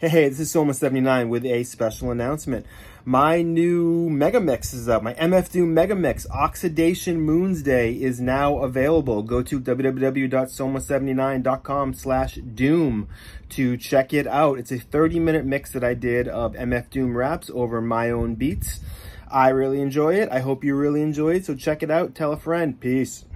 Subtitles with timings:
[0.00, 2.64] Hey, hey, this is Soma79 with a special announcement.
[3.04, 5.02] My new Mega Mix is up.
[5.02, 9.22] My MF Doom Mega Mix Oxidation Moonsday is now available.
[9.22, 13.08] Go to www.soma79.com slash doom
[13.50, 14.58] to check it out.
[14.58, 18.36] It's a 30 minute mix that I did of MF Doom raps over my own
[18.36, 18.80] beats.
[19.30, 20.30] I really enjoy it.
[20.32, 21.44] I hope you really enjoy it.
[21.44, 22.14] So check it out.
[22.14, 22.80] Tell a friend.
[22.80, 23.26] Peace.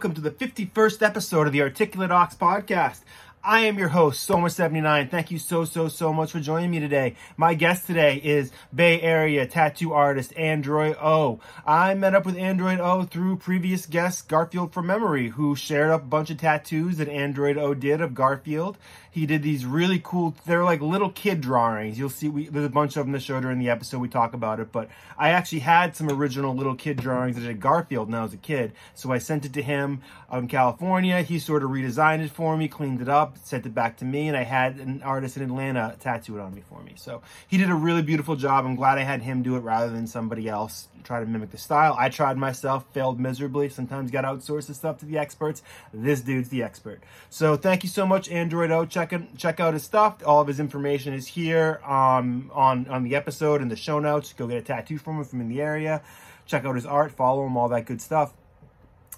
[0.00, 3.00] Welcome to the 51st episode of the Articulate Ox podcast.
[3.42, 5.10] I am your host, Soma79.
[5.10, 7.14] Thank you so, so, so much for joining me today.
[7.38, 11.40] My guest today is Bay Area tattoo artist Androidoh.
[11.66, 16.06] I met up with Androidoh through previous guest Garfield from Memory, who shared up a
[16.06, 18.76] bunch of tattoos that Androidoh did of Garfield.
[19.12, 21.98] He did these really cool, they're like little kid drawings.
[21.98, 23.98] You'll see, we, there's a bunch of them to show during the episode.
[23.98, 24.88] We talk about it, but
[25.18, 28.34] I actually had some original little kid drawings that I did Garfield when I was
[28.34, 28.72] a kid.
[28.94, 31.22] So I sent it to him in California.
[31.22, 34.28] He sort of redesigned it for me, cleaned it up, sent it back to me,
[34.28, 36.94] and I had an artist in Atlanta tattoo it on me for me.
[36.96, 38.64] So he did a really beautiful job.
[38.64, 41.58] I'm glad I had him do it rather than somebody else try to mimic the
[41.58, 41.96] style.
[41.98, 43.68] I tried myself, failed miserably.
[43.68, 45.62] Sometimes got outsourced the stuff to the experts.
[45.92, 47.02] This dude's the expert.
[47.30, 48.88] So thank you so much, Androidoh.
[48.88, 50.22] Check it, check out his stuff.
[50.24, 54.32] All of his information is here um, on on the episode and the show notes.
[54.32, 56.02] Go get a tattoo from him from in the area.
[56.46, 58.32] Check out his art, follow him, all that good stuff.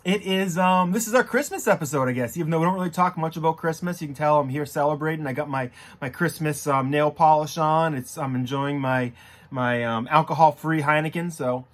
[0.04, 2.36] It is um this is our Christmas episode, I guess.
[2.36, 5.26] Even though we don't really talk much about Christmas, you can tell I'm here celebrating.
[5.26, 7.94] I got my my Christmas um, nail polish on.
[7.94, 9.12] It's I'm enjoying my
[9.50, 11.66] my um, alcohol-free Heineken, so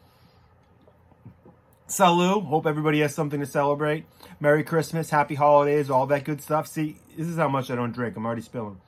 [1.87, 2.45] Salut.
[2.45, 4.05] Hope everybody has something to celebrate.
[4.41, 6.67] Merry Christmas, happy holidays, all that good stuff.
[6.67, 8.15] See, this is how much I don't drink.
[8.15, 8.79] I'm already spilling.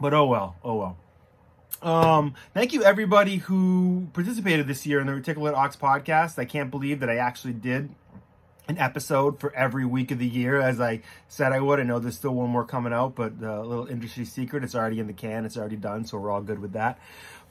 [0.00, 1.01] But oh well, oh well.
[1.82, 6.38] Um, thank you everybody who participated this year in the Articulate Ox podcast.
[6.38, 7.90] I can't believe that I actually did
[8.68, 11.80] an episode for every week of the year, as I said I would.
[11.80, 15.00] I know there's still one more coming out, but a little industry secret, it's already
[15.00, 17.00] in the can, it's already done, so we're all good with that.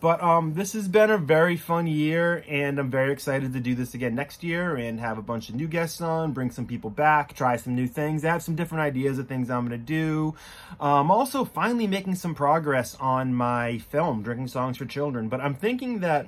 [0.02, 3.76] But um, this has been a very fun year, and I'm very excited to do
[3.76, 6.90] this again next year and have a bunch of new guests on, bring some people
[6.90, 8.26] back, try some new things.
[8.26, 10.34] I have some different ideas of things I'm going to do.
[10.80, 15.30] Um, also, finally making some progress on my film, Drinking Songs for Children.
[15.30, 16.26] But I'm thinking that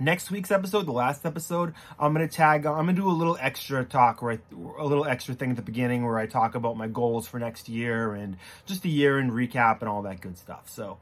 [0.00, 2.64] next week's episode, the last episode, I'm gonna tag.
[2.64, 4.40] I'm gonna do a little extra talk, right?
[4.78, 7.68] A little extra thing at the beginning where I talk about my goals for next
[7.68, 10.68] year and just the year and recap and all that good stuff.
[10.68, 10.98] So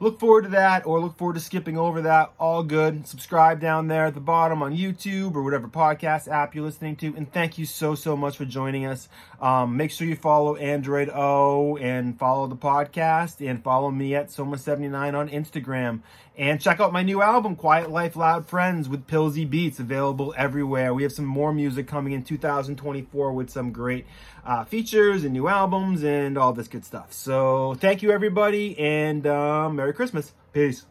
[0.00, 2.32] look forward to that or look forward to skipping over that.
[2.40, 3.06] All good.
[3.06, 7.14] Subscribe down there at the bottom on YouTube or whatever podcast app you're listening to.
[7.16, 9.08] And thank you so, so much for joining us.
[9.40, 15.14] Um, make sure you follow Androidoh and follow the podcast and follow me at Soma79
[15.14, 16.00] on Instagram.
[16.36, 20.94] And check out my new album, Quiet Life Loud Friends with Pillsy Beats, available everywhere.
[20.94, 24.06] We have some more music coming in 2024 with some great
[24.44, 27.12] uh, features and new albums and all this good stuff.
[27.12, 30.32] So thank you, everybody, and uh, Merry Christmas.
[30.52, 30.84] Peace.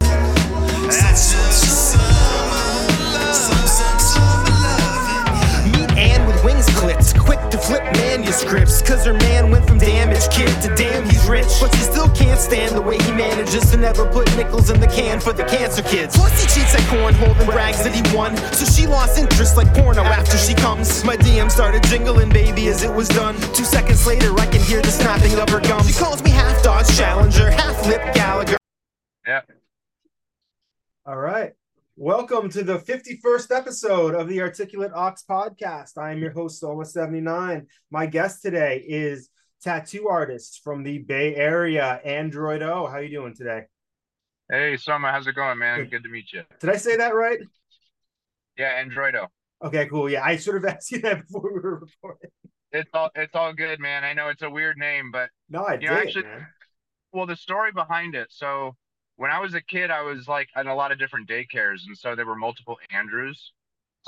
[6.00, 8.82] Meet Ann with wings clipped, quick to flip manuscripts.
[8.82, 11.48] Cause her man went from damaged kid to damn he's rich.
[11.60, 14.86] But she still can't stand the way he manages to never put nickels in the
[14.86, 16.16] can for the cancer kids.
[16.16, 18.36] Plus he cheats at cornhole and brags that he won.
[18.52, 21.04] So she lost interest like porno after she comes.
[21.04, 23.36] My DM started jingling, baby, as it was done.
[23.54, 25.88] Two seconds later, I can hear the snapping of her gums.
[25.88, 28.56] She calls me half Dodge Challenger, half Lip Gallagher.
[29.26, 29.42] Yeah.
[31.06, 31.54] All right.
[32.04, 35.98] Welcome to the 51st episode of the Articulate Ox podcast.
[35.98, 37.66] I am your host, Soma79.
[37.90, 39.28] My guest today is
[39.62, 42.90] tattoo artist from the Bay Area, Androidoh.
[42.90, 43.64] How you doing today?
[44.50, 45.80] Hey, Soma, how's it going, man?
[45.80, 45.90] Good.
[45.90, 46.42] Good to meet you.
[46.58, 47.38] Did I say that right?
[48.56, 49.26] Yeah, Androidoh.
[49.62, 50.08] Okay, cool.
[50.08, 52.30] Yeah, I sort of asked you that before we were recording.
[52.72, 54.04] It's all it's all good, man.
[54.04, 56.46] I know it's a weird name, but No, I did, actually- man.
[57.12, 58.28] well, the story behind it.
[58.30, 58.74] So
[59.20, 61.94] when I was a kid, I was like in a lot of different daycares, and
[61.96, 63.52] so there were multiple Andrews.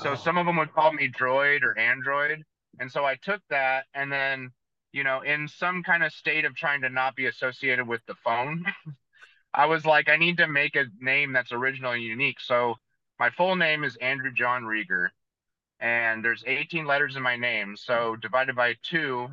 [0.00, 0.14] So Oh.
[0.14, 2.42] some of them would call me Droid or Android,
[2.80, 4.52] and so I took that, and then
[4.92, 8.14] you know, in some kind of state of trying to not be associated with the
[8.24, 8.64] phone,
[9.52, 12.40] I was like, I need to make a name that's original and unique.
[12.40, 12.76] So
[13.18, 15.10] my full name is Andrew John Rieger,
[15.78, 17.76] and there's 18 letters in my name.
[17.76, 19.28] So divided by two,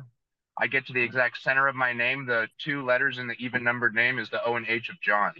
[0.58, 2.26] I get to the exact center of my name.
[2.26, 5.32] The two letters in the even numbered name is the O and H of John.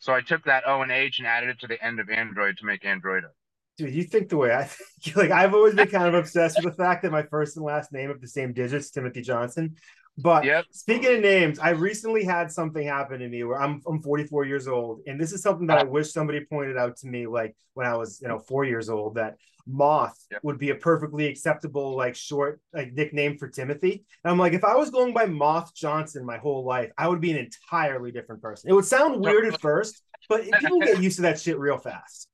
[0.00, 2.56] So I took that O and H and added it to the end of Android
[2.58, 3.30] to make Androidoh.
[3.76, 4.88] dude, you think the way I think.
[5.16, 7.92] Like I've always been kind of obsessed with the fact that my first and last
[7.92, 9.76] name have the same digits, Timothy Johnson.
[10.22, 10.66] But Yep.
[10.70, 14.68] speaking of names, I recently had something happen to me where I'm I'm 44 years
[14.68, 15.90] old, and this is something that I uh-huh.
[15.90, 19.14] wish somebody pointed out to me, like when I was, you know, four years old,
[19.14, 19.36] that
[19.66, 20.40] Moth Yep.
[20.44, 24.04] would be a perfectly acceptable, like short like nickname for Timothy.
[24.24, 27.20] And I'm like, if I was going by Moth Johnson my whole life, I would
[27.20, 28.70] be an entirely different person.
[28.70, 32.28] It would sound weird at first, but people get used to that shit real fast.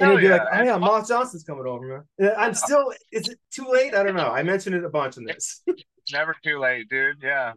[0.00, 0.44] And Hell it'd be yeah.
[0.44, 2.06] like, oh yeah, Moth Johnson's coming over.
[2.18, 2.32] man.
[2.36, 2.54] I'm uh-huh.
[2.54, 3.94] still, is it too late?
[3.94, 4.28] I don't know.
[4.28, 5.62] I mentioned it a bunch in this.
[6.12, 7.16] Never too late, dude.
[7.22, 7.52] Yeah.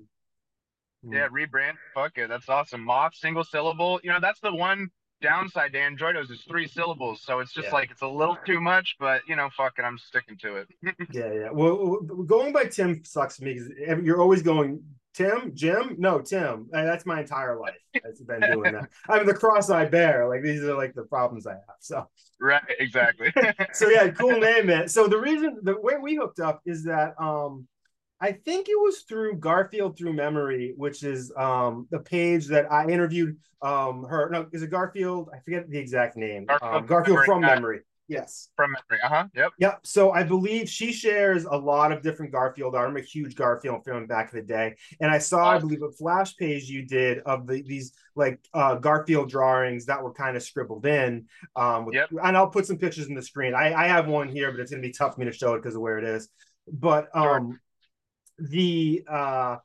[1.04, 1.74] Yeah, rebrand.
[1.96, 2.30] Fuck it.
[2.30, 2.84] That's awesome.
[2.84, 4.00] Moth, single syllable.
[4.04, 4.90] You know, that's the one
[5.22, 7.22] downside to Androidoh's is three syllables.
[7.24, 7.74] So it's just Yeah.
[7.74, 10.68] like it's a little too much, but you know, fuck it, I'm sticking to it.
[11.12, 11.50] Yeah, yeah.
[11.52, 14.84] Well, going by Tim sucks for me because you're always going
[15.14, 15.96] Tim, Jim.
[15.98, 16.70] No, Tim.
[16.72, 17.76] That's my entire life.
[17.96, 18.90] I've been doing that.
[19.10, 20.28] I'm the cross I bear.
[20.28, 21.76] Like these are like the problems I have.
[21.80, 22.08] So,
[22.40, 23.34] right, exactly.
[23.74, 24.88] so yeah, cool name, man.
[24.88, 27.68] So the reason the way we hooked up is that um,
[28.22, 32.88] I think it was through Garfield Through Memory, which is um the page that I
[32.88, 34.30] interviewed um her.
[34.30, 35.30] No, is it Garfield?
[35.36, 36.46] I forget the exact name.
[36.46, 37.26] Garfield um, Garfield Memory.
[37.26, 37.80] from Uh, Memory.
[38.08, 38.50] Yes.
[38.58, 39.02] From memory.
[39.06, 39.28] Uh-huh.
[39.34, 39.52] Yep.
[39.58, 39.80] Yep.
[39.84, 42.90] So I believe she shares a lot of different Garfield art.
[42.90, 44.76] I'm a huge Garfield fan back in the day.
[45.00, 48.76] And I saw, I believe, a flash page you did of the these like uh
[48.76, 51.26] Garfield drawings that were kind of scribbled in.
[51.56, 52.10] Um with, Yep.
[52.24, 53.54] and I'll put some pictures in the screen.
[53.56, 55.60] I, I have one here, but it's gonna be tough for me to show it
[55.60, 56.28] because of where it is.
[56.72, 57.60] But Sure.
[58.50, 59.58] The uh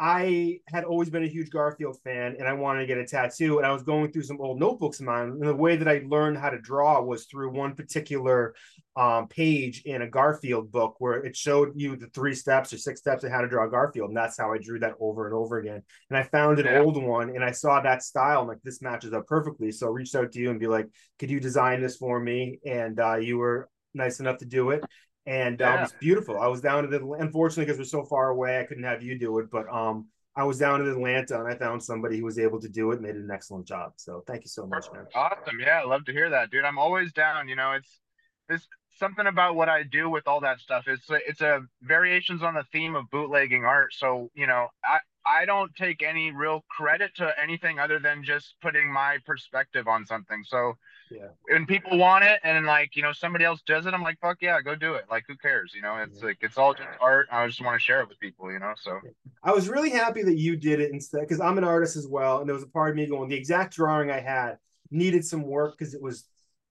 [0.00, 3.58] I had always been a huge Garfield fan and I wanted to get a tattoo.
[3.58, 5.28] And I was going through some old notebooks of mine.
[5.28, 8.54] And the way that I learned how to draw was through one particular
[8.96, 12.98] um, page in a Garfield book where it showed you the three steps or six
[12.98, 14.08] steps of how to draw Garfield.
[14.10, 15.82] And that's how I drew that over and over again.
[16.10, 16.80] And I found an Yeah.
[16.80, 18.40] old one and I saw that style.
[18.40, 19.70] I'm like, this matches up perfectly.
[19.70, 20.88] So I reached out to you and be like,
[21.20, 22.58] could you design this for me?
[22.66, 24.84] And uh, you were nice enough to do it.
[25.26, 25.80] And uh, it Yeah.
[25.82, 26.40] was beautiful.
[26.40, 27.24] I was down at Atlanta.
[27.24, 29.50] Unfortunately, because we're so far away, I couldn't have you do it.
[29.50, 32.68] But um, I was down in Atlanta and I found somebody who was able to
[32.68, 33.92] do it, and made an excellent job.
[33.96, 35.06] So thank you so much, man.
[35.14, 35.60] Awesome.
[35.60, 36.64] Yeah, I love to hear that, dude.
[36.64, 37.48] I'm always down.
[37.48, 38.00] You know, it's
[38.48, 38.66] it's
[38.98, 40.84] something about what I do with all that stuff.
[40.86, 43.92] It's a, it's a variations on the theme of bootlegging art.
[43.94, 48.56] So you know, I I don't take any real credit to anything other than just
[48.60, 50.42] putting my perspective on something.
[50.44, 50.74] So
[51.14, 51.28] Yeah.
[51.48, 54.38] when people want it and like you know somebody else does it, I'm like fuck
[54.40, 55.04] yeah, go do it.
[55.10, 55.72] Like who cares?
[55.74, 56.26] You know, it's Yeah.
[56.28, 57.28] like it's all just art.
[57.30, 58.50] I just want to share it with people.
[58.52, 59.00] You know, so
[59.42, 62.38] I was really happy that you did it instead because I'm an artist as well.
[62.40, 64.56] And there was a part of me going, the exact drawing I had
[64.90, 66.24] needed some work because it was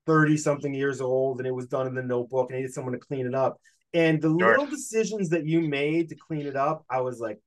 [0.07, 2.93] 30 something years old and it was done in the notebook and I needed someone
[2.93, 3.59] to clean it up.
[3.93, 4.49] And the Sure.
[4.51, 7.39] little decisions that you made to clean it up, I was like.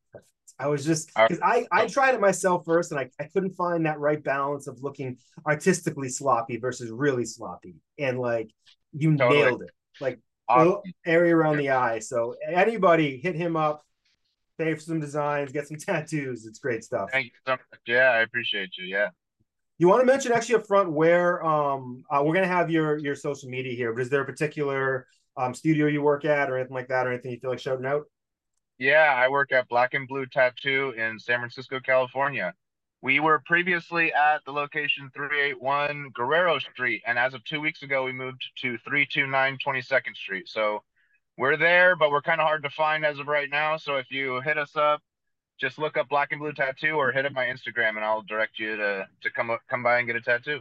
[0.58, 3.86] I was just because I, I tried it myself first and I, I couldn't find
[3.86, 7.76] that right balance of looking artistically sloppy versus really sloppy.
[7.98, 8.50] And like
[8.92, 9.42] you Totally.
[9.42, 9.70] nailed it.
[10.00, 10.82] Like awesome.
[11.04, 11.98] area around the eye.
[11.98, 13.82] So anybody hit him up,
[14.58, 16.46] pay for some designs, get some tattoos.
[16.46, 17.10] It's great stuff.
[17.10, 17.60] Thank you so much.
[17.86, 18.86] Yeah, I appreciate you.
[18.86, 19.08] Yeah.
[19.78, 23.16] You want to mention actually up front where um uh, we're gonna have your your
[23.16, 26.74] social media here, but is there a particular um studio you work at or anything
[26.74, 28.04] like that or anything you feel like shouting out?
[28.78, 32.54] Yeah, I work at Black and Blue Tattoo in San Francisco, California.
[33.02, 38.04] We were previously at the location 381 Guerrero Street, and as of two weeks ago,
[38.04, 40.48] we moved to 329 22nd Street.
[40.48, 40.82] So
[41.36, 43.76] we're there, but we're kind of hard to find as of right now.
[43.76, 45.02] So if you hit us up,
[45.60, 48.58] just look up Black and Blue Tattoo or hit up my Instagram, and I'll direct
[48.58, 50.60] you to to come come by and get a tattoo.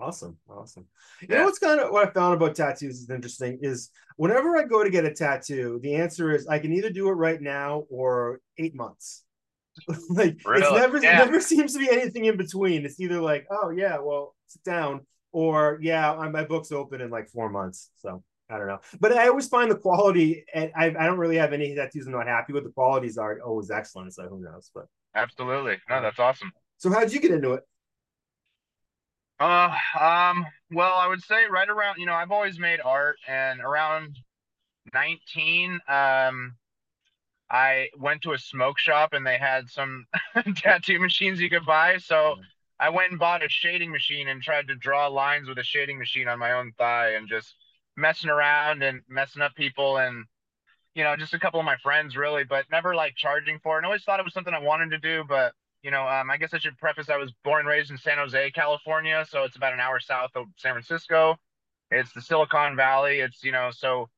[0.00, 0.86] Awesome, awesome.
[1.20, 1.38] You Yeah.
[1.38, 4.82] know what's kind of what I found about tattoos is interesting is whenever I go
[4.82, 8.40] to get a tattoo, the answer is I can either do it right now or
[8.58, 9.24] eight months.
[10.10, 11.22] like it's never Yeah.
[11.22, 12.84] it never seems to be anything in between.
[12.84, 17.28] It's either like, oh yeah, well, sit down, or yeah, my book's open in like
[17.28, 17.90] four months.
[17.96, 18.80] So I don't know.
[19.00, 22.12] But I always find the quality and I, I don't really have any tattoos I'm
[22.12, 22.64] not happy with.
[22.64, 24.70] The qualities are always excellent, so who knows.
[24.74, 25.76] But Absolutely.
[25.88, 26.50] No, that's awesome.
[26.78, 27.62] so how'd you get into it?
[29.40, 33.60] Uh, um, well, I would say right around, you know, I've always made art and
[33.60, 34.18] around
[34.92, 36.56] 19, um,
[37.50, 40.06] I went to a smoke shop and they had some
[40.56, 41.98] tattoo machines you could buy.
[41.98, 42.36] So
[42.78, 45.98] I went and bought a shading machine and tried to draw lines with a shading
[45.98, 47.54] machine on my own thigh and just
[47.96, 50.26] messing around and messing up people and,
[50.94, 53.78] you know, just a couple of my friends really, but never like charging for it.
[53.78, 56.30] And I always thought it was something I wanted to do, but you know, um,
[56.30, 59.24] I guess I should preface I was born and raised in San Jose, California.
[59.28, 61.36] So it's about an hour south of San Francisco.
[61.90, 63.20] It's the Silicon Valley.
[63.20, 64.08] It's, you know, so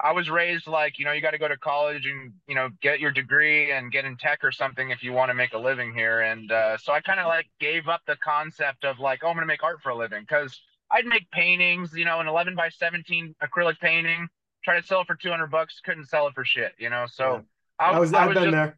[0.00, 2.68] I was raised like, you know, you got to go to college and, you know,
[2.80, 5.58] get your degree and get in tech or something if you want to make a
[5.58, 6.20] living here.
[6.20, 9.34] And uh, so I kind of like gave up the concept of like, oh, I'm
[9.34, 10.60] going to make art for a living because
[10.90, 14.28] I'd make paintings, you know, an 11 by 17 acrylic painting,
[14.64, 17.06] try to sell it for 200 bucks, couldn't sell it for shit, you know.
[17.08, 17.44] So
[17.78, 18.74] I, I, was, I I've was been just,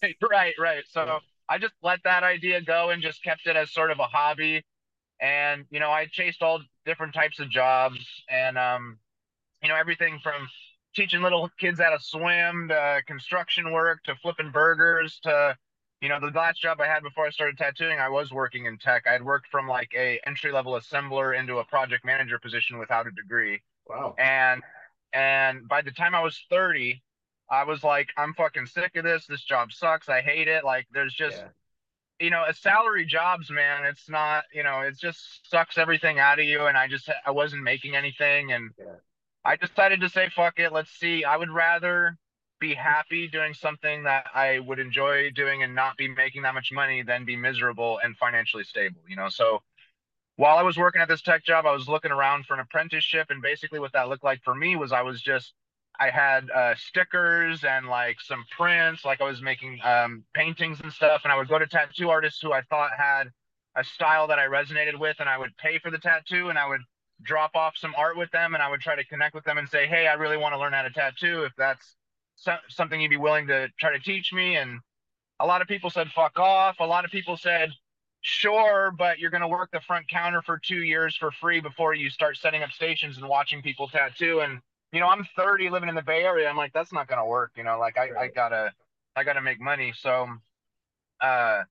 [0.00, 0.14] there.
[0.30, 0.84] right, right.
[0.90, 1.18] So Yeah.
[1.48, 4.64] I just let that idea go and just kept it as sort of a hobby.
[5.20, 8.98] And, you know, I chased all different types of jobs and, um,
[9.62, 10.48] you know, everything from
[10.94, 15.56] teaching little kids how to swim to construction work to flipping burgers to,
[16.00, 18.78] you know, the last job I had before I started tattooing, I was working in
[18.78, 19.04] tech.
[19.06, 23.06] I had worked from like a entry level assembler into a project manager position without
[23.06, 24.14] a degree Wow.
[24.18, 24.62] and
[25.12, 27.02] and by the time I was 30,
[27.52, 29.26] I was like, I'm fucking sick of this.
[29.26, 30.08] This job sucks.
[30.08, 30.64] I hate it.
[30.64, 31.48] Like there's just Yeah.
[32.18, 36.38] you know, a salary jobs, man, it's not, you know, it just sucks everything out
[36.38, 38.96] of you and I just I wasn't making anything and Yeah.
[39.44, 40.72] I decided to say fuck it.
[40.72, 41.24] Let's see.
[41.24, 42.16] I would rather
[42.60, 46.70] be happy doing something that I would enjoy doing and not be making that much
[46.72, 49.28] money than be miserable and financially stable, you know.
[49.28, 49.62] So
[50.36, 53.26] while I was working at this tech job, I was looking around for an apprenticeship,
[53.30, 55.52] and basically what that looked like for me was I was just
[56.02, 60.92] I had uh, stickers and like some prints, like I was making um, paintings and
[60.92, 63.30] stuff, and I would go to tattoo artists who I thought had
[63.76, 66.66] a style that I resonated with, and I would pay for the tattoo, and I
[66.68, 66.80] would
[67.22, 69.68] drop off some art with them, and I would try to connect with them and
[69.68, 71.44] say, hey, I really want to learn how to tattoo.
[71.44, 71.94] If that's
[72.34, 74.80] so- something you'd be willing to try to teach me, and
[75.38, 76.80] a lot of people said fuck off.
[76.80, 77.70] A lot of people said
[78.22, 81.94] sure, but you're going to work the front counter for two years for free before
[81.94, 84.40] you start setting up stations and watching people tattoo.
[84.40, 84.60] And,
[84.92, 86.48] you know, I'm 30 living in the Bay Area.
[86.48, 87.52] I'm like, that's not going to work.
[87.56, 88.72] You know, like I, I gotta,
[89.16, 89.92] I gotta make money.
[89.96, 90.28] So,
[91.20, 91.62] uh,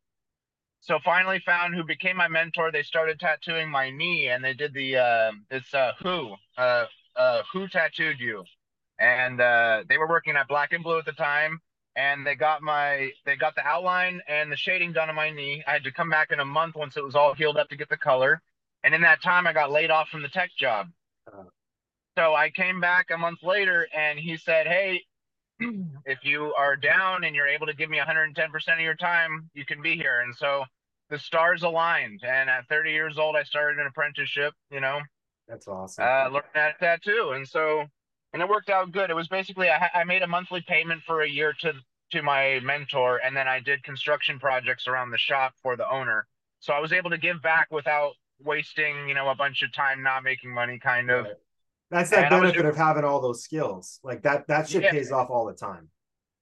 [0.79, 2.71] so finally found who became my mentor.
[2.71, 6.85] They started tattooing my knee and they did the, uh, it's, uh, who, uh,
[7.15, 8.43] uh, who tattooed you?
[8.99, 11.61] And, uh, they were working at black and blue at the time
[11.95, 15.63] and they got my they got the outline and the shading done on my knee.
[15.67, 17.75] I had to come back in a month once it was all healed up to
[17.75, 18.41] get the color.
[18.83, 20.87] And in that time I got laid off from the tech job.
[22.21, 25.01] So I came back a month later and he said, "Hey,
[26.05, 29.65] if you are down and you're able to give me 110% of your time, you
[29.65, 30.63] can be here." And so
[31.09, 34.99] the stars aligned and at 30 years old I started an apprenticeship, you know,
[35.47, 36.05] That's awesome.
[36.05, 37.85] uh, learned how to tattoo, and so
[38.33, 39.09] and it worked out good.
[39.09, 41.73] It was basically I, I made a monthly payment for a year to
[42.11, 46.27] to my mentor, and then I did construction projects around the shop for the owner.
[46.59, 50.03] So I was able to give back without wasting, you know, a bunch of time
[50.03, 51.25] not making money, kind of.
[51.25, 51.33] Right.
[51.91, 53.99] That's that and benefit of having all those skills.
[54.03, 54.89] Like that that shit Yeah.
[54.89, 55.89] pays off all the time.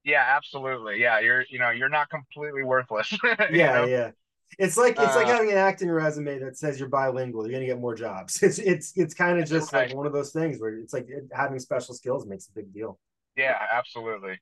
[0.04, 1.02] Yeah, absolutely.
[1.02, 3.12] Yeah, you're you know you're not completely worthless.
[3.24, 3.88] you Yeah, know?
[3.88, 4.12] yeah.
[4.58, 7.46] It's like it's like Uh, having an acting resume that says you're bilingual.
[7.46, 8.42] You're gonna get more jobs.
[8.44, 11.30] It's it's it's kind of just like one of those things where it's like it,
[11.32, 13.00] having special skills makes a big deal.
[13.38, 14.38] Yeah, absolutely.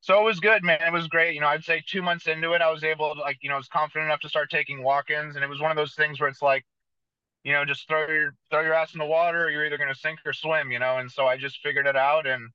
[0.00, 0.82] So it was good, man.
[0.82, 1.34] It was great.
[1.34, 3.54] You know, I'd say two months into it, I was able to like, you know,
[3.54, 6.20] I was confident enough to start taking walk-ins, and it was one of those things
[6.20, 6.64] where it's like,
[7.44, 10.20] you know, just throw your throw your ass in the water, you're either gonna sink
[10.24, 10.98] or swim, you know.
[10.98, 12.50] And so I just figured it out, and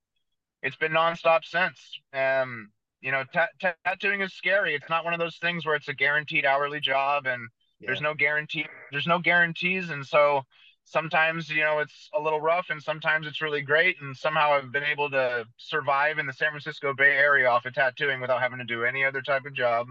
[0.63, 1.99] it's been nonstop since.
[2.13, 4.75] Um, you know, ta- ta- tattooing is scary.
[4.75, 7.49] It's not one of those things where it's a guaranteed hourly job, and
[7.85, 8.65] there's no guarantee.
[8.91, 10.43] There's no guarantees, and so
[10.87, 14.71] sometimes you know it's a little rough and sometimes it's really great and somehow i've
[14.71, 18.57] been able to survive in the san francisco bay area off of tattooing without having
[18.57, 19.87] to do any other type of job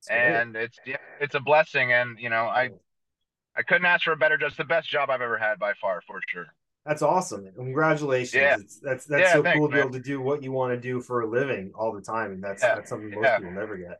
[0.00, 2.68] It's and it's yeah, it's a blessing and you know i
[3.58, 6.00] i couldn't ask for a better just the best job i've ever had by far
[6.06, 6.46] for sure
[6.86, 7.50] That's awesome.
[7.54, 8.40] Congratulations.
[8.40, 8.56] Yeah.
[8.58, 10.72] It's, that's that's Yeah, so thanks, cool to be able to do what you want
[10.72, 12.32] to do for a living all the time.
[12.32, 13.98] And that's Yeah, that's something most people never get.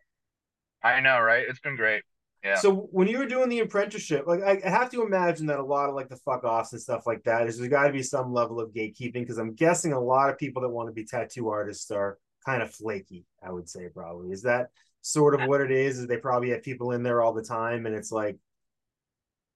[0.82, 2.02] i know right it's been great
[2.42, 2.54] Yeah.
[2.54, 5.62] So when you were doing the apprenticeship, like I, I have to imagine that a
[5.76, 8.02] lot of like the fuck offs and stuff like that is there's got to be
[8.02, 11.04] some level of gatekeeping because I'm guessing a lot of people that want to be
[11.04, 13.26] tattoo artists are kind of flaky.
[13.42, 14.70] I would say probably is that
[15.02, 15.98] sort of what it is.
[15.98, 18.38] Is they probably have people in there all the time and it's like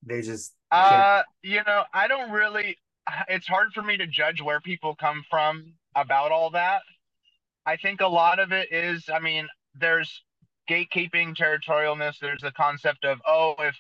[0.03, 2.79] they just Uh, you know, I don't really.
[3.29, 6.83] It's hard for me to judge where people come from about all that.
[7.67, 10.23] I think a lot of it is, I mean, there's
[10.69, 12.19] gatekeeping, territorialness.
[12.21, 13.77] There's the concept of, oh, if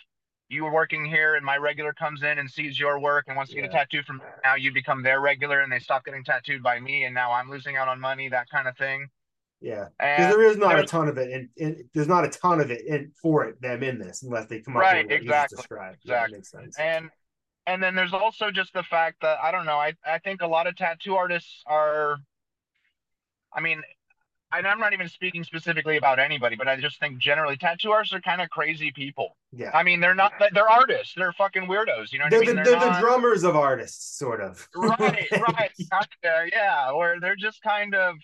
[0.48, 3.52] you were working here and my regular comes in and sees your work and wants
[3.52, 6.62] to get a tattoo from now, you become their regular and they stop getting tattooed
[6.62, 9.08] by me and now I'm losing out on money, that kind of thing.
[9.62, 12.60] Yeah because there is not a ton of it and, and there's not a ton
[12.60, 15.20] of it in for it them in this unless they come up Right, with what
[15.22, 15.98] exactly, described.
[16.04, 16.32] Exactly.
[16.32, 16.76] that makes sense.
[16.78, 17.10] and
[17.66, 19.76] and then there's also just the fact that I don't know.
[19.78, 22.16] I I think a lot of tattoo artists are.
[23.54, 23.80] I mean,
[24.52, 28.14] and I'm not even speaking specifically about anybody, but I just think generally tattoo artists
[28.14, 29.36] are kind of crazy people.
[29.52, 29.70] yeah.
[29.72, 30.32] I mean, they're not.
[30.52, 31.14] They're artists.
[31.16, 32.12] They're fucking weirdos.
[32.12, 32.56] You know what They're, I mean?
[32.56, 34.66] the, they're the not- drummers of artists, sort of.
[34.74, 34.98] right,
[35.32, 36.90] right, kinda, yeah.
[36.90, 38.16] Or they're just kind of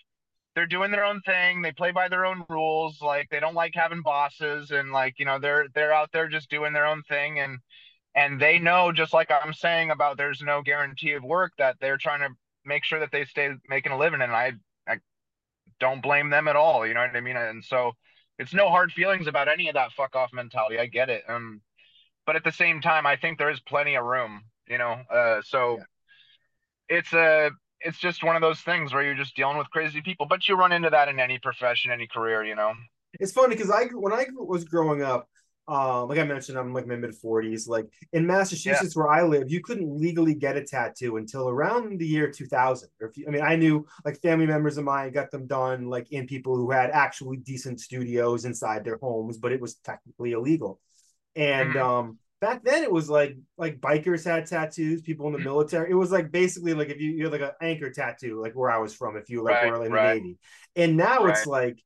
[0.59, 1.61] they're doing their own thing.
[1.61, 3.01] They play by their own rules.
[3.01, 6.49] Like they don't like having bosses, and like you know they're they're out there just
[6.49, 7.39] doing their own thing.
[7.39, 7.59] And
[8.15, 11.97] and they know just like i'm saying about there's no guarantee of work that they're
[11.97, 12.35] trying to
[12.65, 14.51] make sure that they stay making a living and i
[14.87, 14.95] i
[15.79, 17.91] don't blame them at all you know what i mean and so
[18.37, 21.61] it's no hard feelings about any of that fuck off mentality i get it um
[22.25, 25.41] but at the same time i think there is plenty of room you know uh
[25.43, 26.97] so yeah.
[26.97, 27.51] it's a
[27.81, 30.55] it's just one of those things where you're just dealing with crazy people but you
[30.55, 32.73] run into that in any profession any career you know
[33.13, 35.27] it's funny because i when i was growing up
[35.69, 37.67] um, like I mentioned, I'm like my mid 40s.
[37.67, 39.03] Like in Massachusetts, yeah.
[39.03, 42.89] where I live, you couldn't legally get a tattoo until around the year 2000.
[42.99, 45.87] Or if you, I mean, I knew like family members of mine got them done
[45.87, 50.31] like in people who had actually decent studios inside their homes, but it was technically
[50.31, 50.79] illegal.
[51.35, 51.87] And mm-hmm.
[51.87, 55.47] um, back then, it was like like bikers had tattoos, people in the mm-hmm.
[55.47, 55.91] military.
[55.91, 58.71] It was like basically like if you you had like an anchor tattoo, like where
[58.71, 60.13] I was from, if you like right, were in right.
[60.13, 60.37] the Navy.
[60.75, 61.37] And now right.
[61.37, 61.79] it's like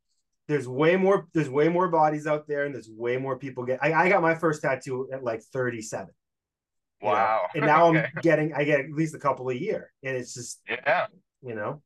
[0.48, 3.80] there's way more there's way more bodies out there and there's way more people get
[3.82, 6.08] I, I got my first tattoo at like 37
[7.02, 7.60] wow know?
[7.60, 8.00] and now okay.
[8.00, 11.08] i'm getting i get at least a couple a year and it's just yeah
[11.42, 11.82] you know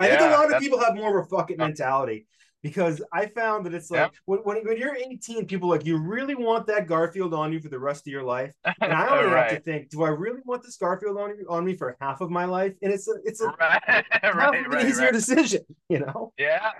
[0.00, 2.26] i yeah, think a lot of people have more of a fuck it mentality
[2.64, 4.18] because i found that it's like yeah.
[4.24, 7.68] when, when, when, you're 18 people like you really want that garfield on you for
[7.68, 9.50] the rest of your life and i only right.
[9.52, 12.30] have to think do i really want this garfield on, on me for half of
[12.30, 14.04] my life and it's a it's a right.
[14.10, 16.70] half right, an easier decision you know yeah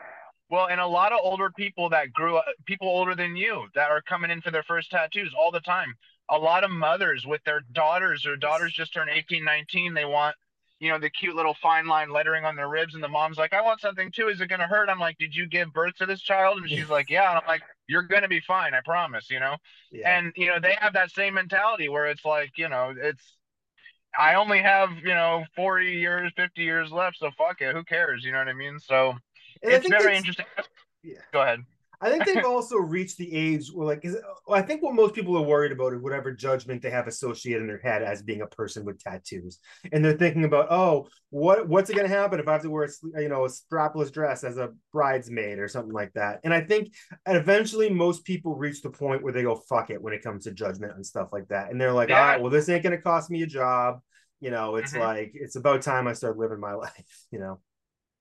[0.50, 3.90] well, and a lot of older people that grew up, people older than you that
[3.90, 5.94] are coming in for their first tattoos all the time.
[6.30, 9.94] A lot of mothers with their daughters, or daughters just turned 18, 19.
[9.94, 10.36] They want,
[10.80, 12.94] you know, the cute little fine line lettering on their ribs.
[12.94, 14.28] And the mom's like, I want something too.
[14.28, 14.88] Is it going to hurt?
[14.88, 16.58] I'm like, Did you give birth to this child?
[16.58, 17.30] And she's like, Yeah.
[17.30, 18.74] And I'm like, You're going to be fine.
[18.74, 19.56] I promise, you know?
[19.90, 20.18] Yeah.
[20.18, 23.22] And, you know, they have that same mentality where it's like, you know, it's,
[24.18, 27.18] I only have, you know, 40 years, 50 years left.
[27.18, 27.74] So fuck it.
[27.74, 28.24] Who cares?
[28.24, 28.78] You know what I mean?
[28.78, 29.14] So,
[29.62, 30.46] and it's very interesting.
[31.02, 31.18] Yeah.
[31.32, 31.60] Go ahead.
[32.04, 34.16] I think they've also reached the age where, like, is,
[34.50, 37.66] I think what most people are worried about is whatever judgment they have associated in
[37.66, 39.58] their head as being a person with tattoos,
[39.90, 42.70] and they're thinking about, oh, what what's it going to happen if I have to
[42.70, 46.40] wear, a, you know, a strapless dress as a bridesmaid or something like that?
[46.44, 46.92] And I think
[47.26, 50.52] eventually most people reach the point where they go, fuck it, when it comes to
[50.52, 52.20] judgment and stuff like that, and they're like, yeah.
[52.20, 54.00] all right, well, this ain't going to cost me a job.
[54.40, 55.00] You know, it's mm-hmm.
[55.00, 57.26] like it's about time I start living my life.
[57.30, 57.60] You know.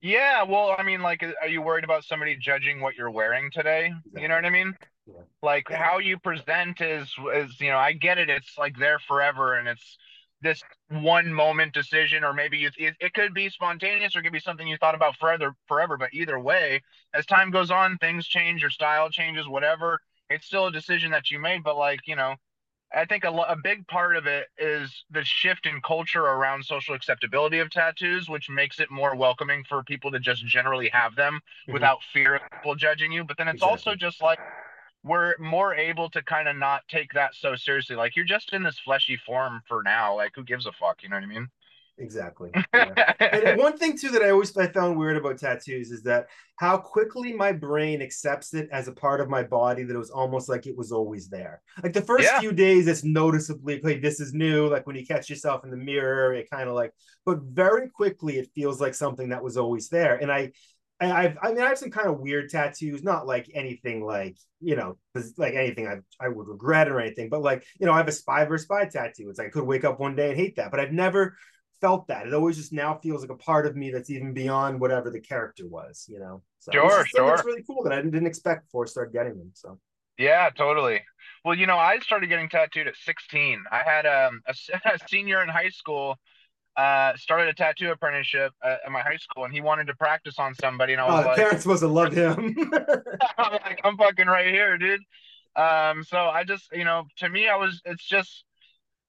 [0.04, 3.86] Yeah, well, I mean, like, are you worried about somebody judging what you're wearing today?
[3.86, 4.20] Exactly.
[4.20, 4.74] You know what I mean?
[5.06, 5.22] Yeah.
[5.42, 8.28] Like how you present is is you know I get it.
[8.28, 9.96] It's like there forever, and it's
[10.42, 14.32] this one moment decision, or maybe you, it, it could be spontaneous, or it could
[14.32, 15.54] be something you thought about forever.
[15.68, 16.82] Forever, but either way,
[17.14, 19.98] as time goes on, things change, your style changes, whatever.
[20.28, 22.34] It's still a decision that you made, but like you know,
[22.94, 26.94] I think a, a big part of it is the shift in culture around social
[26.94, 31.34] acceptability of tattoos, which makes it more welcoming for people to just generally have them
[31.34, 31.72] mm-hmm.
[31.72, 33.24] without fear of people judging you.
[33.24, 33.70] But then it's exactly.
[33.70, 34.38] also just like
[35.02, 37.96] we're more able to kind of not take that so seriously.
[37.96, 40.16] Like you're just in this fleshy form for now.
[40.16, 41.02] Like who gives a fuck?
[41.02, 41.48] You know what I mean?
[41.98, 42.50] Exactly.
[42.74, 43.12] Yeah.
[43.20, 46.26] and one thing too that I always I found weird about tattoos is that
[46.56, 50.10] how quickly my brain accepts it as a part of my body that it was
[50.10, 51.62] almost like it was always there.
[51.82, 52.40] Like the first yeah.
[52.40, 54.68] few days, it's noticeably like this is new.
[54.68, 56.92] Like when you catch yourself in the mirror, it kind of like,
[57.24, 60.16] but very quickly it feels like something that was always there.
[60.16, 60.52] And I
[61.00, 64.76] I've, I mean, I have some kind of weird tattoos, not like anything like, you
[64.76, 64.96] know,
[65.36, 68.12] like anything I, I would regret or anything, but like, you know, I have a
[68.12, 69.28] spy versus spy tattoo.
[69.28, 71.36] It's like I could wake up one day and hate that, but I've never
[71.80, 72.26] felt that.
[72.26, 75.20] It always just now feels like a part of me that's even beyond whatever the
[75.20, 76.42] character was, you know.
[76.58, 77.34] So sure, sure.
[77.34, 79.50] It's really cool that I didn't expect before I started getting them.
[79.54, 79.78] So
[80.18, 81.02] yeah, totally.
[81.44, 83.64] Well, you know, I started getting tattooed at 16.
[83.70, 84.54] I had um, a,
[84.94, 86.18] a senior in high school
[86.76, 90.38] uh, started a tattoo apprenticeship at, at, my high school, and he wanted to practice
[90.38, 92.56] on somebody, and I was oh, like, "Parents must have loved him."
[93.38, 95.00] I'm like, "I'm fucking right here, dude."
[95.56, 98.44] Um, so I just, you know, to me, I was, it's just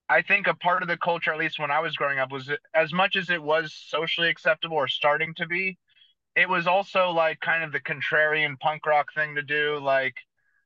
[0.08, 2.50] I think a part of the culture, at least when I was growing up, was
[2.74, 5.78] as much as it was socially acceptable or starting to be,
[6.36, 10.14] it was also like kind of the contrarian punk rock thing to do, like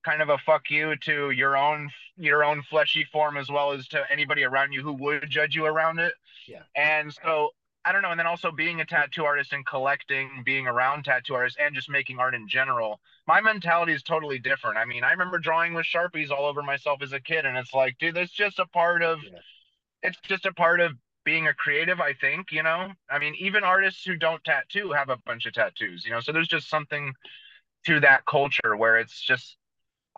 [0.04, 3.86] kind of a fuck you to your own your own fleshy form as well as
[3.88, 6.12] to anybody around you who would judge you around it.
[6.46, 6.62] Yeah.
[6.74, 7.50] And so
[7.84, 8.10] I don't know.
[8.10, 11.88] And then also being a tattoo artist and collecting, being around tattoo artists and just
[11.88, 14.76] making art in general, my mentality is totally different.
[14.76, 17.46] I mean, I remember drawing with Sharpies all over myself as a kid.
[17.46, 19.38] And it's like, dude, that's just a part of, yeah.
[20.02, 20.92] it's just a part of
[21.24, 22.92] being a creative, I think, you know?
[23.10, 26.20] I mean, even artists who don't tattoo have a bunch of tattoos, you know?
[26.20, 27.12] So there's just something
[27.86, 29.56] to that culture where it's just,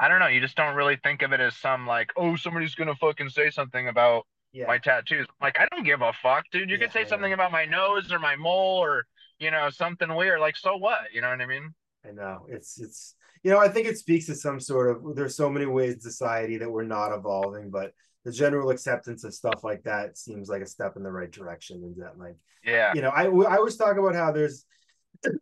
[0.01, 2.75] I don't know, you just don't really think of it as some like, oh, somebody's
[2.75, 4.67] going to fucking say something about yeah.
[4.67, 5.27] my tattoos.
[5.41, 6.71] Like, I don't give a fuck, dude.
[6.71, 9.07] You yeah, could say something about my nose or my mole or,
[9.39, 10.41] you know, something weird.
[10.41, 11.13] Like, so what?
[11.13, 11.75] You know what I mean?
[12.07, 12.47] I know.
[12.49, 15.67] It's, it's, you know, I think it speaks to some sort of, there's so many
[15.67, 17.93] ways in society that we're not evolving, but
[18.25, 21.83] the general acceptance of stuff like that seems like a step in the right direction.
[21.83, 22.93] And that, like, Yeah.
[22.95, 24.65] you know, I I always talk about how there's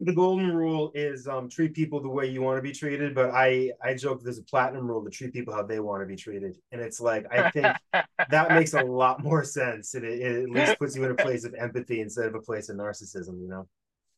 [0.00, 3.30] the golden rule is um treat people the way you want to be treated, but
[3.30, 6.16] I I joke there's a platinum rule to treat people how they want to be
[6.16, 7.76] treated, and it's like I think
[8.30, 11.16] that makes a lot more sense, and it, it at least puts you in a
[11.16, 13.66] place of empathy instead of a place of narcissism, you know.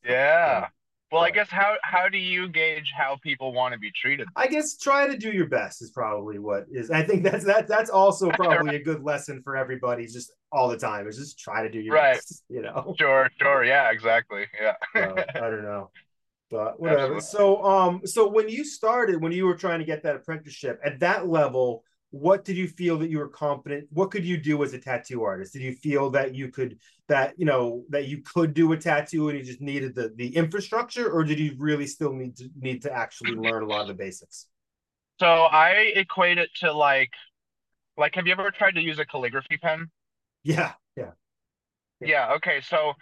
[0.04, 0.68] Yeah.
[1.12, 4.26] Well, I guess how how do you gauge how people want to be treated?
[4.34, 6.90] I guess try to do your best is probably what is.
[6.90, 10.78] I think that's that that's also probably a good lesson for everybody, just all the
[10.78, 11.06] time.
[11.06, 12.14] Is just try to do your Right.
[12.14, 12.94] best, you know.
[12.98, 13.62] Sure, sure.
[13.62, 14.46] Yeah, exactly.
[14.58, 14.72] Yeah.
[14.96, 15.90] So, I don't know,
[16.50, 17.16] but whatever.
[17.16, 17.20] Absolutely.
[17.20, 21.00] So, um, so when you started, when you were trying to get that apprenticeship at
[21.00, 23.86] that level, what did you feel that you were confident?
[23.90, 25.52] What could you do as a tattoo artist?
[25.52, 26.78] Did you feel that you could
[27.12, 30.34] that you know that you could do a tattoo and you just needed the the
[30.34, 33.88] infrastructure, or did you really still need to need to actually learn a lot of
[33.88, 34.46] the basics?
[35.20, 37.10] So I equate it to like
[37.96, 39.90] like have you ever tried to use a calligraphy pen?
[40.42, 41.12] Yeah, yeah,
[42.00, 42.08] Yeah.
[42.08, 42.60] Yeah, okay.
[42.62, 42.94] So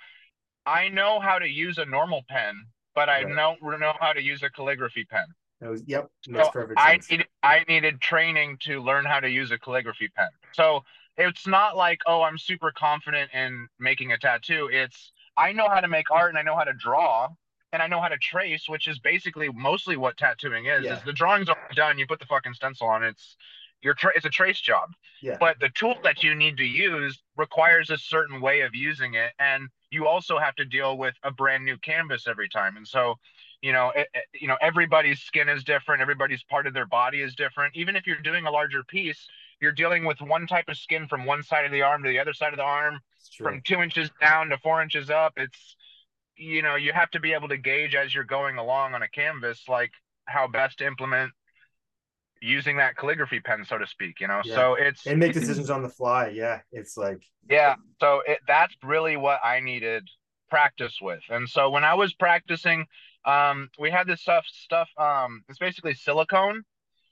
[0.66, 2.54] I know how to use a normal pen,
[2.94, 3.36] but I Right.
[3.36, 5.26] don't know how to use a calligraphy pen.
[5.60, 6.08] that was yep.
[6.26, 10.28] So perfect I needed I needed training to learn how to use a calligraphy pen.
[10.52, 10.82] So
[11.20, 14.68] it's not like, oh, I'm super confident in making a tattoo.
[14.72, 17.28] It's I know how to make art and I know how to draw
[17.72, 20.84] and I know how to trace, which is basically mostly what tattooing is.
[20.84, 20.96] Yeah.
[20.96, 23.04] Is the drawings are done, you put the fucking stencil on.
[23.04, 23.36] It's
[23.82, 24.90] your tra- it's a trace job.
[25.22, 25.36] Yeah.
[25.38, 29.32] But the tool that you need to use requires a certain way of using it,
[29.38, 32.76] and you also have to deal with a brand new canvas every time.
[32.76, 33.16] And so,
[33.62, 36.02] you know, it, it- you know, everybody's skin is different.
[36.02, 37.76] Everybody's part of their body is different.
[37.76, 39.26] Even if you're doing a larger piece,
[39.60, 42.18] you're dealing with one type of skin from one side of the arm to the
[42.18, 43.00] other side of the arm,
[43.38, 45.34] from two inches down to four inches up.
[45.36, 45.76] It's,
[46.36, 49.08] you know, you have to be able to gauge as you're going along on a
[49.08, 49.90] canvas, like
[50.26, 51.32] how best to implement
[52.40, 54.20] using that calligraphy pen, so to speak.
[54.20, 54.54] You know, Yeah.
[54.54, 56.28] so it's and make decisions on the fly.
[56.28, 60.08] Yeah, it's like yeah, so it, that's really what I needed
[60.48, 61.22] practice with.
[61.28, 62.86] And so when I was practicing,
[63.24, 64.88] um, we had this stuff stuff.
[64.96, 66.62] Um, it's basically silicone,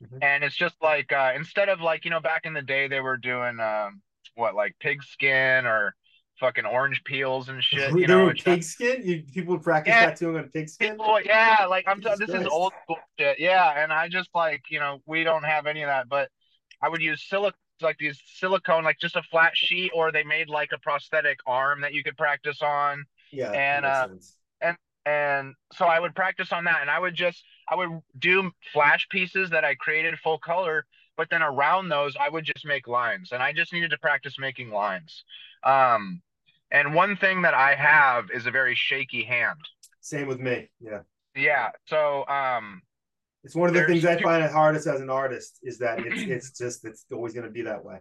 [0.03, 0.19] Mhm.
[0.23, 3.01] and it's just like uh, instead of like you know back in the day they
[3.01, 4.01] were doing um,
[4.37, 5.95] what like pig skin or
[6.39, 7.91] fucking orange peels and shit.
[7.91, 9.03] You they know, were it's not- pigskin.
[9.05, 10.07] You people would practice Yeah.
[10.07, 10.91] tattooing on pigskin.
[10.93, 12.01] People, yeah, like I'm.
[12.01, 13.41] Jesus this is old school shit.
[13.41, 16.29] Yeah, and I just like you know we don't have any of that, but
[16.81, 20.49] I would use silic like these silicone, like just a flat sheet, or they made
[20.49, 23.05] like a prosthetic arm that you could practice on.
[23.33, 24.37] Yeah, and, uh, sense.
[25.07, 29.07] And so I would practice on that, and I would just I would do flash
[29.11, 33.33] pieces that I created full color, but then around those I would just make lines,
[33.33, 35.25] and I just needed to practice making lines.
[35.65, 36.23] Um,
[36.71, 39.61] and one thing that I have is a very shaky hand.
[40.01, 40.69] Same with me.
[40.81, 41.01] Yeah,
[41.35, 42.83] Yeah, so um.
[43.45, 46.23] it's one of the things I find it hardest as an artist is that it's
[46.23, 47.99] it's just it's always going to be that way.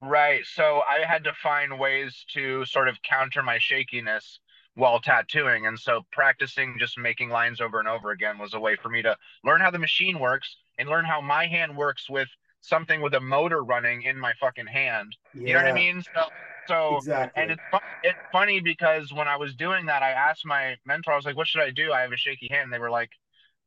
[0.00, 0.44] Right.
[0.46, 4.40] So I had to find ways to sort of counter my shakiness
[4.78, 5.66] while tattooing.
[5.66, 9.02] And so practicing just making lines over and over again was a way for me
[9.02, 12.28] to learn how the machine works and learn how my hand works with
[12.60, 15.16] something with a motor running in my fucking hand.
[15.34, 16.02] Yeah, You know what I mean?
[16.14, 16.22] So,
[16.68, 17.42] so Exactly.
[17.42, 21.12] and it's fu- it's funny because when I was doing that, I asked my mentor,
[21.12, 21.92] I was like, "What should I do?
[21.92, 23.10] I have a shaky hand." And they were like,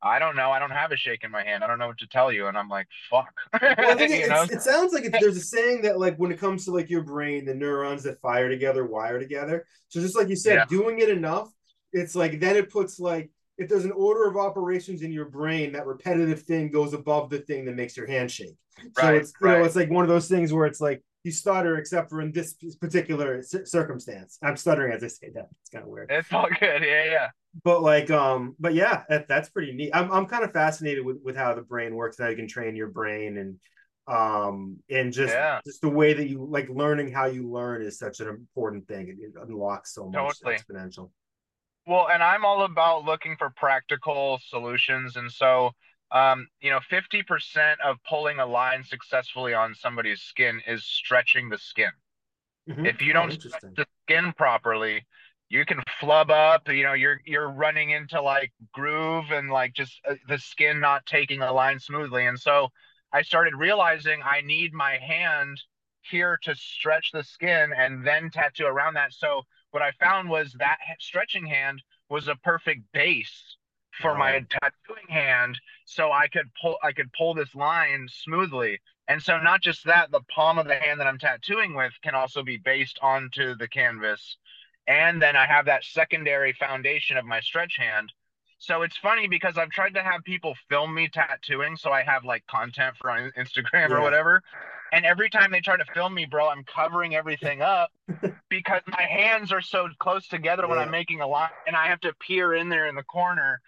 [0.04, 0.52] "I don't know.
[0.52, 1.64] I don't have a shake in my hand.
[1.64, 4.94] I don't know what to tell you." And I'm like, "Fuck." Well, it, it sounds
[4.94, 8.04] like there's a saying that like when it comes to like your brain, the neurons
[8.04, 9.66] that fire together wire together.
[9.90, 10.66] So just like you said, Yeah.
[10.66, 11.52] doing it enough,
[11.94, 15.74] it's like then it puts like if there's an order of operations in your brain,
[15.74, 18.56] that repetitive thing goes above the thing that makes your hand shake.
[18.94, 19.66] So Right, it's you know right.
[19.66, 22.56] it's like one of those things where it's like you stutter except for in this
[22.80, 24.38] particular cir- circumstance.
[24.42, 25.50] I'm stuttering as I say that.
[25.62, 26.10] It's kind of weird.
[26.12, 26.82] It's all good.
[26.84, 27.28] Yeah, yeah.
[27.64, 31.18] but like um but yeah that, that's pretty neat i'm, I'm kind of fascinated with,
[31.22, 33.60] with how the brain works and how you can train your brain and
[34.08, 35.60] um and just Yeah.
[35.66, 39.10] just the way that you like learning how you learn is such an important thing
[39.10, 40.56] it, it unlocks so much Totally.
[40.56, 41.12] exponential
[41.86, 45.16] Well, and I'm all about looking for practical solutions.
[45.16, 45.72] And so,
[46.12, 51.58] um, you know, 50% of pulling a line successfully on somebody's skin is stretching the
[51.58, 51.92] skin.
[52.68, 52.84] Mhm.
[52.84, 55.06] If you Oh, don't stretch the skin properly,
[55.50, 60.00] you can flub up, you know, you're you're running into like groove and like just
[60.08, 62.26] uh, the skin not taking a line smoothly.
[62.26, 62.70] And so
[63.14, 65.62] I started realizing I need my hand
[66.02, 69.14] here to stretch the skin and then tattoo around that.
[69.14, 73.58] So what I found was that stretching hand was a perfect base
[74.00, 78.80] for my tattooing hand so I could pull I could pull this line smoothly.
[79.08, 82.16] And so not just that, the palm of the hand that I'm tattooing with can
[82.16, 84.38] also be based onto the canvas.
[84.88, 88.14] And then I have that secondary foundation of my stretch hand.
[88.58, 92.24] So it's funny because I've tried to have people film me tattooing so I have
[92.24, 94.44] like content for Instagram or whatever.
[94.94, 97.92] And every time they try to film me, bro, I'm covering everything up
[98.50, 102.02] because my hands are so close together when I'm making a line, and I have
[102.02, 103.62] to peer in there in the corner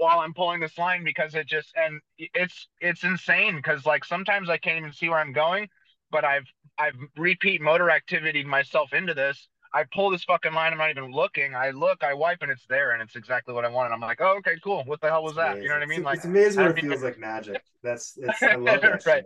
[0.00, 4.48] while I'm pulling this line because it just and it's it's insane because like sometimes
[4.50, 5.68] I can't even see where I'm going,
[6.10, 6.46] but I've
[6.78, 9.48] I've repeat motor activity myself into this.
[9.74, 11.54] I pull this fucking line, I'm not even looking.
[11.54, 13.86] I look, I wipe, and it's there, and it's exactly what I want.
[13.86, 14.84] And I'm like, oh, okay, cool.
[14.84, 15.60] What the hell was that?
[15.60, 15.98] You know what I mean?
[15.98, 17.62] It's, Like, it's amazing when it feels like magic.
[17.82, 19.24] That's it's I love that Right.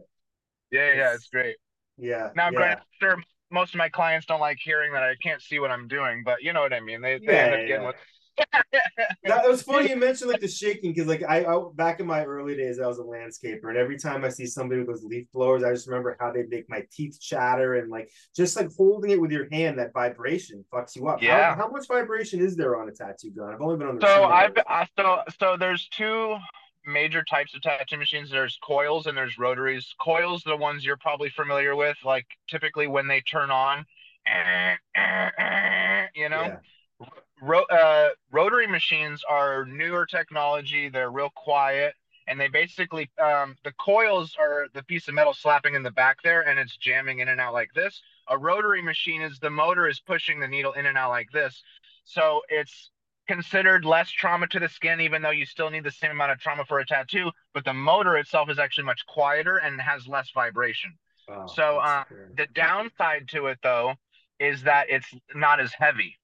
[0.72, 1.56] yeah, yeah, it's- it's great.
[1.98, 2.30] Yeah.
[2.34, 2.56] Now, yeah.
[2.56, 5.88] granted, sure, most of my clients don't like hearing that I can't see what I'm
[5.88, 7.00] doing, but you know what I mean.
[7.00, 7.86] They, they Yeah, end up yeah, getting yeah.
[7.86, 7.96] what.
[9.24, 12.24] That was funny you mentioned like the shaking because like I, I back in my
[12.24, 15.26] early days I was a landscaper and every time I see somebody with those leaf
[15.32, 19.10] blowers I just remember how they make my teeth chatter and like just like holding
[19.10, 21.20] it with your hand that vibration fucks you up.
[21.20, 21.54] How- Yeah.
[21.54, 23.52] How, much vibration is there on a tattoo gun?
[23.52, 26.36] I've only been on the So I've uh, so so there's two
[26.86, 28.30] major types of tattoo machines.
[28.30, 29.94] There's coils and there's rotaries.
[30.00, 33.84] Coils, the ones you're probably familiar with, like typically when they turn on,
[36.14, 36.42] you know.
[36.42, 36.56] Yeah.
[37.40, 40.88] Ro- uh, rotary machines are newer technology.
[40.88, 41.94] They're real quiet,
[42.28, 46.18] and they basically um, the coils are the piece of metal slapping in the back
[46.22, 48.00] there, and it's jamming in and out like this.
[48.28, 51.62] A rotary machine is the motor is pushing the needle in and out like this,
[52.04, 52.90] so it's
[53.28, 56.38] considered less trauma to the skin, even though you still need the same amount of
[56.38, 57.30] trauma for a tattoo.
[57.54, 60.92] But the motor itself is actually much quieter and has less vibration.
[61.28, 62.04] Wow, So, uh.
[62.36, 63.94] The downside to it though
[64.38, 66.16] is that it's not as heavy.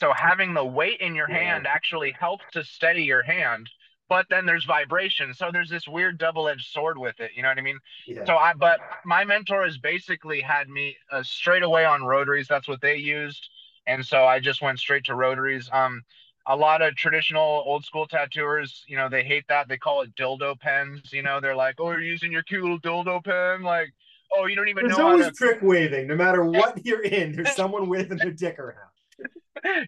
[0.00, 3.70] So having the weight in your hand actually helps to steady your hand,
[4.08, 5.32] but then there's vibration.
[5.32, 7.30] So there's this weird double-edged sword with it.
[7.36, 7.78] You know what I mean?
[8.04, 8.24] yeah.
[8.24, 12.48] So I, but my mentor has basically had me uh, straight away on rotaries.
[12.48, 13.48] That's what they used,
[13.86, 15.70] and so I just went straight to rotaries.
[15.72, 16.02] Um,
[16.46, 19.68] a lot of traditional old school tattooers, you know, they hate that.
[19.68, 21.12] They call it dildo pens.
[21.12, 23.94] You know, they're like, "Oh, you're using your cute little dildo pen." Like,
[24.36, 27.02] "Oh, you don't even There's know how always to." trick waving, no matter what you're
[27.02, 27.36] in.
[27.36, 28.90] There's someone waving their dick around.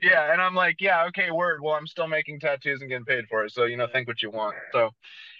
[0.02, 1.60] Yeah, and I'm like, "Yeah, okay, word.
[1.62, 4.22] Well, I'm still making tattoos and getting paid for it, so you know, think what
[4.22, 4.90] you want." So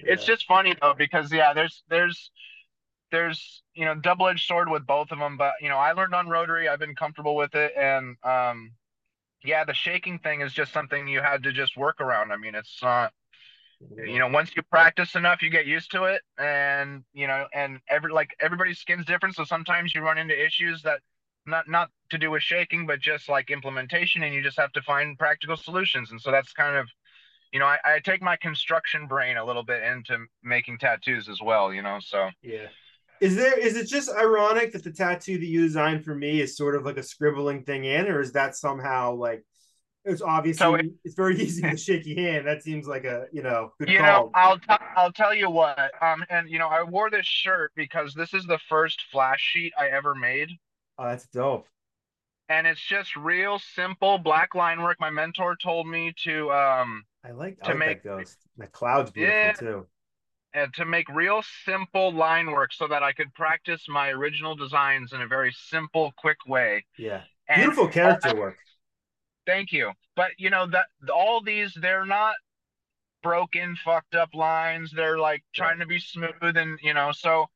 [0.00, 2.30] it's just funny though because yeah there's there's
[3.10, 6.28] there's you know double-edged sword with both of them but you know i learned on
[6.28, 8.72] rotary i've been comfortable with it and um
[9.44, 12.54] yeah the shaking thing is just something you had to just work around i mean
[12.54, 13.12] it's not
[14.04, 17.78] you know once you practice enough you get used to it and you know and
[17.88, 21.00] every like everybody's skin's different so sometimes you run into issues that
[21.46, 24.82] not not to do with shaking but just like implementation and you just have to
[24.82, 26.88] find practical solutions and so that's kind of
[27.52, 31.40] you know I, I take my construction brain a little bit into making tattoos as
[31.42, 32.68] well you know so Yeah.
[33.20, 36.56] Is there is it just ironic that the tattoo that you designed for me is
[36.56, 39.42] sort of like a scribbling thing in, or is that somehow like
[40.04, 42.46] it's obviously So it- it's very easy to a shaky hand.
[42.46, 44.06] That seems like a you know good you call.
[44.06, 47.72] know i'll t- i'll tell you what um and you know i wore this shirt
[47.76, 50.48] because this is the first flash sheet i ever made
[50.98, 51.66] oh, that's dope.
[52.48, 57.32] and it's just real simple black line work my mentor told me to um I
[57.32, 58.38] like, I To like make- that ghost.
[58.58, 59.52] That cloud's beautiful Yeah.
[59.52, 59.86] too.
[60.54, 65.12] and to make real simple line work so that i could practice my original designs
[65.12, 67.22] in a very simple quick way Yeah.
[67.48, 68.56] and Beautiful character work.
[69.46, 69.92] Thank you.
[70.16, 72.34] But you know that all these they're not
[73.22, 74.90] broken, fucked up lines.
[74.92, 77.46] They're like trying to be smooth and you know, so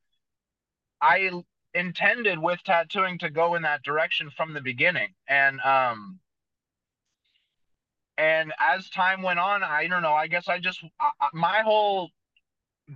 [1.01, 1.31] I
[1.73, 5.09] intended with tattooing to go in that direction from the beginning.
[5.27, 6.19] And um
[8.17, 12.09] and as time went on, I don't know, I guess I just I, my whole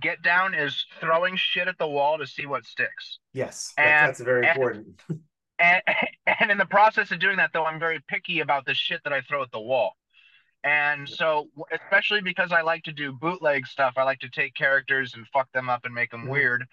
[0.00, 3.18] get down is throwing shit at the wall to see what sticks.
[3.32, 3.72] Yes.
[3.76, 5.00] That, and- that's very and- important.
[5.58, 5.82] and
[6.40, 9.12] and in the process of doing that though i'm very picky about the shit that
[9.14, 9.96] i throw at the wall
[10.64, 15.14] and so especially because i like to do bootleg stuff i like to take characters
[15.14, 16.28] and fuck them up and make them Mhm.
[16.28, 16.66] weird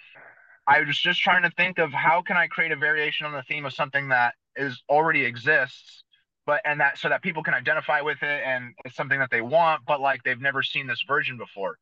[0.68, 3.44] i was just trying to think of how can i create a variation on the
[3.44, 6.04] theme of something that is already exists
[6.46, 9.42] but and that so that people can identify with it and it's something that they
[9.42, 11.78] want but like they've never seen this version before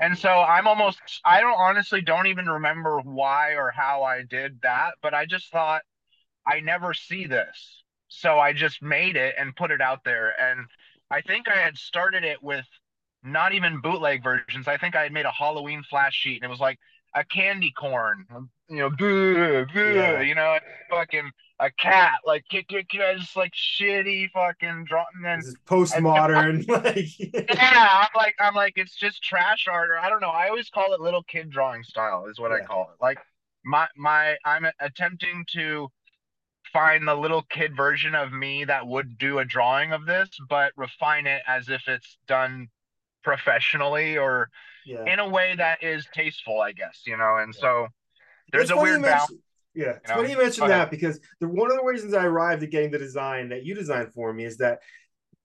[0.00, 4.60] and so I'm almost I don't honestly don't even remember why or how I did
[4.62, 5.82] that, but I just thought
[6.46, 7.82] I never see this.
[8.08, 10.34] So I just made it and put it out there.
[10.40, 10.66] And
[11.10, 12.64] I think I had started it with
[13.22, 14.68] not even bootleg versions.
[14.68, 16.78] I think I had made a Halloween flash sheet and it was like
[17.14, 18.26] a candy corn,
[18.68, 20.20] you know, boo, boo, Yeah.
[20.20, 20.58] you know,
[20.90, 25.06] fucking a cat, like kick, kick, just like shitty fucking drawing.
[25.16, 26.68] And then This is postmodern.
[26.84, 30.30] like yeah, I'm like I'm like it's just trash art, or I don't know.
[30.30, 33.02] I always call it little kid drawing style, is what I call it.
[33.02, 33.18] Like
[33.64, 35.88] my my I'm attempting to
[36.72, 40.72] find the little kid version of me that would do a drawing of this, but
[40.76, 42.68] refine it as if it's done
[43.24, 44.48] professionally or
[44.88, 45.12] yeah.
[45.12, 47.36] in a way that is tasteful, I guess, you know.
[47.38, 47.60] And Yeah.
[47.60, 47.92] so It's
[48.52, 49.32] there's a weird balance.
[49.74, 50.22] Yeah, it's You know?
[50.22, 52.98] funny you mentioned that because the one of the reasons I arrived at getting the
[52.98, 54.80] design that you designed for me is that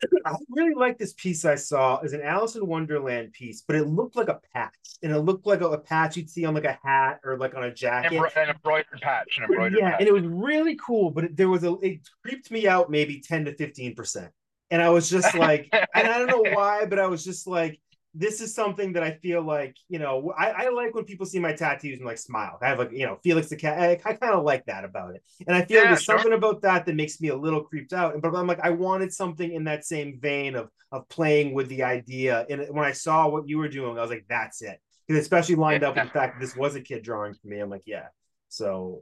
[0.25, 3.85] I really like this piece I saw as an Alice in Wonderland piece, but it
[3.87, 6.65] looked like a patch, and it looked like a, a patch you'd see on like
[6.65, 8.11] a hat or like on a jacket.
[8.13, 9.99] Embro- an embroidered patch, an embroidered yeah, patch.
[9.99, 13.21] and it was really cool, but it, there was a it creeped me out maybe
[13.21, 14.31] ten to fifteen percent,
[14.71, 17.79] and I was just like, and I don't know why, but I was just like,
[18.13, 21.39] this is something that I feel like you know I, I like when people see
[21.39, 22.57] my tattoos and like smile.
[22.61, 23.79] I have like you know Felix the cat.
[23.79, 26.17] I, I kind of like that about it, and I feel Yeah, there's sure.
[26.17, 28.19] something about that that makes me a little creeped out.
[28.21, 31.83] But I'm like, I wanted something in that same vein of of playing with the
[31.83, 32.45] idea.
[32.49, 34.79] And when I saw what you were doing, I was like, that's it.
[35.07, 37.59] Because especially lined up with the fact that this was a kid drawing for me.
[37.59, 38.07] I'm like, yeah.
[38.49, 39.01] So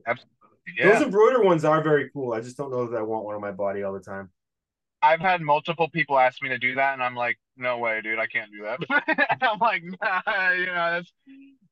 [0.78, 0.92] yeah.
[0.94, 2.34] those embroidered ones are very cool.
[2.34, 4.30] I just don't know that I want one on my body all the time.
[5.02, 8.20] I've had multiple people ask me to do that, and I'm like, no way, dude,
[8.20, 9.38] I can't do that.
[9.42, 11.12] I'm like, nah, you know, that's.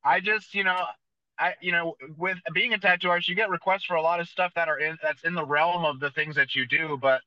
[0.04, 0.84] I just, you know,
[1.38, 4.28] I, you know, with being a tattoo artist, you get requests for a lot of
[4.30, 7.22] stuff that are in that's in the realm of the things that you do, but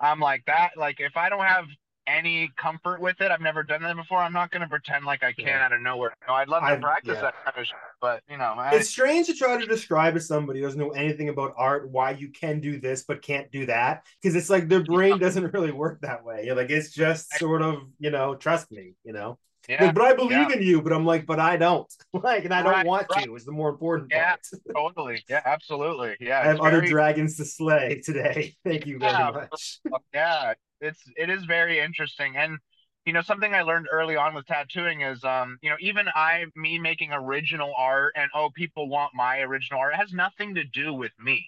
[0.00, 0.70] I'm like that.
[0.76, 1.66] Like, if I don't have
[2.10, 4.18] any comfort with it, I've never done that before.
[4.18, 5.64] I'm not gonna pretend like I can Yeah.
[5.64, 6.12] out of nowhere.
[6.26, 7.22] Know, I'd love to I've- practice yeah.
[7.22, 10.20] that kind of shit, but you know, I, It's strange to try to describe to
[10.20, 13.66] somebody who doesn't know anything about art why you can do this but can't do
[13.66, 16.44] that because it's like their brain doesn't really work that way.
[16.44, 19.38] You're like it's just sort of you know trust me, you know.
[19.68, 20.56] yeah, Like, but I believe yeah.
[20.56, 20.82] in you.
[20.82, 21.86] But I'm like, but I don't.
[22.12, 23.24] Like, and I don't Right, want right.
[23.24, 23.36] to.
[23.36, 24.30] Is the more important Yeah.
[24.30, 24.40] part.
[24.74, 26.40] totally, yeah, absolutely, yeah.
[26.40, 28.54] I have it's other dragons to slay today.
[28.64, 29.78] Thank you very much.
[29.92, 32.36] Oh, yeah it's it is very interesting.
[32.36, 32.58] And
[33.06, 36.44] you know something i learned early on with tattooing is um you know even i
[36.54, 40.64] me making original art and oh people want my original art it has nothing to
[40.64, 41.44] do with me.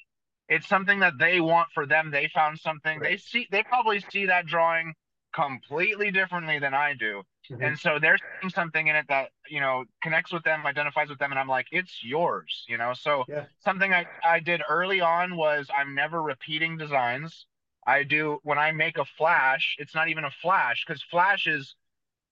[0.48, 2.10] It's something that they want for them.
[2.10, 3.00] They found something.
[3.00, 4.94] They see they probably see that drawing
[5.34, 7.22] completely differently than i do.
[7.50, 7.62] Mhm.
[7.64, 11.18] and so they're seeing something in it that you know connects with them identifies with
[11.18, 12.92] them and i'm like it's yours you know?
[12.94, 13.46] So Yeah.
[13.60, 17.46] something i i did early on was i'm never repeating designs
[17.86, 21.74] i do when i make a flash it's not even a flash because flash is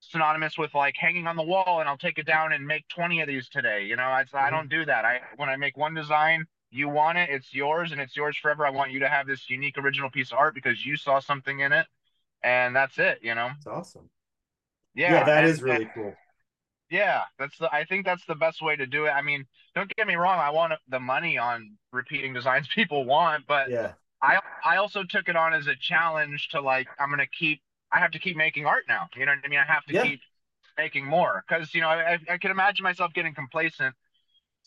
[0.01, 3.21] synonymous with like hanging on the wall and i'll take it down and make 20
[3.21, 4.51] of these today you know i Mhm.
[4.51, 8.01] don't do that i when i make one design you want it it's yours and
[8.01, 10.85] it's yours forever i want you to have this unique original piece of art because
[10.87, 11.87] you saw something in it
[12.43, 14.09] and that's it you know It's awesome.
[14.95, 16.15] yeah, Yeah, that and- is really cool.
[16.91, 17.73] yeah, that's the.
[17.73, 19.11] I think that's the best way to do it.
[19.11, 20.39] I mean, don't get me wrong.
[20.41, 23.93] I want the money on repeating designs people want, but Yeah.
[24.23, 27.63] I I also took it on as a challenge to like I'm gonna keep.
[27.93, 29.09] I have to keep making art now.
[29.17, 29.59] You know what I mean?
[29.59, 30.03] I have to Yeah.
[30.03, 30.21] keep
[30.79, 33.95] making more because you know I I can imagine myself getting complacent,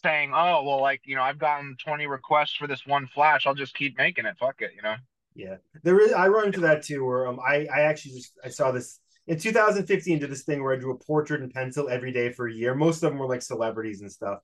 [0.03, 3.47] saying, oh well, like you know I've gotten 20 requests for this one flash.
[3.47, 4.37] I'll just keep making it.
[4.39, 4.71] Fuck it.
[4.75, 4.95] You know.
[5.35, 6.13] Yeah, there is.
[6.13, 7.05] I run into that too.
[7.05, 10.19] Where um, I I actually just I saw this in 2015.
[10.19, 12.75] Did this thing where I drew a portrait in pencil every day for a year.
[12.75, 14.39] Most of them were like celebrities and stuff.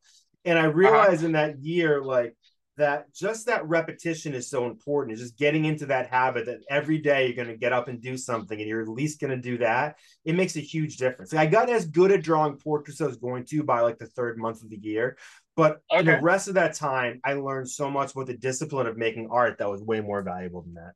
[0.45, 2.35] And I realized in that year, like
[2.79, 5.13] that, just that repetition is so important.
[5.13, 8.01] It's just getting into that habit that every day you're going to get up and
[8.01, 9.97] do something, and you're at least going to do that.
[10.25, 11.31] It makes a huge difference.
[11.31, 13.97] Like, I got as good at drawing portraits as I was going to by like
[13.97, 15.17] the third month of the year.
[15.55, 18.97] But in the rest of that time, I learned so much about the discipline of
[18.97, 20.93] making art that was way more valuable than that.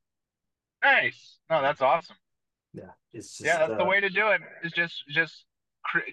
[0.81, 1.37] Nice.
[1.49, 2.15] No, that's awesome.
[2.73, 4.41] Yeah, it's just yeah, that's the uh, way to do it.
[4.63, 5.45] Is just just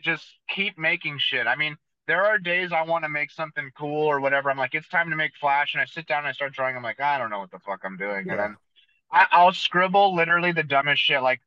[0.03, 1.47] just keep making shit.
[1.47, 1.77] I mean,
[2.11, 4.51] there are days I want to make something cool or whatever.
[4.51, 6.75] I'm like, it's time to make Flash, and I sit down and I start drawing.
[6.77, 8.33] I'm like, I don't know what the fuck I'm doing, Yeah.
[8.33, 8.57] and then
[9.13, 11.41] I, I'll scribble literally the dumbest shit, like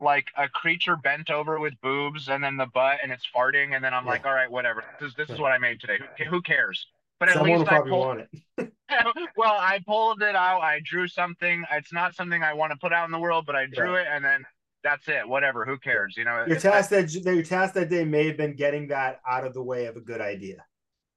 [0.00, 3.84] like a creature bent over with boobs and then the butt and it's farting, and
[3.84, 4.12] then I'm Yeah.
[4.12, 4.84] like, all right, whatever.
[4.98, 5.98] This, this is what I made today.
[6.18, 6.86] Who, who cares?
[7.20, 8.30] But at someone least I pulled, it.
[9.36, 10.62] well, I pulled it out.
[10.62, 11.62] I drew something.
[11.72, 14.06] It's not something I want to put out in the world, but I drew it,
[14.10, 14.46] and then
[14.86, 15.28] that's it.
[15.28, 15.64] Whatever.
[15.64, 16.14] Who cares?
[16.16, 16.44] You know.
[16.46, 19.62] Your task that your task that day may have been getting that out of the
[19.62, 20.64] way of a good idea.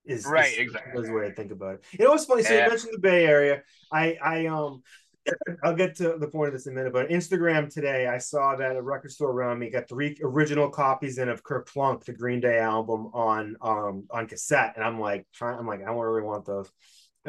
[0.05, 1.01] Is Right, is, exactly.
[1.01, 1.85] is the way I think about it.
[1.91, 2.41] You know what's funny?
[2.41, 2.63] So Yeah.
[2.63, 3.61] you mentioned the Bay Area.
[3.91, 4.81] I I um
[5.63, 8.55] I'll get to the point of this in a minute, but Instagram today I saw
[8.55, 12.39] that a record store around me got three original copies in of Kerplunk, the Green
[12.39, 15.59] Day album on um on cassette, and I'm like trying.
[15.59, 16.71] I'm like I don't really want those.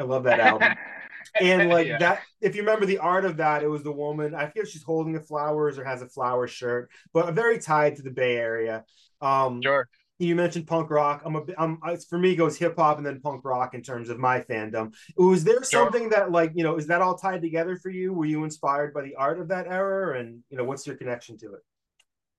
[0.01, 0.75] I love that album.
[1.39, 1.97] and like Yeah.
[1.99, 4.83] that if you remember the art of that it was the woman i feel she's
[4.83, 8.83] holding the flowers or has a flower shirt but very tied to the bay area
[9.21, 9.87] um Sure.
[10.17, 13.21] you mentioned punk rock i'm a i'm it's for me it goes hip-hop and then
[13.21, 16.87] punk rock in terms of my fandom was there something that like you know is
[16.87, 20.19] that all tied together for you were you inspired by the art of that era
[20.19, 21.61] and you know what's your connection to it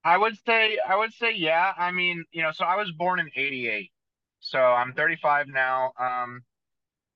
[0.04, 1.72] I would say I would say yeah.
[1.78, 3.92] I mean, you know, so I was born in 88.
[4.40, 5.92] So I'm 35 now.
[5.96, 6.42] Um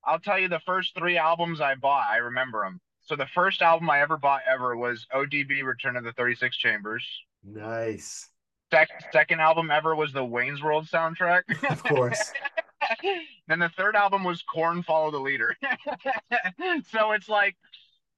[0.06, 2.80] I'll tell you the first 3 albums I bought, I remember them.
[3.02, 7.04] So the first album I ever bought ever was ODB Return of the 36 Chambers.
[7.44, 8.30] nice
[8.72, 11.42] Sec- second album ever was the Wayne's World soundtrack.
[11.70, 12.32] of course
[13.48, 15.56] then the third album was Korn Follow the Leader.
[16.90, 17.56] so it's like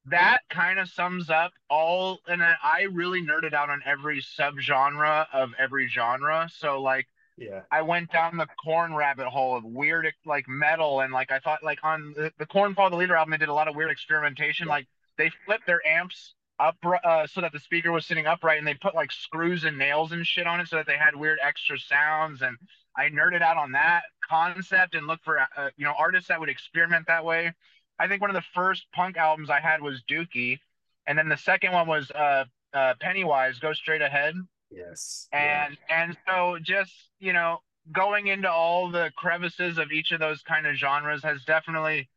[0.05, 5.51] that kind of sums up all and I really nerded out on every subgenre of
[5.57, 6.49] every genre.
[6.51, 7.07] So like
[7.39, 7.61] Yeah.
[7.71, 11.63] I went down the Korn rabbit hole of weird like metal and like I thought
[11.63, 13.91] like on the, the Korn Follow the Leader album they did a lot of weird
[13.91, 14.67] experimentation.
[14.67, 14.87] Like
[15.17, 16.75] they flipped their amps up
[17.05, 20.11] uh, so that the speaker was sitting upright and they put like screws and nails
[20.11, 22.57] and shit on it so that they had weird extra sounds and
[22.97, 26.49] I nerded out on that concept and looked for uh, you know artists that would
[26.49, 27.53] experiment that way.
[27.97, 30.59] I think one of the first punk albums I had was Dookie,
[31.05, 34.35] and then the second one was uh, uh, Pennywise, Go Straight Ahead
[34.71, 35.27] Yes.
[35.31, 37.59] and and so just you know
[37.91, 42.07] going into all the crevices of each of those kind of genres has definitely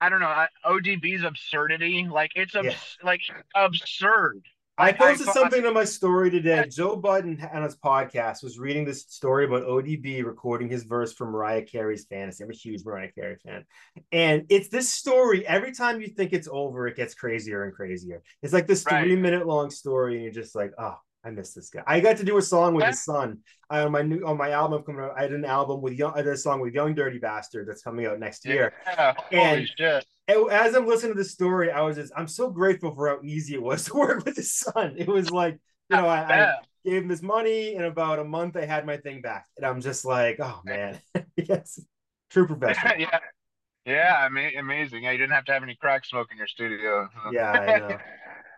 [0.00, 3.06] i don't know odb's absurdity like it's abs- Yeah.
[3.06, 3.20] like
[3.54, 4.42] absurd
[4.78, 6.66] I I posted thought- something on my story today.
[6.68, 11.30] Joe Budden on his podcast was reading this story about ODB recording his verse from
[11.30, 12.44] Mariah Carey's Fantasy.
[12.44, 13.64] I'm a huge Mariah Carey fan.
[14.12, 15.46] And it's this story.
[15.46, 18.22] Every time you think it's over, it gets crazier and crazier.
[18.42, 19.02] It's like this Right.
[19.04, 21.82] three minute long story, and you're just like, oh, I miss this guy.
[21.86, 24.50] I got to do a song with his son I, on my new on my
[24.50, 25.14] album coming out.
[25.18, 26.12] I did an album with young.
[26.14, 28.72] I did a song with Young Dirty Bastard that's coming out next year.
[28.86, 32.28] yeah holy And- shit And as I'm listening to the story, I was just I'm
[32.28, 34.94] so grateful for how easy it was to work with his son.
[34.96, 35.58] It was like,
[35.90, 36.54] you know, I, I
[36.84, 38.56] gave him his money in about a month.
[38.56, 41.00] I had my thing back, and I'm just like, oh man,
[41.36, 41.80] yes,
[42.30, 42.94] true professional.
[42.98, 43.18] yeah
[43.84, 47.08] yeah ama- amazing yeah you didn't have to have any crack smoke in your studio
[47.30, 47.98] Yeah, I know.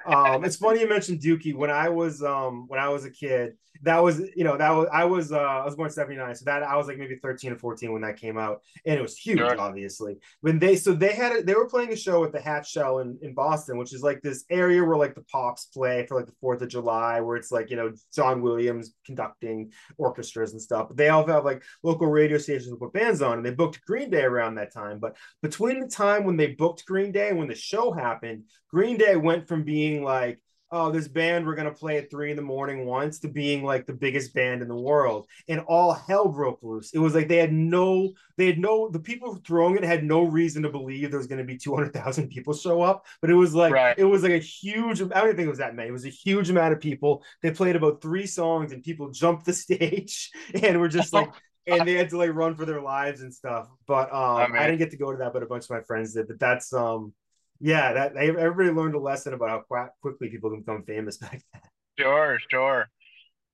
[0.08, 1.54] Um, it's funny you mentioned Dookie.
[1.54, 4.88] When I was um when I was a kid, that was you know that was
[4.92, 7.52] I was uh I was born seventy nine, so that I was like maybe thirteen
[7.52, 9.60] or fourteen when that came out, and it was huge, Sure.
[9.60, 10.16] obviously.
[10.40, 12.98] When they so they had it, they were playing a show at the Hatch Shell
[13.00, 16.26] in in Boston, which is like this area where like the Pops play for like
[16.26, 20.88] the Fourth of July, where it's like you know John Williams conducting orchestras and stuff.
[20.88, 24.10] But they all have like local radio stations with bands on, and they booked Green
[24.10, 24.98] Day around that time.
[24.98, 28.96] But between the time when they booked Green Day and when the show happened, Green
[28.98, 30.40] Day went from being like,
[30.70, 33.86] oh, this band we're gonna play at three in the morning once to being like
[33.86, 36.92] the biggest band in the world, and all hell broke loose.
[36.92, 40.24] It was like they had no, they had no, the people throwing it had no
[40.24, 43.34] reason to believe there was gonna be two hundred thousand people show up, but it
[43.34, 43.96] was like Right.
[43.96, 45.00] it was like a huge.
[45.00, 45.88] I don't think it was that many.
[45.88, 47.24] It was a huge amount of people.
[47.42, 50.30] They played about three songs, and people jumped the stage
[50.62, 51.30] and were just like.
[51.66, 54.62] And they had to like run for their lives and stuff, but um, Oh, man.
[54.62, 56.26] I didn't get to go to that, but a bunch of my friends did.
[56.26, 57.12] But that's um,
[57.60, 61.62] yeah, that everybody learned a lesson about how quickly people can become famous back then.
[61.98, 62.88] Sure, sure.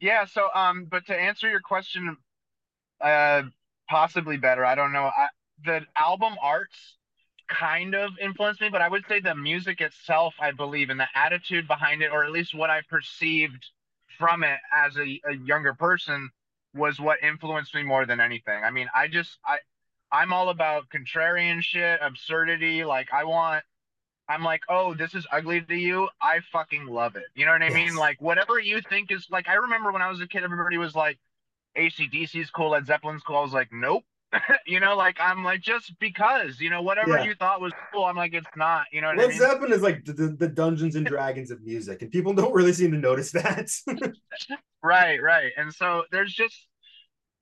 [0.00, 2.16] Yeah, so um but to answer your question
[3.00, 3.42] uh
[3.88, 5.10] possibly better, I don't know.
[5.16, 5.28] I,
[5.64, 6.96] the album arts
[7.48, 11.08] kind of influenced me, but I would say the music itself, I believe, and the
[11.14, 13.64] attitude behind it, or at least what I perceived
[14.18, 16.30] from it as a, a younger person
[16.74, 18.62] was what influenced me more than anything.
[18.64, 19.58] I mean, I just I
[20.12, 23.64] I'm all about contrarian shit, absurdity, like I want
[24.28, 26.08] I'm like, oh, this is ugly to you.
[26.20, 27.24] I fucking love it.
[27.34, 27.94] You know what I mean?
[27.94, 30.94] Like, whatever you think is like, I remember when I was a kid, everybody was
[30.94, 31.18] like,
[31.76, 33.36] ACDC's cool, Led Zeppelin's cool.
[33.36, 34.04] I was like, nope.
[34.66, 37.24] you know, like, I'm like, just because, you know, whatever Yeah.
[37.24, 38.86] you thought was cool, I'm like, it's not.
[38.92, 39.38] You know what I Led mean?
[39.38, 42.90] Zeppelin is like the, the Dungeons and Dragons of music, and people don't really seem
[42.92, 43.70] to notice that.
[44.82, 45.52] Right, right.
[45.56, 46.66] And so there's just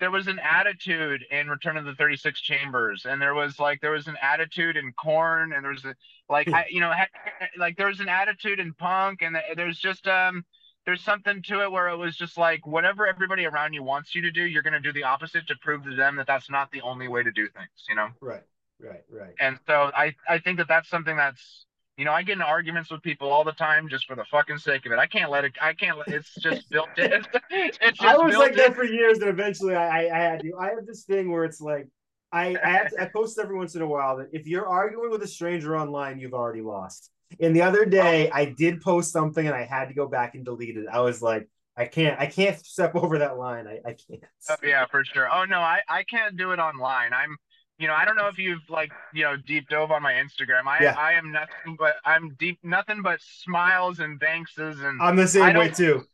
[0.03, 3.93] there was an attitude in Return of the 36 Chambers, and there was like there
[3.93, 5.95] was an attitude in Korn, and there was a,
[6.29, 10.09] like I, you know ha- like there was an attitude in punk, and there's just
[10.09, 10.45] um
[10.87, 14.23] there's something to it where it was just like whatever everybody around you wants you
[14.23, 16.81] to do, you're gonna do the opposite to prove to them that that's not the
[16.81, 18.09] only way to do things, you know.
[18.21, 18.43] right,
[18.81, 19.35] right, right.
[19.39, 21.65] And so I I think that that's something that's
[21.97, 24.59] you know I get in arguments with people all the time just for the fucking
[24.59, 24.99] sake of it.
[24.99, 25.53] I can't let it.
[25.61, 25.99] I can't.
[25.99, 27.25] let It's just built in.
[27.51, 30.53] It's just I was like that for years, and eventually I, I, I had to.
[30.59, 31.89] I have this thing where it's like
[32.33, 35.11] I I, have to, I post every once in a while that if you're arguing
[35.11, 37.11] with a stranger online, you've already lost.
[37.41, 37.91] And the other oh.
[37.91, 40.87] day, I did post something, and I had to go back and delete it.
[40.91, 43.67] I was like, I can't, I can't step over that line.
[43.67, 44.23] I, I can't.
[44.51, 45.29] Oh, yeah, for sure.
[45.33, 47.13] Oh no, I I can't do it online.
[47.13, 47.37] I'm
[47.79, 50.67] you know I don't know if you've like you know deep dove on my Instagram.
[50.67, 50.95] I Yeah.
[50.99, 55.57] I am nothing but I'm deep nothing but smiles and Bankses and I'm the same
[55.57, 56.05] way too.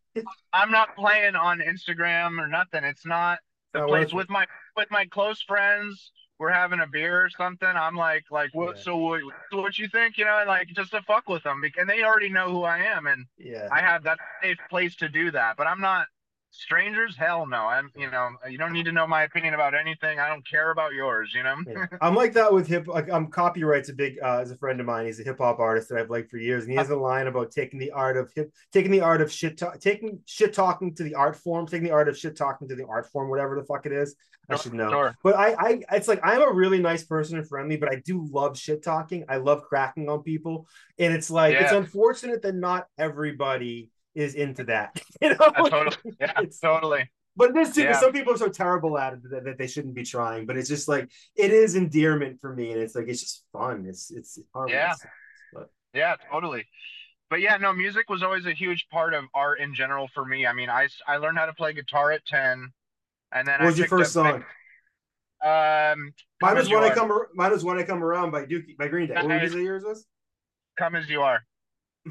[0.52, 2.84] I'm not playing on Instagram or nothing.
[2.84, 3.38] It's not
[3.72, 4.46] the Not place with my
[4.76, 6.12] with my close friends.
[6.38, 7.68] We're having a beer or something.
[7.68, 8.82] I'm like like what Yeah.
[8.82, 11.80] so what so what you think you know like just to fuck with them because
[11.80, 13.68] and they already know who I am and Yeah.
[13.70, 15.56] I have that safe place to do that.
[15.56, 16.06] But I'm not
[16.51, 20.18] strangers hell no i'm you know you don't need to know my opinion about anything
[20.18, 21.86] i don't care about yours you know Yeah.
[22.01, 22.86] I'm like that with hip.
[22.86, 24.16] Like, um, Copywrite's a big.
[24.22, 25.07] Uh, is a friend of mine.
[25.07, 27.26] He's a hip hop artist that I've liked for years, and he has a line
[27.26, 30.94] about taking the art of hip, taking the art of shit, talk, taking shit talking
[30.94, 33.57] to the art form, taking the art of shit talking to the art form, whatever
[33.57, 34.14] the fuck it is.
[34.49, 34.90] I should know.
[34.90, 35.16] Sure.
[35.22, 38.26] But I, I, it's like I'm a really nice person and friendly, but I do
[38.30, 39.24] love shit talking.
[39.28, 40.66] I love cracking on people,
[40.99, 45.00] and it's like it's unfortunate that not everybody is into that.
[45.22, 47.92] You know, Yeah, totally yeah totally but this too, Yeah.
[47.92, 50.44] some people are so terrible at it that, that they shouldn't be trying.
[50.44, 53.86] But it's just like it is endearment for me, and it's like it's just fun.
[53.88, 55.06] It's it's harmless.
[55.54, 56.66] But Yeah, totally.
[57.30, 60.46] But yeah, no, music was always a huge part of art in general for me.
[60.46, 62.72] I mean, I I learned how to play guitar at 10
[63.32, 64.44] and then what was your first song?
[65.42, 66.12] ba- Um,
[66.42, 67.12] Mine was when I come.
[67.34, 69.14] Mine was when I come around by Dookie by Green Day.
[69.14, 70.06] What say yours was?
[70.78, 71.40] Come As You Are.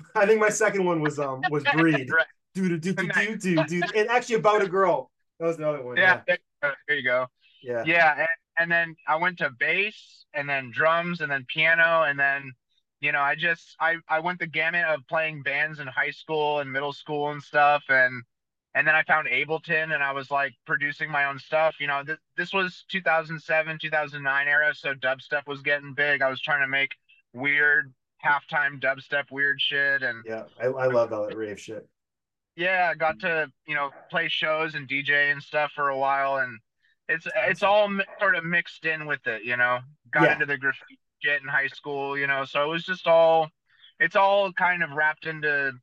[0.16, 2.12] I think my second one was um was Breed.
[2.12, 2.26] Right.
[2.54, 3.82] Do do do do do do.
[3.96, 5.12] And actually about a girl.
[5.40, 5.98] That was the other one.
[5.98, 6.36] Yeah, Yeah.
[6.62, 7.28] there, there you go.
[7.62, 7.84] Yeah.
[7.86, 8.28] Yeah, and,
[8.60, 12.52] and then I went to bass and then drums and then piano and then
[13.00, 16.60] you know, I just I I went the gamut of playing bands in high school
[16.60, 18.24] and middle school and stuff and
[18.74, 21.76] and then I found Ableton and I was like producing my own stuff.
[21.80, 26.22] You know, th- this was 2007, 2009 era, so dubstep was getting big.
[26.22, 26.92] I was trying to make
[27.34, 27.94] weird
[28.26, 30.44] halftime dubstep weird shit and Yeah.
[30.62, 31.88] I, I love all that rave shit.
[32.56, 36.38] yeah, I got to you know play shows and DJ and stuff for a while,
[36.38, 36.60] and
[37.10, 39.80] it's it's all mi- sort of mixed in with it, you know.
[40.12, 40.34] Got Yeah.
[40.34, 43.50] into the graffiti shit in high school, you know, so it was just all
[44.00, 45.74] it's all kind of wrapped into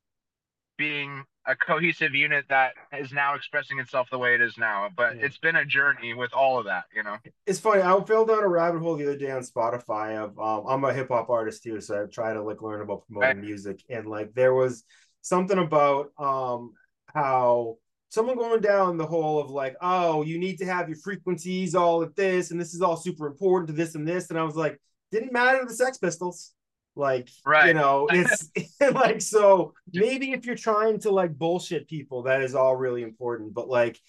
[0.77, 4.89] being a cohesive unit that is now expressing itself the way it is now.
[4.97, 5.27] But Yeah.
[5.27, 7.17] it's been a journey with all of that, you know.
[7.47, 7.83] It's funny.
[7.83, 10.93] I fell down a rabbit hole the other day on Spotify of um, I'm a
[10.95, 13.45] hip hop artist too, so I try to like learn about promoting Right.
[13.47, 13.83] music.
[13.91, 14.85] And like there was
[15.21, 16.73] something about um
[17.07, 17.77] how
[18.11, 22.03] someone going down the hole of like, oh, you need to have your frequencies all
[22.03, 24.31] at this, and this is all super important to this and this.
[24.31, 24.81] And I was like,
[25.11, 26.53] didn't matter to the Sex Pistols.
[26.97, 27.29] Like,
[27.67, 32.55] you know, it's like so maybe if you're trying to like bullshit people, that is
[32.55, 33.55] all really important.
[33.55, 34.01] But like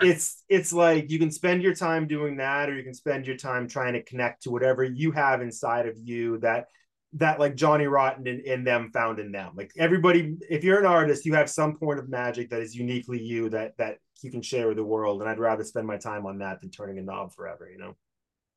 [0.00, 3.36] it's it's like you can spend your time doing that or you can spend your
[3.36, 6.66] time trying to connect to whatever you have inside of you that
[7.12, 10.86] that like johnny rotten and, and them found in them like everybody if you're an
[10.86, 14.42] artist you have some point of magic that is uniquely you that that you can
[14.42, 17.02] share with the world and i'd rather spend my time on that than turning a
[17.02, 17.94] knob forever you know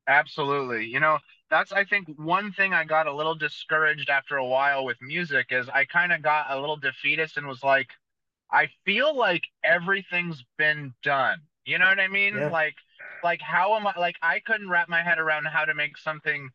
[0.08, 0.86] Absolutely.
[0.86, 1.18] You know,
[1.50, 5.46] that's I think one thing I got a little discouraged after a while with music
[5.50, 7.88] is I kind of got a little defeatist and was like,
[8.50, 11.38] I feel like everything's been done.
[11.64, 12.34] You know what I mean?
[12.36, 12.48] Yeah.
[12.50, 12.74] Like
[13.22, 16.50] like how am I like I couldn't wrap my head around how to make something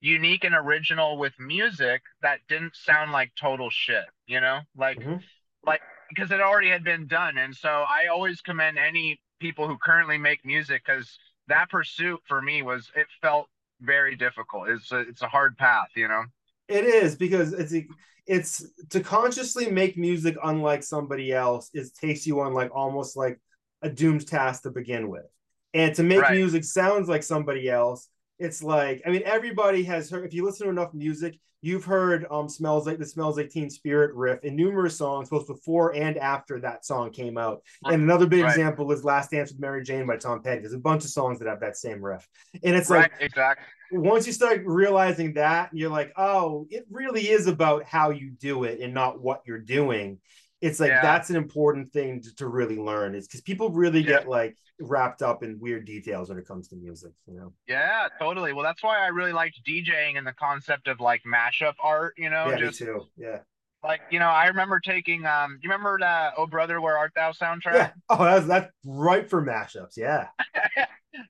[0.00, 4.60] unique and original with music that didn't sound like total shit, you know?
[4.76, 5.22] Like Mhm.
[5.64, 7.38] like because it already had been done.
[7.38, 11.18] And so I always commend any people who currently make music because
[11.48, 13.48] that pursuit for me was it felt
[13.82, 14.68] very difficult.
[14.68, 16.24] It's a, it's a hard path, you know.
[16.68, 17.74] It is because it's
[18.26, 21.70] it's to consciously make music unlike somebody else.
[21.74, 23.40] It takes you on like almost like
[23.82, 25.26] a doomed task to begin with,
[25.74, 26.36] and to make Right.
[26.36, 28.08] music sounds like somebody else.
[28.38, 30.24] It's like I mean everybody has heard.
[30.24, 33.70] If you listen to enough music, you've heard um smells like the smells like Teen
[33.70, 37.62] Spirit riff in numerous songs, both before and after that song came out.
[37.86, 38.50] And another big Right.
[38.50, 40.60] example is "Last Dance with Mary Jane" by Tom Petty.
[40.60, 42.28] There's a bunch of songs that have that same riff,
[42.62, 43.64] and it's like exactly.
[43.92, 48.64] once you start realizing that you're like oh it really is about how you do
[48.64, 50.18] it and not what you're doing
[50.62, 51.02] it's like Yeah.
[51.02, 54.20] that's an important thing to, to really learn is because people really Yeah.
[54.20, 58.08] get like wrapped up in weird details when it comes to music you know Yeah,
[58.18, 58.52] totally.
[58.52, 62.30] Well, that's why I really liked DJing and the concept of like mashup art, you
[62.30, 63.38] know, yeah just me too yeah
[63.84, 67.32] like, you know, I remember taking um you remember the Oh Brother Where Art Thou
[67.32, 67.74] soundtrack?
[67.76, 70.28] yeah oh that's that's right for mashups yeah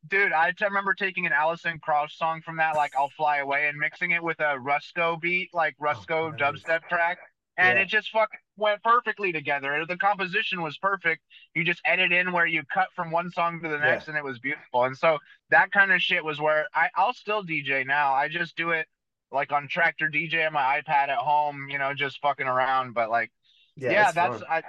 [0.08, 3.76] Dude, I remember taking an Alison Krauss song from that, like "I'll Fly Away," and
[3.78, 7.18] mixing it with a Rusko beat, like Rusko Oh, dubstep track,
[7.56, 7.82] and Yeah.
[7.82, 9.84] it just fucking went perfectly together.
[9.86, 11.22] The composition was perfect.
[11.54, 13.80] You just edit in where you cut from one song to the Yeah.
[13.92, 14.84] next, and it was beautiful.
[14.84, 15.18] And so
[15.50, 18.12] that kind of shit was where I I'll still DJ now.
[18.14, 18.86] I just do it
[19.30, 22.92] like on Traktor DJ on my iPad at home, you know, just fucking around.
[22.94, 23.30] But like,
[23.76, 24.42] yeah, yeah, that's.
[24.48, 24.62] I.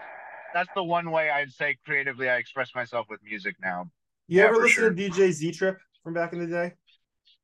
[0.53, 3.89] That's the one way I'd say creatively I express myself with music now.
[4.27, 4.89] you yeah, ever listen sure.
[4.93, 6.73] to dj z trip from back in the day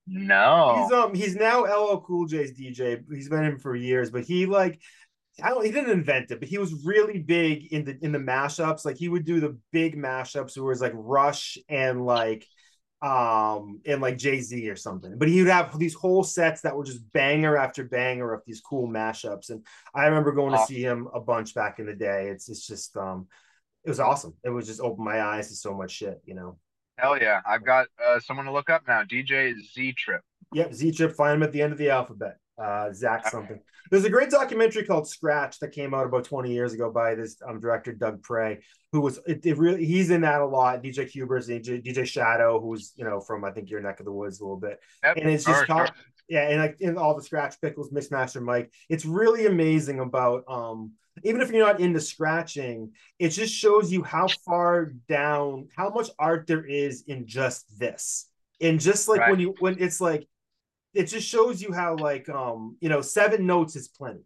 [0.08, 0.84] No.
[0.84, 3.04] He's um he's now LL Cool J's DJ.
[3.12, 4.80] He's been him for years, but he like
[5.42, 8.20] I don't he didn't invent it, but he was really big in the in the
[8.20, 8.86] mashups.
[8.86, 12.46] Like he would do the big mashups where it was like Rush and like
[13.02, 15.18] um and like Jay-Z or something.
[15.18, 18.62] But he would have these whole sets that were just banger after banger of these
[18.62, 19.50] cool mashups.
[19.50, 19.66] And
[19.96, 22.28] I remember going to see him a bunch back in the day.
[22.28, 23.28] It's it's just um
[23.86, 24.34] it was awesome.
[24.44, 26.58] It was just opened my eyes to so much shit, you know.
[26.98, 27.40] Hell yeah.
[27.48, 29.04] I've got uh, someone to look up now.
[29.04, 30.22] DJ Z Trip.
[30.54, 32.38] Yep, Z Trip, find him at the end of the alphabet.
[32.62, 33.60] Uh Zach something.
[33.90, 37.38] There's a great documentary called Scratch that came out about 20 years ago by this
[37.48, 38.60] um, director Doug Pray,
[38.92, 40.84] who was it, it really he's in that a lot.
[40.84, 44.12] DJ Qbert, DJ, DJ Shadow, who's you know from I think your neck of the
[44.12, 45.18] woods a little bit, Yep.
[45.18, 45.88] and it's just Sure,
[46.28, 50.92] yeah, and like in all the Scratch Picklez, Mixmaster Mike, it's really amazing about um
[51.24, 56.10] even if you're not into scratching, it just shows you how far down, how much
[56.18, 58.28] art there is in just this.
[58.62, 60.28] And just like when you when it's like
[60.94, 64.24] it just shows you how like um you know seven notes is plenty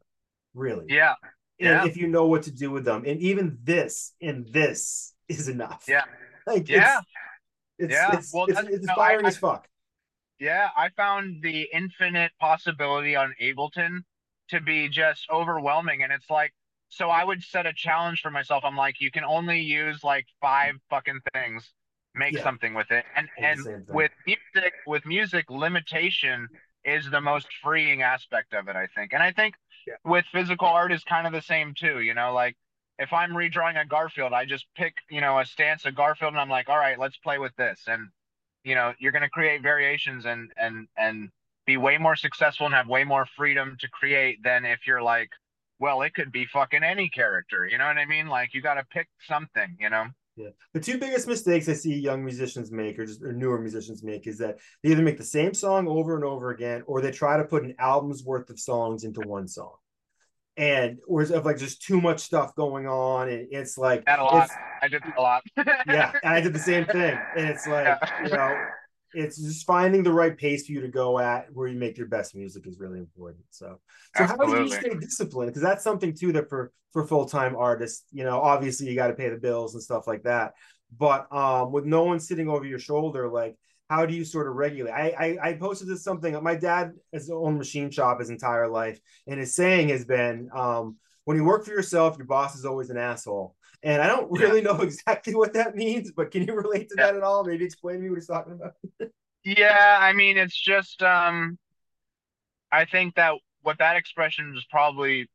[0.54, 1.16] really Yeah.
[1.60, 1.86] and yeah.
[1.86, 5.86] if you know what to do with them and even this and this is enough
[5.88, 6.04] Yeah.
[6.48, 7.00] like Yeah.
[7.80, 8.16] it's, Yeah.
[8.18, 9.68] it's, Well, it's, it's no, inspiring I- as fuck
[10.40, 14.00] Yeah, I found the infinite possibility on Ableton
[14.50, 16.04] to be just overwhelming.
[16.04, 16.54] And it's like,
[16.90, 18.64] so I would set a challenge for myself.
[18.66, 21.72] I'm like, you can only use like five fucking things,
[22.16, 22.44] make Yeah.
[22.44, 23.06] something with it.
[23.16, 23.96] And and the same thing.
[23.96, 26.50] with music, with music, limitation
[26.86, 29.14] is the most freeing aspect of it, I think.
[29.14, 29.56] And I think
[29.88, 29.96] Yeah.
[30.04, 32.56] with physical art is kind of the same too, you know, like
[33.00, 36.42] if I'm redrawing a Garfield, I just pick, you know, a stance of Garfield and
[36.42, 37.82] I'm like, all right, let's play with this.
[37.88, 38.10] And
[38.64, 41.30] you know you're going to create variations and and and
[41.66, 45.30] be way more successful and have way more freedom to create than if you're like
[45.80, 48.76] well it could be fucking any character you know what i mean like you got
[48.76, 50.06] to pick something you know
[50.36, 50.50] Yeah.
[50.74, 54.26] The two biggest mistakes I see young musicians make or just or newer musicians make
[54.26, 57.38] is that they either make the same song over and over again or they try
[57.38, 59.76] to put an album's worth of songs into one song.
[60.56, 64.24] And whereas of like just too much stuff going on and it's like that a
[64.24, 64.50] lot
[64.84, 65.42] i did a lot
[65.88, 67.18] yeah, and I did the same thing.
[67.36, 68.24] And it's like, Yeah.
[68.24, 68.56] you know,
[69.14, 72.08] it's just finding the right pace for you to go at where you make your
[72.08, 73.44] best music is really important.
[73.50, 73.80] So,
[74.16, 75.52] so how do you stay disciplined?
[75.52, 79.08] Because that's something too that for for full time artists, you know, obviously you got
[79.08, 80.54] to pay the bills and stuff like that.
[80.96, 83.58] But um, with no one sitting over your shoulder, like
[83.90, 84.92] how do you sort of regulate?
[84.92, 86.42] I I, I posted this something.
[86.44, 90.98] My dad has owned machine shop his entire life, and his saying has been, um,
[91.26, 94.40] "When you work for yourself, your boss is always an asshole." And I don't Yeah.
[94.40, 97.06] really know exactly what that means, but can you relate to Yeah.
[97.06, 97.44] that at all?
[97.44, 98.74] Maybe explain to me what he's talking about.
[99.44, 101.58] yeah i mean it's just um
[102.72, 105.28] i think that what that expression is probably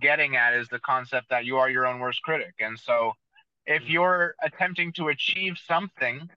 [0.00, 3.12] getting at is the concept that you are your own worst critic and so
[3.66, 6.28] if you're attempting to achieve something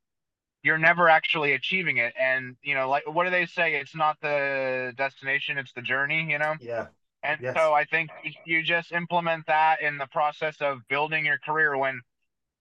[0.64, 4.18] you're never actually achieving it and you know like what do they say it's not
[4.22, 6.88] the destination it's the journey you know Yeah,
[7.24, 7.54] and Yes.
[7.54, 11.78] so i think you, you just implement that in the process of building your career
[11.78, 12.02] when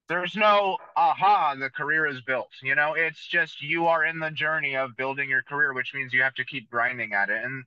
[0.09, 2.95] there's no aha the career is built you know?
[2.95, 6.35] It's just you are in the journey of building your career which means you have
[6.35, 7.45] to keep grinding at it.
[7.45, 7.65] And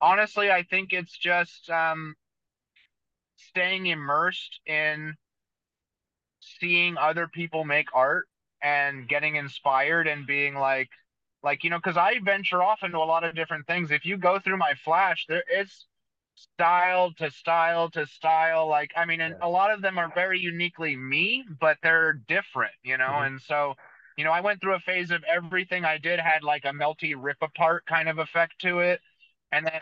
[0.00, 2.14] honestly i think it's just um
[3.36, 5.14] staying immersed in
[6.40, 8.26] seeing other people make art
[8.62, 10.90] and getting inspired and being like
[11.42, 13.90] like you know because i venture off into a lot of different things.
[13.90, 15.86] If you go through my flash there it's
[16.34, 19.42] style to style to style like i mean and Yeah.
[19.42, 23.26] a lot of them are very uniquely me but they're different you know Mhm.
[23.26, 23.74] and so
[24.16, 27.14] you know i went through a phase of everything i did had like a melty
[27.16, 29.00] rip apart kind of effect to it
[29.52, 29.80] and then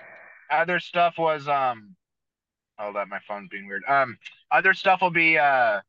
[0.50, 1.94] other stuff was um
[2.78, 4.18] hold up my phone's being weird um
[4.50, 5.80] other stuff will be uh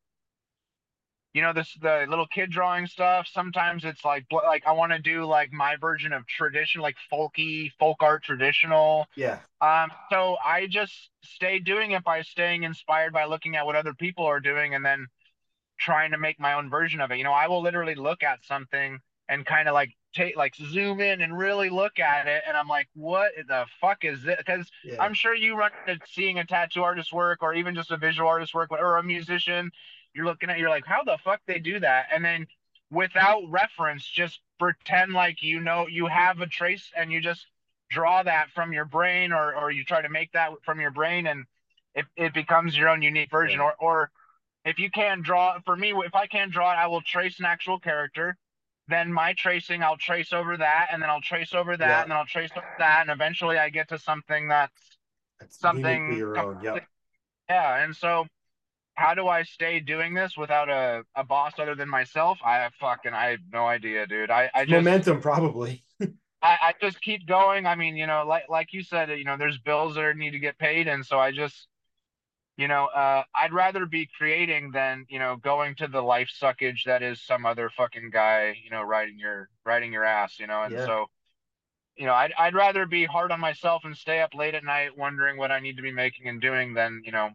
[1.34, 5.00] you know this the little kid drawing stuff sometimes it's like like i want to
[5.00, 10.68] do like my version of tradition like folky folk art traditional yeah, um so i
[10.68, 14.76] just stay doing it by staying inspired by looking at what other people are doing
[14.76, 15.08] and then
[15.80, 18.44] trying to make my own version of it you know i will literally look at
[18.44, 22.58] something and kind of like take like zoom in and really look at it and
[22.58, 25.02] i'm like what the fuck is this because yeah.
[25.02, 28.28] I'm sure you run into seeing a tattoo artist work or even just a visual
[28.28, 29.72] artist work or a musician.
[30.14, 32.08] You're looking at, you're like, how the fuck they do that?
[32.14, 32.48] And then
[32.90, 37.48] without reference, just pretend like you know you have a trace and you just
[37.90, 41.28] draw that from your brain or or you try to make that from your brain
[41.28, 41.46] and
[41.96, 43.60] it, it becomes your own unique version.
[43.60, 43.66] Yeah.
[43.66, 44.12] Or or
[44.66, 47.46] if you can draw for me, if I can draw it, I will trace an
[47.46, 48.38] actual character.
[48.88, 52.02] Then my tracing, I'll trace over that, and then I'll trace over that, Yeah.
[52.02, 54.98] and then I'll trace over that, and eventually I get to something that's
[55.40, 56.60] That's something your own.
[56.62, 56.86] Yep.
[57.50, 58.26] yeah and so
[58.96, 62.40] how do i stay doing this without a, a boss other than myself?
[62.46, 64.32] I have fucking i have no idea dude.
[64.32, 65.84] I, I just Momentum, probably.
[66.42, 67.66] I, I just keep going.
[67.66, 70.40] I mean you know like like you said you know there's bills that need to
[70.40, 70.88] get paid.
[70.88, 71.68] And so i just
[72.58, 76.84] you know uh i'd rather be creating than you know going to the life suckage
[76.86, 80.64] that is some other fucking guy you know riding your riding your ass you know?
[80.64, 80.86] And Yeah.
[80.86, 81.08] so
[81.98, 84.98] you know I'd, I'd rather be hard on myself and stay up late at night
[84.98, 87.32] wondering what i need to be making and doing than you know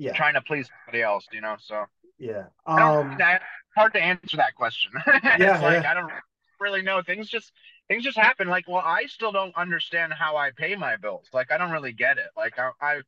[0.00, 0.12] Yeah.
[0.14, 1.56] trying to please somebody else, you know.
[1.60, 1.84] So
[2.18, 2.44] Yeah.
[2.66, 3.42] Um, that,
[3.76, 4.92] hard to answer that question.
[5.38, 5.90] Yeah, like yeah.
[5.90, 6.12] I don't
[6.60, 7.02] really know.
[7.02, 7.52] Things just
[7.88, 8.48] things just happen.
[8.48, 11.28] Like, well, I still don't understand how I pay my bills.
[11.32, 12.28] Like, I don't really get it.
[12.36, 13.00] Like, I, I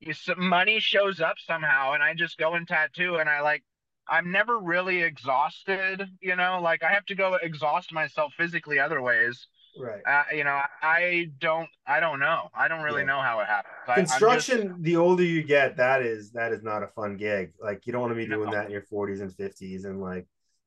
[0.00, 3.62] you, some money shows up somehow, and I just go and tattoo, and I like.
[4.06, 6.60] I'm never really exhausted, you know.
[6.62, 9.46] Like I have to go exhaust myself physically other ways.
[9.78, 10.00] Right.
[10.06, 12.50] Uh, you know, I don't, I don't know.
[12.54, 13.06] I don't really Yeah.
[13.06, 13.74] know how it happens.
[13.88, 17.16] I, I'm just- Construction, the older you get, that is that is not a fun
[17.16, 17.52] gig.
[17.60, 18.52] Like you don't want to be doing No.
[18.56, 20.26] that in your 40s and 50s and like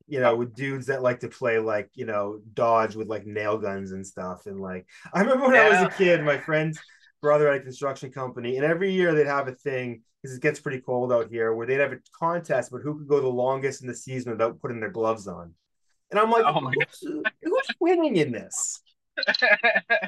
[0.10, 3.58] you know, with dudes that like to play like, you know, dodge with like nail
[3.58, 4.46] guns and stuff.
[4.46, 6.80] And like I remember when I was a kid, my friend's
[7.22, 10.60] brother had a construction company, and every year they'd have a thing because it gets
[10.62, 13.82] pretty cold out here where they'd have a contest, but who could go the longest
[13.82, 15.54] in the season without putting their gloves on.
[16.10, 18.82] And I'm like, Oh my who's, who's winning in this?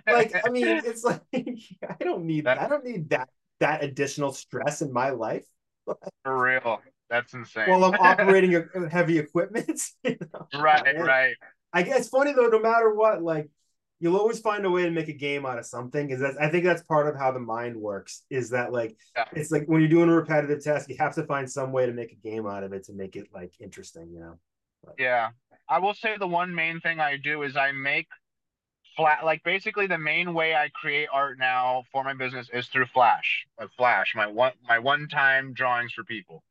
[0.07, 3.30] Like i mean it's like i don't need That- i don't need that
[3.60, 5.45] that additional stress in my life
[6.24, 6.82] for real.
[7.10, 7.70] That's insane.
[7.70, 10.47] while i'm operating a, heavy equipment you know?
[10.60, 11.01] right, Yeah.
[11.01, 11.36] right.
[11.74, 13.49] i guess funny though no matter what like
[14.01, 16.47] you'll always find a way to make a game out of something because that's i
[16.47, 19.26] think that's part of how the mind works is that like Yeah.
[19.34, 21.91] it's like when you're doing a repetitive task you have to find some way to
[21.91, 24.39] make a game out of it to make it like interesting you know
[24.97, 25.30] Yeah.
[25.68, 28.07] I will say the one main thing I do is I make
[29.00, 32.88] flat like basically the main way I create art now for my business is through
[32.88, 33.45] Flash.
[33.60, 36.43] Like Flash, my one my one-time drawings for people.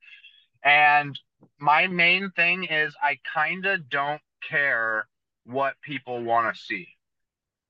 [0.64, 1.18] And
[1.58, 5.06] my main thing is I kind of don't care
[5.44, 6.88] what people want to see.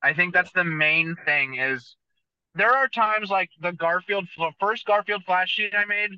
[0.01, 1.95] I think that's the main thing is
[2.55, 4.27] there are times like the Garfield
[4.59, 6.11] first Garfield Flash sheet I made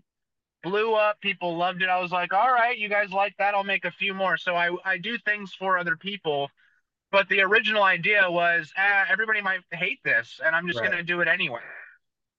[0.64, 1.20] blew up.
[1.22, 1.90] People loved it.
[1.90, 3.56] I was like, all right, you guys like that.
[3.56, 4.38] I'll make a few more.
[4.38, 6.50] So I, I do things for other people.
[7.12, 10.88] But the original idea was, ah, everybody might hate this, and I'm just Right.
[10.92, 11.62] going to do it anyway.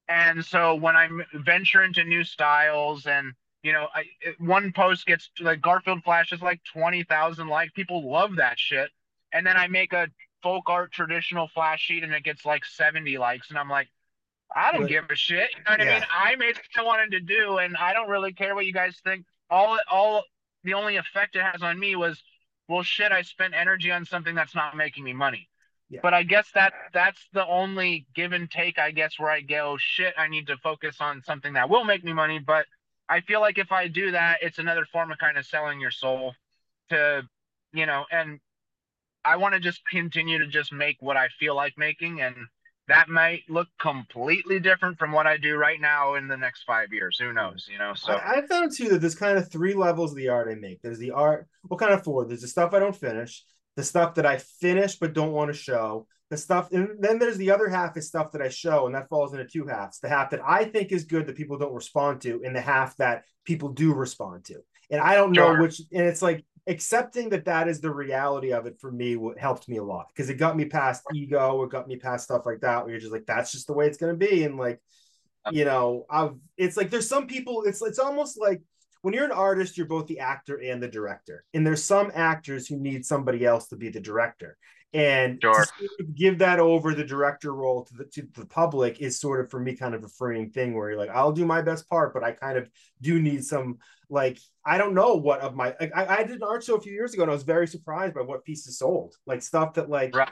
[0.08, 5.06] And so when I venture into new styles and you know, I it- one post
[5.06, 7.70] gets like Garfield Flash is like twenty thousand likes.
[7.72, 8.90] People love that shit.
[9.32, 10.08] And then I make a
[10.42, 13.88] folk art traditional flash sheet and it gets like seventy likes, and I'm like,
[14.54, 15.50] I don't But- give a shit.
[15.56, 16.06] You know what I mean?
[16.10, 18.98] I made what I wanted to do, and I don't really care what you guys
[19.04, 19.26] think.
[19.48, 20.24] All all
[20.64, 22.20] the only effect it has on me was,
[22.72, 25.50] well, shit, I spent energy on something that's not making me money.
[25.90, 26.00] Yeah.
[26.02, 29.76] But I guess that that's the only give and take, I guess, where I go,
[29.78, 32.38] shit, I need to focus on something that will make me money.
[32.38, 32.64] But
[33.10, 35.90] I feel like if I do that, it's another form of kind of selling your
[35.90, 36.34] soul
[36.88, 37.28] to,
[37.74, 38.40] you know, and
[39.22, 42.22] I want to just continue to just make what I feel like making.
[42.22, 42.36] And
[42.92, 46.92] that might look completely different from what I do right now in the next five
[46.92, 47.18] years.
[47.18, 47.94] Who knows, you know?
[47.94, 50.54] So, I, I found too that there's kind of three levels of the art I
[50.54, 50.82] make.
[50.82, 52.24] There's the art, well, kind of four.
[52.26, 53.44] There's the stuff I don't finish,
[53.76, 57.36] the stuff that I finish but don't want to show, the stuff, and then there's
[57.36, 59.98] the other half is stuff that I show, and that falls into two halves.
[59.98, 62.96] The half that I think is good that people don't respond to, and the half
[62.96, 64.56] that people do respond to.
[64.90, 65.60] And I don't know Sure.
[65.62, 69.38] which, and it's like accepting that that is the reality of it for me what
[69.38, 72.46] helped me a lot because it got me past ego, it got me past stuff
[72.46, 74.44] like that where you're just like, that's just the way it's gonna be.
[74.44, 74.80] And like,
[75.50, 78.62] you know, I've it's like there's some people, it's it's almost like
[79.02, 81.44] when you're an artist, you're both the actor and the director.
[81.52, 84.56] And there's some actors who need somebody else to be the director.
[84.94, 85.64] And Sure.
[85.64, 89.40] sort of give that over the director role to the to the public is sort
[89.40, 91.88] of for me kind of a freeing thing where you're like, I'll do my best
[91.88, 92.70] part, but I kind of
[93.00, 93.78] do need some
[94.10, 96.80] like I don't know what of my like I, I did an art show a
[96.80, 99.16] few years ago and I was very surprised by what pieces sold.
[99.26, 100.28] Like stuff that like right.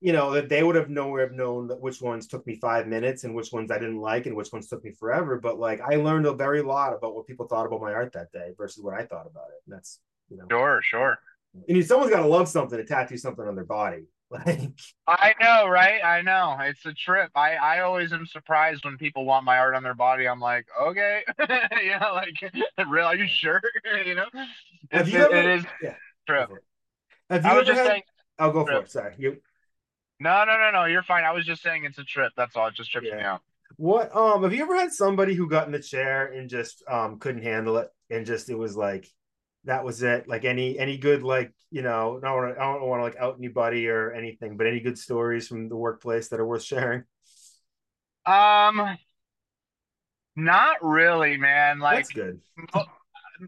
[0.00, 2.86] you know that they would have nowhere have known that which ones took me five
[2.86, 5.38] minutes and which ones I didn't like and which ones took me forever.
[5.38, 8.32] But like I learned a very lot about what people thought about my art that
[8.32, 9.62] day versus what I thought about it.
[9.66, 10.00] And that's
[10.30, 11.18] you know, Sure, sure.
[11.54, 14.04] And you, someone's got to love something to tattoo something on their body.
[14.30, 14.72] Like
[15.06, 16.04] I know, right?
[16.04, 16.54] I know.
[16.60, 17.30] It's a trip.
[17.34, 20.28] I, I always am surprised when people want my art on their body.
[20.28, 21.22] I'm like, okay,
[21.82, 22.34] yeah, like,
[22.88, 23.06] real?
[23.06, 23.62] Are you sure?
[24.04, 24.26] you know,
[24.90, 25.94] it's, you it- ever- it is yeah.
[26.26, 26.50] trip.
[27.30, 27.86] Have you I was ever just had?
[27.86, 28.02] saying,
[28.38, 28.90] I'll go for it.
[28.90, 29.14] Sorry.
[29.18, 29.38] You
[30.20, 30.84] no, no, no, no.
[30.84, 31.24] You're fine.
[31.24, 32.32] I was just saying it's a trip.
[32.36, 32.66] That's all.
[32.68, 33.40] It just trips me out.
[33.76, 34.14] what?
[34.14, 37.42] Um, have you ever had somebody who got in the chair and just um couldn't
[37.42, 39.06] handle it and just it was like
[39.68, 40.26] that was it?
[40.26, 43.16] Like any any good like you know I don't wanna, I don't want to like
[43.16, 47.04] out anybody or anything, but any good stories from the workplace that are worth sharing?
[48.26, 48.98] Um,
[50.36, 51.78] not really, man.
[51.78, 52.40] Like, That's good.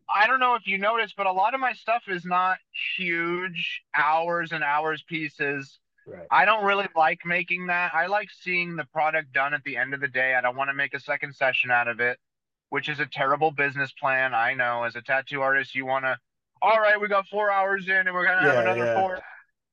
[0.09, 2.59] I don't know if you noticed, but a lot of my stuff is not
[2.97, 5.81] huge hours and hours pieces.
[6.07, 6.27] Right.
[6.31, 7.93] I don't really like making that.
[7.95, 10.35] I like seeing the product done at the end of the day.
[10.35, 12.19] I don't want to make a second session out of it,
[12.71, 14.35] which is a terrible business plan.
[14.35, 16.19] I know as a tattoo artist, you want to,
[16.63, 19.01] all right, we got four hours in and we're going to have another yeah.
[19.01, 19.21] four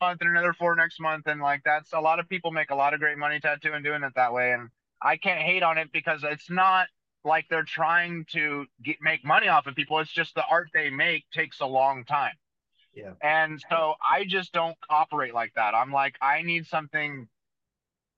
[0.02, 1.28] month and another four next month.
[1.28, 4.04] And like, that's a lot of people make a lot of great money tattooing doing
[4.04, 4.52] it that way.
[4.52, 4.70] And
[5.02, 6.88] I can't hate on it because it's not
[7.24, 10.00] like they're trying to get, make money off of people.
[10.00, 12.34] It's just the art they make takes a long time.
[12.93, 13.12] Yeah.
[13.22, 15.76] And so I just don't operate like that.
[15.76, 17.28] I'm like, I need something,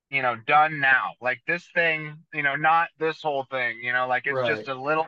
[0.10, 1.12] you know, done now.
[1.22, 4.55] Like this thing, you know, not this whole thing, you know, like it's Right.
[4.57, 5.07] just a little.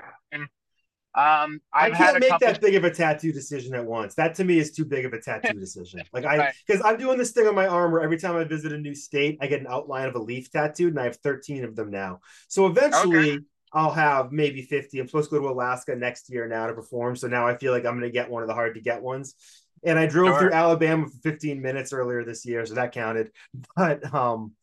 [1.13, 2.47] Um, I I've had can't a make couple.
[2.47, 4.15] that big of a tattoo decision at once.
[4.15, 6.05] That to me is too big of a tattoo decision.
[6.13, 6.53] Like I, Right.
[6.65, 8.95] because I'm doing this thing on my arm where every time I visit a new
[8.95, 11.89] state, I get an outline of a leaf tattooed, and I have 13 of them
[11.91, 12.19] now.
[12.47, 14.99] So eventually, I'll have maybe 50.
[14.99, 17.15] I'm supposed to go to Alaska next year now to perform.
[17.17, 19.01] So now I feel like I'm going to get one of the hard to get
[19.01, 19.35] ones.
[19.83, 20.39] And I drove Sure.
[20.39, 23.31] through Alabama for 15 minutes earlier this year, so that counted.
[23.75, 24.53] But um,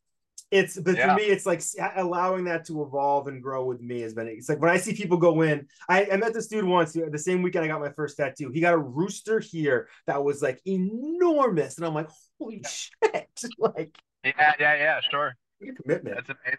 [0.51, 1.15] it's but Yeah.
[1.15, 1.63] for me, it's like
[1.97, 4.29] allowing that to evolve and grow with me has been.
[4.29, 5.67] It's like when I see people go in.
[5.89, 8.51] I, I met this dude once the same weekend I got my first tattoo.
[8.51, 13.29] He got a rooster here that was like enormous, and I'm like, holy shit!
[13.59, 13.95] like
[14.25, 15.37] Yeah, yeah, yeah, sure.
[15.83, 16.17] commitment.
[16.17, 16.59] That's amazing.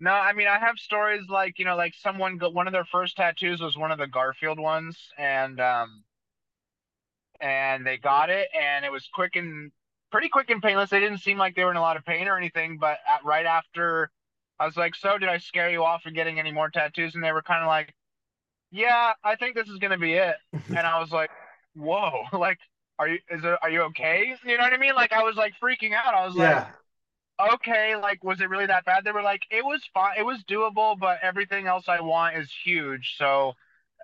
[0.00, 2.84] No, I mean I have stories like you know like someone got one of their
[2.84, 6.04] first tattoos was one of the Garfield ones and um
[7.40, 9.70] and they got it and it was quick and
[10.14, 10.90] pretty quick and painless.
[10.90, 13.24] They didn't seem like they were in a lot of pain or anything, but at,
[13.24, 14.10] right after
[14.60, 17.24] I was like, "So did I scare you off of getting any more tattoos?" And
[17.24, 17.94] they were kind of like,
[18.70, 20.36] "Yeah, I think this is gonna be it."
[20.74, 21.30] and I was like,
[21.74, 22.58] "Whoa, like."
[23.00, 24.36] Are you is it are you okay?
[24.44, 24.94] You know what I mean?
[24.94, 26.14] Like I was like freaking out.
[26.14, 26.60] I was like,
[27.54, 29.04] okay, like, was it really that bad?
[29.04, 32.50] They were like, it was fine, it was doable, but everything else I want is
[32.64, 33.54] huge, so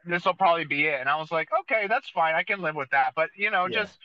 [0.04, 1.00] this will probably be it.
[1.00, 3.12] And I was like, okay, that's fine, I can live with that.
[3.14, 3.82] But you know, Yeah.
[3.82, 3.98] just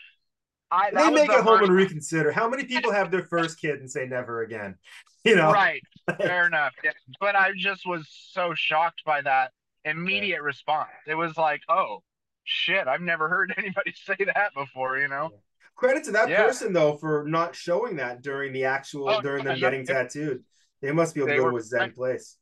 [0.72, 2.32] I they make it home and reconsider.
[2.32, 4.76] How many people have their first kid and say never again?
[5.26, 5.82] You know, right,
[6.20, 6.74] fair enough.
[6.84, 6.92] Yeah.
[7.20, 9.54] But I just was so shocked by that
[9.84, 10.92] immediate response.
[11.08, 12.04] It was like, oh
[12.44, 15.00] shit, I've never heard anybody say that before.
[15.00, 15.32] You know?
[15.76, 16.44] Credit to that Yeah.
[16.44, 20.44] person though for not showing that during the actual Oh, during them getting tattooed.
[20.84, 22.38] They must be able They to go to a zen place.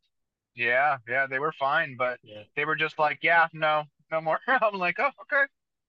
[0.54, 2.44] Yeah, yeah, they were fine, but Yeah.
[2.58, 4.40] they were just like, yeah, no, no more.
[4.48, 5.44] I'm like, oh, okay,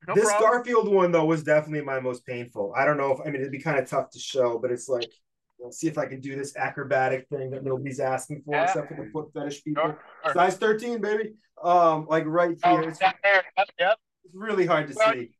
[0.09, 0.51] no this problem.
[0.51, 2.73] Garfield one though was definitely my most painful.
[2.77, 4.89] I don't know if I mean it'd be kind of tough to show, but it's
[4.89, 5.11] like
[5.61, 8.65] let's see if I can do this acrobatic thing that nobody's asking for Yeah.
[8.65, 9.83] except for the foot fetish people.
[10.25, 10.35] Sure.
[10.35, 11.35] Size 13, baby.
[11.63, 12.89] Um, like right Oh, here.
[12.91, 13.43] It's, that there.
[13.57, 13.99] Yep, yep.
[14.25, 15.31] it's really hard to Well, see.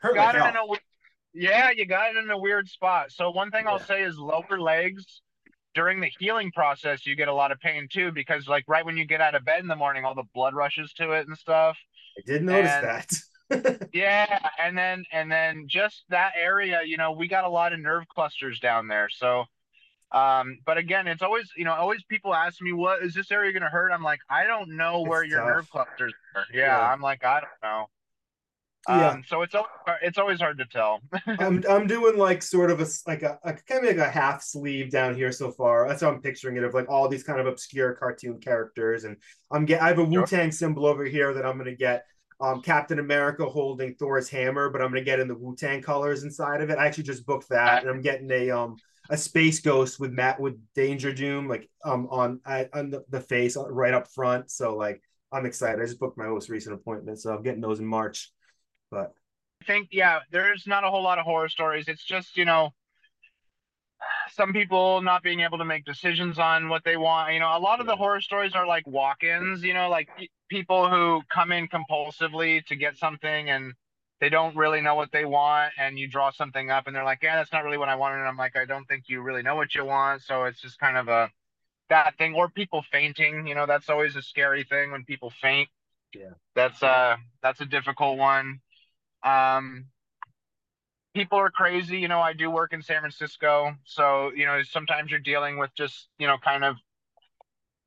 [0.00, 0.78] Hurt got like it in a
[1.34, 3.12] yeah, you got it in a weird spot.
[3.12, 5.22] So one thing I'll say is lower legs
[5.74, 8.96] during the healing process, you get a lot of pain too because like right when
[8.96, 11.36] you get out of bed in the morning, all the blood rushes to it and
[11.36, 11.76] stuff.
[12.18, 13.10] I did notice and- that.
[13.92, 17.80] Yeah, and then and then just that area, you know, we got a lot of
[17.80, 19.08] nerve clusters down there.
[19.08, 19.44] So
[20.12, 23.52] um but again, it's always, you know, always people ask me what is this area
[23.52, 23.92] going to hurt?
[23.92, 25.46] I'm like, I don't know where It's your tough.
[25.46, 26.46] nerve clusters are.
[26.52, 26.92] Yeah, Yeah.
[26.92, 27.86] I'm like, I don't know.
[28.86, 29.10] Yeah.
[29.10, 29.54] Um so it's
[30.02, 31.00] it's always hard to tell.
[31.38, 34.42] I'm I'm doing like sort of a like a, a kind of like a half
[34.42, 35.86] sleeve down here so far.
[35.86, 39.16] That's how I'm picturing it of like all these kind of obscure cartoon characters, and
[39.50, 42.04] I'm get I have a Wu Tang symbol over here that I'm gonna get.
[42.40, 46.22] Um, Captain America holding Thor's hammer, but I'm gonna get in the Wu Tang colors
[46.22, 46.78] inside of it.
[46.78, 48.76] I actually just booked that, and I'm getting a um
[49.10, 53.56] a space ghost with Matt with Danger Doom like um on on the, the face
[53.56, 54.50] uh, right up front.
[54.50, 55.80] So like I'm excited.
[55.80, 58.32] I just booked my most recent appointment, so I'm getting those in March.
[58.90, 59.12] But
[59.62, 61.88] I think yeah, there's not a whole lot of horror stories.
[61.88, 62.72] It's just you know,
[64.32, 67.32] some people not being able to make decisions on what they want.
[67.34, 69.62] You know, a lot of the horror stories are like walk-ins.
[69.62, 70.08] You know, like
[70.48, 73.74] people who come in compulsively to get something and
[74.20, 77.22] they don't really know what they want, and you draw something up, and they're like,
[77.22, 79.42] "Yeah, that's not really what I wanted." And I'm like, "I don't think you really
[79.42, 81.30] know what you want." So it's just kind of a
[81.88, 83.46] that thing, or people fainting.
[83.46, 85.68] You know, that's always a scary thing when people faint.
[86.14, 86.30] Yeah.
[86.54, 88.60] That's uh that's a difficult one.
[89.22, 89.86] Um,
[91.18, 91.98] people are crazy.
[91.98, 95.70] You know, I do work in San Francisco, so you know sometimes you're dealing with
[95.76, 96.76] just you know kind of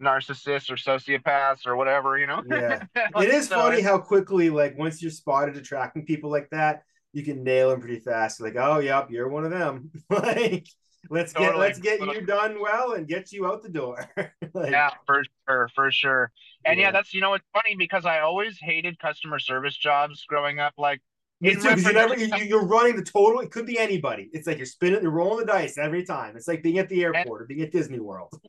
[0.01, 2.17] narcissists or sociopaths or whatever.
[2.17, 2.43] You know.
[2.49, 2.83] Yeah.
[2.95, 7.23] it is So funny how quickly, like, once you're spotted attracting people like that, you
[7.23, 8.41] can nail them pretty fast.
[8.41, 9.91] Like, oh, yep, you're one of them.
[10.09, 10.67] like,
[11.09, 14.09] let's get let's get you done well and get you out the door.
[14.53, 16.31] like, Yeah, for sure, for sure.
[16.65, 16.87] And yeah.
[16.87, 16.91] Yeah.
[16.91, 20.73] that's you know it's funny because I always hated customer service jobs growing up.
[20.77, 21.01] Like
[21.43, 23.39] Too, because you never you're running the total.
[23.39, 24.29] It could be anybody.
[24.31, 26.35] It's like you're spinning, you're rolling the dice every time.
[26.37, 28.39] It's like being at the airport or being at Disney World.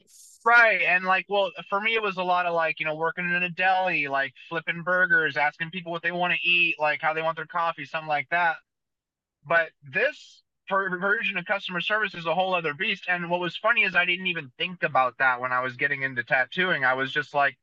[0.44, 0.82] Right.
[0.82, 3.42] And like, well, for me, it was a lot of like, you know, working in
[3.42, 7.22] a deli, like flipping burgers, asking people what they want to eat, like how they
[7.22, 8.56] want their coffee, something like that.
[9.46, 13.04] But this version of customer service is a whole other beast.
[13.08, 16.02] And what was funny is I didn't even think about that when I was getting
[16.02, 16.84] into tattooing.
[16.84, 17.56] I was just like,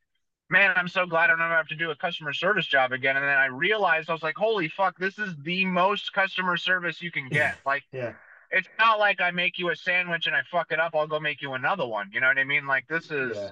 [0.50, 3.16] man, I'm so glad I don't have to do a customer service job again.
[3.18, 7.02] And then I realized I was like, holy fuck, this is the most customer service
[7.02, 7.56] you can get.
[7.66, 8.14] Like, Yeah.
[8.52, 10.94] it's not like I make you a sandwich and I fuck it up.
[10.96, 12.12] I'll go make you another one.
[12.14, 12.68] You know what I mean?
[12.68, 13.52] Like this is Yeah.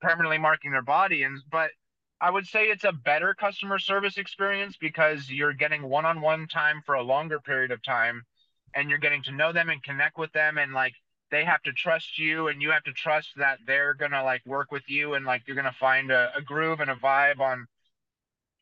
[0.00, 1.70] permanently marking their body and but
[2.20, 6.94] I would say it's a better customer service experience because you're getting one-on-one time for
[6.94, 8.22] a longer period of time
[8.74, 10.94] and you're getting to know them and connect with them and like
[11.34, 14.70] they have to trust you and you have to trust that they're gonna like work
[14.70, 17.66] with you and like you're gonna find a, a groove and a vibe on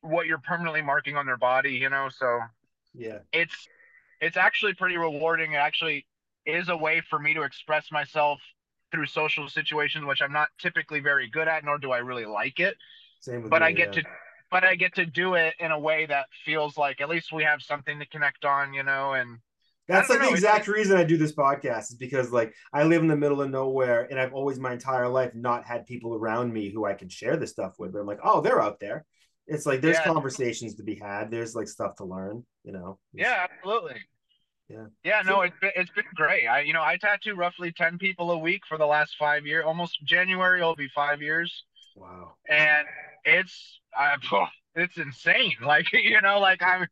[0.01, 2.09] what you're permanently marking on their body you know?
[2.09, 2.39] So
[2.95, 3.19] yeah.
[3.31, 3.67] it's
[4.21, 5.51] it's actually pretty rewarding.
[5.51, 6.07] It actually
[6.47, 8.39] is a way for me to express myself
[8.91, 12.59] through social situations which i'm not typically very good at nor do i really like
[12.59, 12.75] it.
[13.19, 14.01] Same with but me, i get yeah.
[14.01, 14.09] to
[14.49, 17.43] but i get to do it in a way that feels like at least we
[17.43, 19.13] have something to connect on you know?
[19.13, 19.37] And
[19.87, 22.83] That's like the know, it's exact reason I do this podcast is because like I
[22.83, 26.15] live in the middle of nowhere and I've always my entire life not had people
[26.15, 27.91] around me who I can share this stuff with.
[27.93, 29.05] But I'm like, oh, they're out there.
[29.45, 30.05] It's like there's Yeah.
[30.13, 31.29] conversations to be had.
[31.31, 32.97] There's like stuff to learn, you know.
[33.13, 33.99] yeah absolutely
[34.69, 34.85] Yeah.
[35.03, 38.31] yeah no it's been, it's been great i you know i tattoo roughly 10 people
[38.31, 41.65] a week for the last five years almost january will be five years
[41.97, 42.35] Wow.
[42.49, 42.87] and
[43.25, 44.15] it's uh,
[44.75, 46.87] it's insane like you know like i'm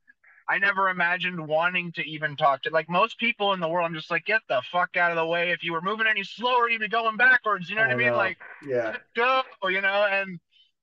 [0.52, 3.94] i never imagined wanting to even talk to like most people in the world i'm
[3.94, 6.70] just like get the fuck out of the way if you were moving any slower
[6.70, 8.18] you'd be going backwards you know what i, I mean know.
[8.18, 8.38] like
[8.68, 8.98] Yeah.
[9.16, 10.40] go you know and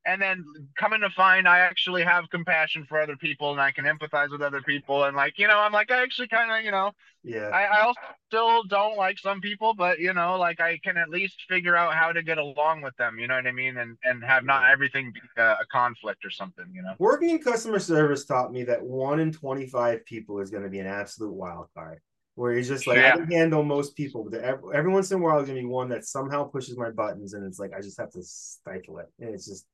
[0.09, 0.45] and then
[0.77, 4.43] coming to find i actually have compassion for other people and i can empathize with
[4.43, 6.91] other people and like you know i'm like i actually kind of you know
[7.25, 7.51] Yeah.
[7.53, 11.11] I, I also still don't like some people, but you know, like I can at
[11.11, 13.19] least figure out how to get along with them.
[13.19, 13.77] You know what I mean?
[13.77, 16.67] And and have not everything be a, a conflict or something.
[16.73, 16.95] You know?
[16.99, 20.79] Working in customer service taught me that one in 25 people is going to be
[20.79, 22.01] an absolute wild card.
[22.37, 25.23] Where he's just like, I can handle most people, but every, every once in a
[25.23, 27.81] while, there's going to be one that somehow pushes my buttons, and it's like, I
[27.81, 29.09] just have to stifle it.
[29.19, 29.67] And it's just,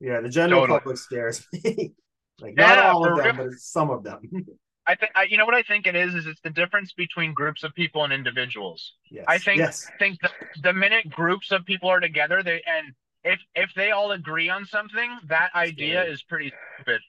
[0.00, 0.78] yeah, the general Totally.
[0.80, 1.92] public scares me.
[2.40, 3.46] like, not all of them, real.
[3.48, 4.20] but some of them.
[4.86, 7.62] I think you know what I think it is is it's the difference between groups
[7.62, 8.94] of people and individuals.
[9.10, 9.24] yes.
[9.28, 9.86] I think yes.
[9.98, 10.30] think the,
[10.62, 12.92] the minute groups of people are together, they and
[13.22, 16.12] if if they all agree on something, that idea Scary.
[16.12, 17.00] is pretty stupid.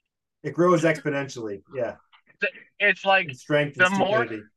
[0.44, 1.62] It grows exponentially.
[1.74, 1.94] Yeah.
[2.78, 4.48] It's like In strength and the more- stupidity.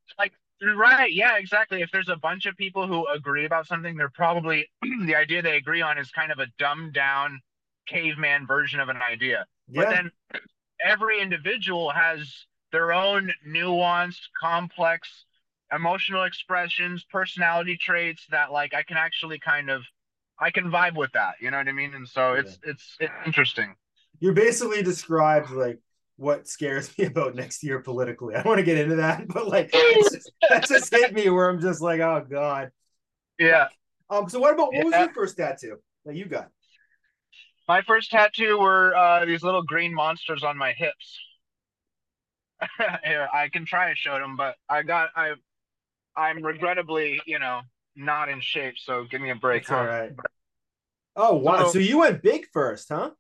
[0.62, 1.12] Right.
[1.12, 1.82] Yeah, exactly.
[1.82, 4.68] If there's a bunch of people who agree about something, they're probably
[5.06, 7.40] the idea they agree on is kind of a dumbed down
[7.88, 9.46] caveman version of an idea.
[9.76, 10.12] But then
[10.84, 15.26] every individual has their own nuanced, complex
[15.74, 19.84] emotional expressions, personality traits that like I can actually kind of
[20.40, 21.36] I can vibe with that.
[21.42, 21.94] You know what I mean?
[21.94, 23.76] And so it's it's it's interesting.
[24.20, 25.80] you basically described like
[26.18, 28.36] what scares me about next year politically.
[28.36, 31.50] I don't want to get into that, but like just, that just hit me where
[31.50, 32.72] I'm just like, oh god.
[33.40, 33.68] Yeah.
[34.10, 34.30] Um.
[34.30, 35.02] So what about what was Yeah.
[35.06, 36.50] your first tattoo that you got?
[37.68, 41.20] My first tattoo were uh, these little green monsters on my hips.
[43.04, 45.34] Here, I can try and show them, but I got I,
[46.16, 47.62] I'm regrettably, you know,
[47.96, 48.76] not in shape.
[48.78, 49.64] So give me a break.
[49.64, 50.12] It's all right.
[51.16, 51.66] Oh wow!
[51.66, 53.12] So- So you went big first, huh?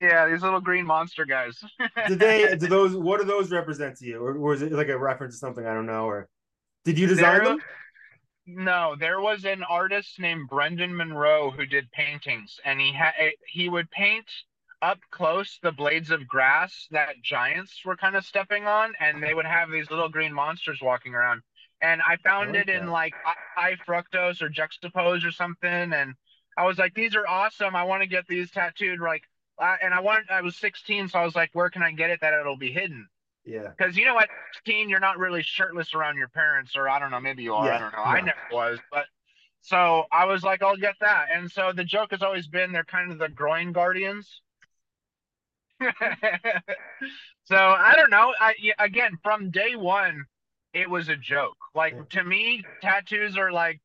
[0.00, 1.62] Yeah, these little green monster guys.
[2.08, 2.46] Did they?
[2.56, 2.96] Did those?
[2.96, 5.74] What do those represent to you, or, was it like a reference to something I
[5.74, 6.04] don't know?
[6.06, 6.28] Or
[6.84, 7.58] did you design There- them?
[8.56, 13.12] No, there was an artist named Brendan Monroe who did paintings, and he had
[13.46, 14.28] he would paint
[14.82, 19.34] up close the blades of grass that giants were kind of stepping on, and they
[19.34, 21.42] would have these little green monsters walking around.
[21.82, 22.92] And I found like it in that.
[22.92, 23.14] like
[23.56, 26.14] high fructose or Juxtapoz or something, and
[26.56, 27.76] I was like, these are awesome.
[27.76, 29.00] I want to get these tattooed.
[29.00, 29.22] Like,
[29.58, 30.30] uh, and I wanted.
[30.30, 32.72] I was 16, so I was like, where can I get it that it'll be
[32.72, 33.08] hidden?
[33.50, 33.72] Yeah.
[33.76, 34.28] Because you know, what,
[34.64, 37.66] teen, you're not really shirtless around your parents, or I don't know, maybe you are.
[37.66, 38.02] Yeah, I don't know.
[38.02, 39.06] I never was, but
[39.60, 41.26] so I was like, I'll get that.
[41.34, 44.40] And so the joke has always been they're kind of the groin guardians.
[45.80, 48.34] so I don't know.
[48.38, 50.24] I again from day one,
[50.74, 51.56] it was a joke.
[51.74, 52.02] Like Yeah.
[52.20, 53.80] to me, tattoos are like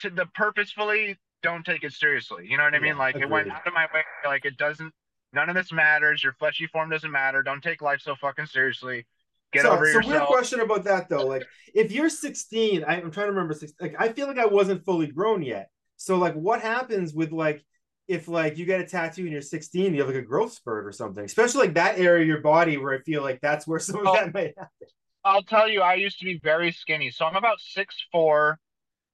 [0.00, 2.46] to the purposefully don't take it seriously.
[2.48, 2.96] You know what I mean?
[2.96, 4.02] Like it went out of my way.
[4.24, 4.92] Like it doesn't.
[5.34, 6.22] None of this matters.
[6.22, 7.42] Your fleshy form doesn't matter.
[7.42, 9.06] Don't take life so fucking seriously.
[9.52, 11.26] Get so, over so weird question about that though.
[11.26, 13.54] Like, if you're 16, I, I'm trying to remember.
[13.54, 15.68] Six, like, I feel like I wasn't fully grown yet.
[15.96, 17.64] So, like, what happens with like
[18.06, 20.86] if like you get a tattoo and you're 16, you have like a growth spurt
[20.86, 23.78] or something, especially like that area of your body where I feel like that's where
[23.78, 24.14] some of Oh.
[24.14, 24.88] that might happen.
[25.24, 27.10] I'll tell you, I used to be very skinny.
[27.10, 28.58] So I'm about six four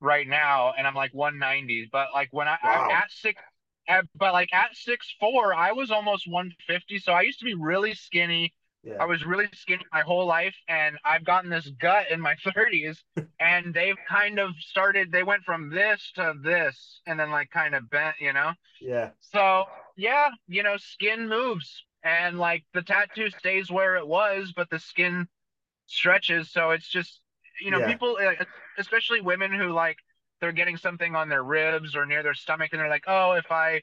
[0.00, 1.88] right now, and I'm like 190.
[1.92, 2.86] But like when I Wow.
[2.86, 3.40] I'm at six,
[3.90, 6.98] at, but like at six four, I was almost 150.
[6.98, 8.54] So I used to be really skinny.
[8.82, 8.98] Yeah.
[9.00, 13.04] I was really skinny my whole life, and I've gotten this gut in my 30s,
[13.40, 15.12] and they've kind of started.
[15.12, 18.52] They went from this to this, and then like kind of bent, you know.
[18.80, 19.12] yeah.
[19.20, 19.64] So
[19.96, 24.78] yeah, you know, skin moves and like the tattoo stays where it was, but the
[24.78, 25.28] skin
[25.86, 26.52] stretches.
[26.52, 27.22] So it's just,
[27.60, 27.86] you know, Yeah.
[27.86, 28.44] people, uh,
[28.78, 29.98] especially women who like
[30.40, 33.50] they're getting something on their ribs or near their stomach and they're like, "Oh, if
[33.50, 33.82] I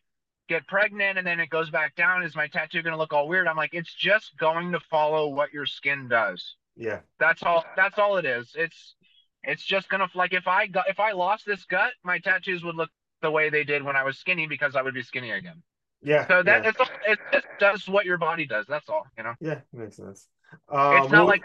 [0.49, 3.27] get pregnant and then it goes back down, is my tattoo going to look all
[3.27, 6.99] weird?" I'm like, "It's just going to follow what your skin does." Yeah.
[7.19, 8.51] That's all that's all it is.
[8.55, 8.95] It's
[9.43, 12.75] it's just to like if I got if I lost this gut, my tattoos would
[12.75, 12.89] look
[13.21, 15.63] the way they did when I was skinny because I would be skinny again.
[16.03, 16.27] Yeah.
[16.27, 16.69] So that yeah.
[16.69, 18.65] it's it just does what your body does.
[18.67, 19.33] That's all, you know.
[19.39, 20.27] Yeah, makes sense.
[20.71, 21.43] Uh, it's not what- like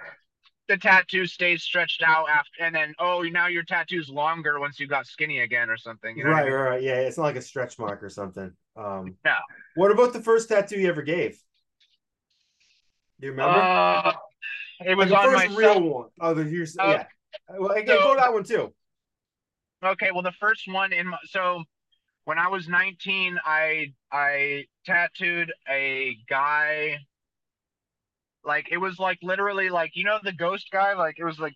[0.72, 4.86] the tattoo stays stretched out after, and then oh, now your tattoo's longer once you
[4.86, 6.16] got skinny again or something.
[6.16, 6.54] You know what I right, mean?
[6.54, 6.82] right, right.
[6.82, 8.50] Yeah, it's not like a stretch mark or something.
[8.76, 9.34] Um, No.
[9.74, 11.32] What about the first tattoo you ever gave?
[13.20, 13.58] Do you remember?
[13.58, 14.12] Uh,
[14.86, 16.08] it was Like the on first my real cell- one.
[16.20, 17.06] Oh, the here's Oh, yeah.
[17.50, 18.72] Well, again, so- go that one too.
[19.84, 21.64] Okay, well, the first one in my, so
[22.24, 26.98] when I was 19, I I tattooed a guy.
[28.44, 31.54] Like it was like literally like you know the ghost guy like it was like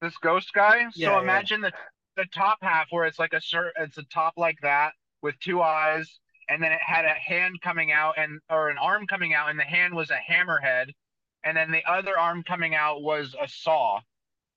[0.00, 0.86] this ghost guy.
[0.94, 1.20] Yeah, so yeah.
[1.20, 1.72] imagine the
[2.16, 4.92] the top half where it's like a shirt, it's a top like that
[5.22, 9.06] with two eyes, and then it had a hand coming out and or an arm
[9.06, 10.90] coming out, and the hand was a hammerhead,
[11.44, 14.00] and then the other arm coming out was a saw.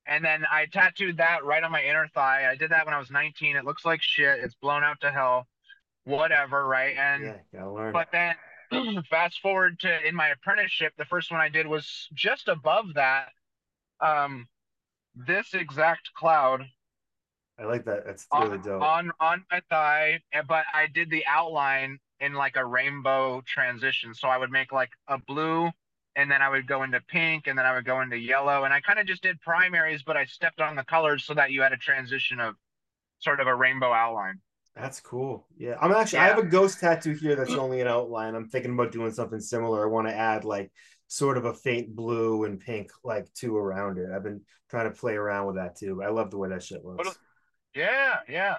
[0.09, 2.49] And then I tattooed that right on my inner thigh.
[2.49, 3.57] I did that when I was 19.
[3.57, 4.39] It looks like shit.
[4.39, 5.47] It's blown out to hell.
[6.05, 6.95] Whatever, right?
[6.97, 8.35] And Yeah, but then
[9.09, 13.30] fast forward to in my apprenticeship, the first one I did was just above that.
[14.01, 14.47] Um
[15.15, 16.65] this exact cloud
[17.59, 18.05] I like that.
[18.05, 18.82] That's on, really dope.
[18.82, 24.13] on on my thigh, eh, but I did the outline in like a rainbow transition.
[24.13, 25.72] So I would make like a blue
[26.15, 28.74] and then I would go into pink and then I would go into yellow and
[28.74, 31.61] I kind of just did primaries, but I stepped on the colors so that you
[31.61, 32.55] had a transition of
[33.20, 34.39] sort of a rainbow outline.
[34.80, 35.47] That's cool.
[35.57, 36.19] Yeah, I'm actually.
[36.19, 38.36] I have a ghost tattoo here that's only an outline.
[38.36, 39.84] I'm thinking about doing something similar.
[39.84, 40.71] I want to add like
[41.07, 44.09] sort of a faint blue and pink like two around it.
[44.13, 46.03] I've been trying to play around with that too.
[46.03, 47.17] I love the way that shit looks.
[47.73, 48.57] Yeah, yeah.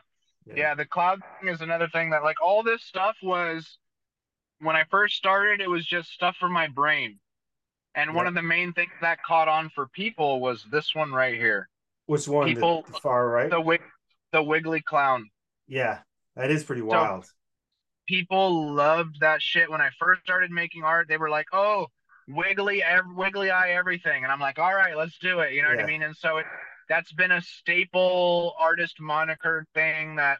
[0.55, 3.79] Yeah, the cloud thing is another thing that like all this stuff was
[4.61, 7.19] when I first started, it was just stuff from my brain.
[7.95, 11.35] And one of the main things that caught on for people was this one right
[11.35, 11.69] here.
[12.07, 12.49] Which one?
[12.49, 13.51] The- people- the, far right.
[13.51, 13.83] The wig
[14.33, 15.29] the wiggly clown.
[15.67, 15.99] yeah,
[16.39, 17.27] that is pretty wild.
[18.07, 21.09] People loved that shit when I first started making art.
[21.09, 21.89] They were like, "Oh,
[22.27, 25.69] wiggly ev- wiggly eye everything." And I'm like, "All right, let's do it." You know
[25.69, 26.03] what I mean?
[26.03, 26.47] And so it
[26.89, 30.39] that's been a staple artist moniker thing that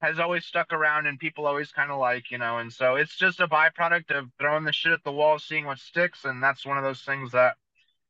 [0.00, 3.16] has always stuck around and people always kind of like, you know, and so it's
[3.16, 6.66] just a byproduct of throwing the shit at the wall, seeing what sticks, and that's
[6.66, 7.56] one of those things that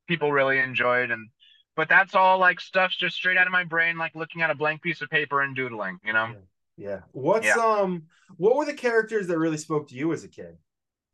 [0.07, 1.29] people really enjoyed and
[1.75, 4.55] but that's all like stuff's just straight out of my brain, like looking at a
[4.55, 6.27] blank piece of paper and doodling, you know?
[6.27, 6.35] Yeah.
[7.13, 7.55] What's Yeah.
[7.57, 8.05] um?
[8.37, 10.57] What were the characters that really spoke to you as a kid?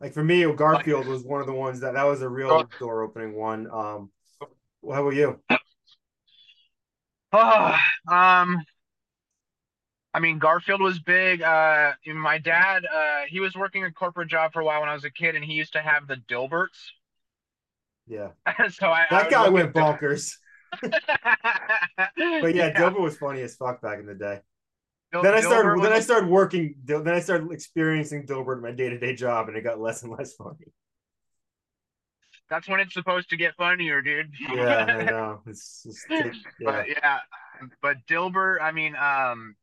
[0.00, 2.68] Like for me, Garfield was one of the ones that that was a real Oh.
[2.78, 3.68] door opening one.
[3.70, 5.40] Um, how about you?
[7.32, 7.76] Oh,
[8.09, 8.62] um,
[10.14, 11.42] I mean, Garfield was big.
[11.42, 14.94] Uh, my dad, uh, he was working a corporate job for a while when I
[14.94, 16.92] was a kid, and he used to have the Dilberts.
[18.06, 18.28] Yeah,
[18.70, 20.34] so I, I that would guy went bonkers.
[22.16, 24.40] But yeah, Dilbert was funny as fuck back in the day.
[25.12, 25.68] Dil- then I started.
[25.68, 26.74] Dilbert Then I started working.
[26.84, 30.02] Then I started experiencing Dilbert in my day to day job, and it got less
[30.02, 30.72] and less funny.
[32.50, 34.30] That's when it's supposed to get funnier, dude.
[34.40, 35.40] Yeah, I know.
[35.46, 36.30] It's just yeah.
[36.64, 37.18] But yeah,
[37.82, 39.54] but Dilbert, I mean, um,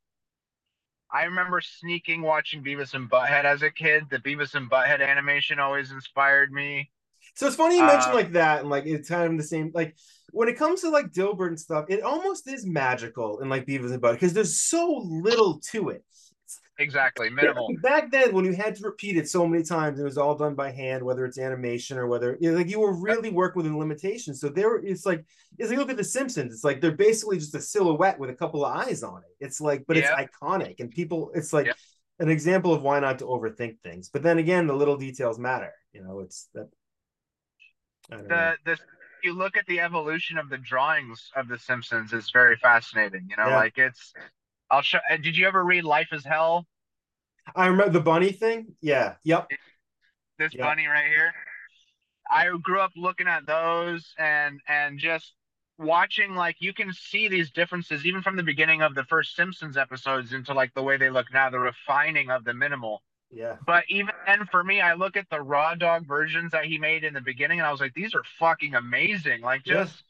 [1.11, 4.05] I remember sneaking watching Beavis and Butthead as a kid.
[4.09, 6.89] The Beavis and Butthead animation always inspired me.
[7.35, 9.71] So it's funny you mentioned Uh, like that, and like it's kind of the same.
[9.73, 9.95] Like
[10.31, 13.91] when it comes to like Dilbert and stuff, it almost is magical in like Beavis
[13.91, 16.03] and Butthead because there's so little to it.
[16.77, 17.73] Exactly, minimal.
[17.81, 20.55] Back then, when you had to repeat it so many times, it was all done
[20.55, 23.77] by hand, whether it's animation or whether you know, like you were really working within
[23.79, 24.41] limitations.
[24.41, 25.23] So there, it's like
[25.57, 26.53] it's like look at the Simpsons.
[26.53, 29.45] It's like they're basically just a silhouette with a couple of eyes on it.
[29.45, 30.19] It's like, but Yeah.
[30.19, 31.73] it's iconic, and people, it's like Yeah.
[32.19, 34.09] an example of why not to overthink things.
[34.09, 35.73] But then again, the little details matter.
[35.93, 36.69] You know, it's that.
[38.11, 38.35] I don't know.
[38.65, 38.79] the the
[39.23, 43.27] you look at the evolution of the drawings of the Simpsons is very fascinating.
[43.29, 43.55] You know, Yeah.
[43.55, 44.13] like it's.
[44.69, 44.99] I'll show.
[45.21, 46.65] Did you ever read Life is Hell?
[47.55, 48.75] I remember the bunny thing.
[48.81, 49.15] Yeah.
[49.23, 49.49] Yep.
[50.37, 50.63] This Yeah.
[50.63, 51.33] bunny right here.
[52.29, 55.33] I grew up looking at those and and just
[55.77, 59.77] watching like you can see these differences even from the beginning of the first Simpsons
[59.77, 63.03] episodes into like the way they look now, the refining of the minimal.
[63.35, 63.57] Yeah.
[63.65, 67.03] But even then, for me, I look at the raw dog versions that he made
[67.03, 69.41] in the beginning, and I was like, these are fucking amazing.
[69.41, 69.83] Like, Yeah.
[69.83, 70.03] just,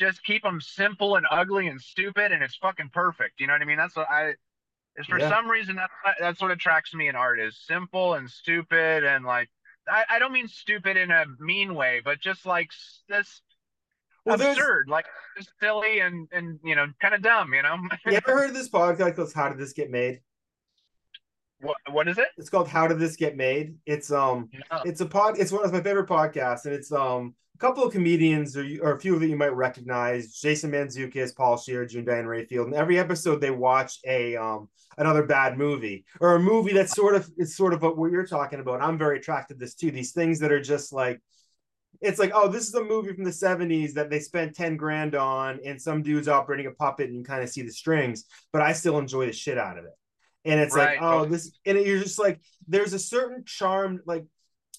[0.00, 3.38] just keep them simple and ugly and stupid, and it's fucking perfect.
[3.40, 3.76] You know what I mean?
[3.76, 4.34] That's what I.
[4.96, 5.28] Is for Yeah.
[5.28, 9.50] some reason that that's what attracts me in art is simple and stupid and like
[9.88, 12.70] I, I don't mean stupid in a mean way, but just like
[13.08, 13.42] this
[14.24, 17.52] Well, absurd, like just silly and and you know kind of dumb.
[17.52, 17.76] You know.
[18.06, 20.20] You ever heard of this podcast called How Did This Get Made?
[21.64, 22.28] What what is it?
[22.36, 23.76] It's called How Did This Get Made?
[23.86, 24.82] It's um No.
[24.84, 27.92] it's a pod it's one of my favorite podcasts and it's um a couple of
[27.92, 32.04] comedians or, or a few of that you might recognize Jason Mantzoukas Paul Scheer June
[32.04, 34.68] Diane Raphael and every episode they watch a um
[34.98, 38.60] another bad movie or a movie that's sort of it's sort of what you're talking
[38.60, 41.20] about i'm very attracted to this too these things that are just like
[42.00, 45.14] it's like oh this is a movie from the 70s that they spent 10 grand
[45.14, 48.62] on and some dude's operating a puppet and you kind of see the strings but
[48.62, 49.92] i still enjoy the shit out of it
[50.44, 51.00] and it's Right.
[51.00, 54.24] like oh this and you're just like there's a certain charm like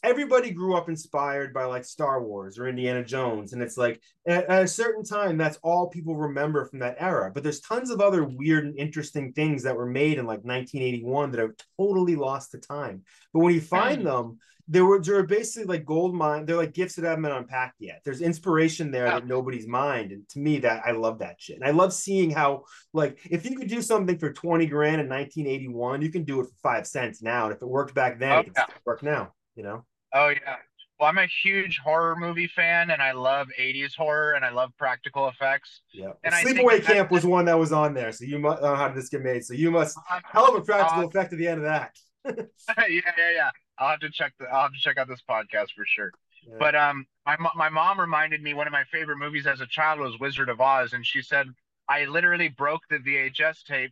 [0.03, 3.53] everybody grew up inspired by like Star Wars or Indiana Jones.
[3.53, 7.31] And it's like at, at a certain time, that's all people remember from that era.
[7.34, 11.31] But there's tons of other weird and interesting things that were made in like 1981
[11.31, 13.03] that have totally lost to time.
[13.34, 16.45] But when you find them, there were, there were basically like gold mine.
[16.45, 18.01] They're like gifts that haven't been unpacked yet.
[18.03, 20.11] There's inspiration there that nobody's mind.
[20.11, 21.57] And to me, that I love that shit.
[21.57, 25.07] And I love seeing how, like, if you could do something for 20 grand in
[25.07, 27.45] 1981, you can do it for five cents now.
[27.45, 28.63] And if it worked back then, Oh, it can yeah.
[28.63, 29.86] still work now, you know?
[30.14, 30.57] Oh yeah.
[30.99, 34.72] Well, I'm a huge horror movie fan, and I love '80s horror, and I love
[34.77, 35.82] practical effects.
[35.94, 36.14] Yeah.
[36.23, 38.11] And Sleepaway Camp was one that was on there.
[38.14, 39.44] So you must uh, how did this get made?
[39.44, 39.98] So you must
[40.32, 41.91] hell of a practical Uh, effect at the end of that.
[42.26, 43.49] yeah, yeah, yeah.
[43.77, 44.45] I'll have to check the.
[44.45, 46.11] I'll have to check out this podcast for sure.
[46.48, 46.56] Yeah.
[46.60, 49.99] But um, my my mom reminded me one of my favorite movies as a child
[49.99, 51.48] was Wizard of Oz, and she said
[51.90, 53.91] I literally broke the VHS tape,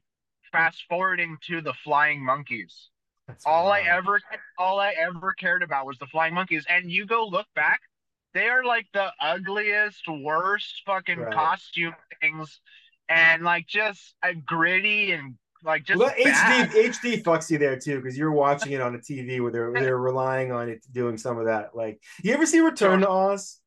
[0.52, 2.90] fast forwarding to the flying monkeys.
[3.34, 4.22] That's All I ever
[4.58, 6.66] all I ever cared about was the flying monkeys.
[6.70, 7.82] And you go look back,
[8.34, 11.34] they are like the ugliest, worst fucking Right.
[11.34, 12.60] costume things,
[13.10, 16.70] and like just uh, gritty and like just Well, bad.
[16.70, 19.72] HD HD fucks you there too because you're watching it on a TV where they're
[19.74, 21.76] they're relying on it doing some of that.
[21.76, 23.60] Like, you ever see Return to Oz?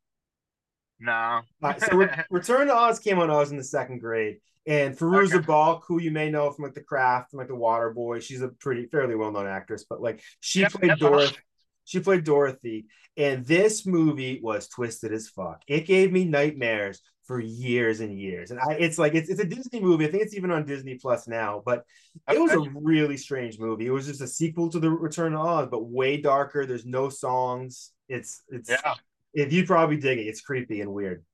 [0.98, 1.42] No.
[1.62, 5.32] Uh, so Re- Return to Oz came on Oz in the second grade, and Fairuza
[5.34, 5.46] Okay.
[5.46, 8.42] Balk, who you may know from like The Craft and like The Water Boy, she's
[8.42, 11.36] a pretty fairly well known actress, but like she Yep, played yep, Dorothy.
[11.84, 12.86] She played Dorothy,
[13.16, 15.62] and this movie was twisted as fuck.
[15.68, 19.44] It gave me nightmares for years and years, and I, it's like it's it's a
[19.44, 20.06] Disney movie.
[20.06, 21.84] I think it's even on Disney Plus now, but
[22.28, 23.86] it was a really strange movie.
[23.86, 26.66] It was just a sequel to The Return of Oz, but way darker.
[26.66, 27.92] There's no songs.
[28.08, 28.94] It's it's Yeah,
[29.34, 30.22] if you probably dig it.
[30.26, 31.24] It's creepy and weird.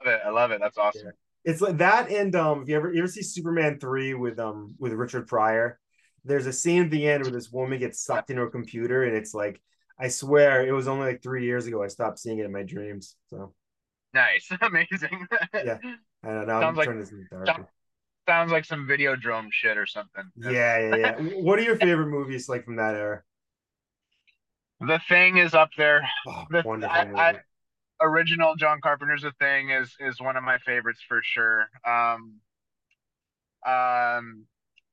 [0.00, 0.22] I love it.
[0.26, 0.60] I love it.
[0.60, 1.12] That's awesome.
[1.46, 4.74] It's like that, and um, if you ever you ever see Superman three with um
[4.78, 5.78] with Richard Pryor,
[6.24, 9.16] there's a scene at the end where this woman gets sucked into a computer, and
[9.16, 9.62] it's like
[9.98, 12.64] I swear it was only like three years ago I stopped seeing it in my
[12.64, 13.16] dreams.
[13.28, 13.54] So
[14.12, 15.26] Nice, amazing.
[15.54, 15.78] Yeah.
[16.24, 16.54] I don't know.
[16.56, 17.46] I'm Sounds like- this into dark.
[17.46, 17.66] sounds-
[18.28, 20.24] Sounds like some Videodrome shit or something.
[20.36, 20.50] Yeah,
[20.80, 21.12] yeah, yeah.
[21.36, 23.22] what are your favorite movies like from that era?
[24.80, 26.08] The Thing is up there.
[26.26, 27.18] Oh, The- wonderful I- movie.
[27.20, 27.40] I-
[28.00, 31.68] Original John Carpenter's a Thing is is one of my favorites for sure.
[31.86, 32.34] Um,
[33.66, 34.44] um,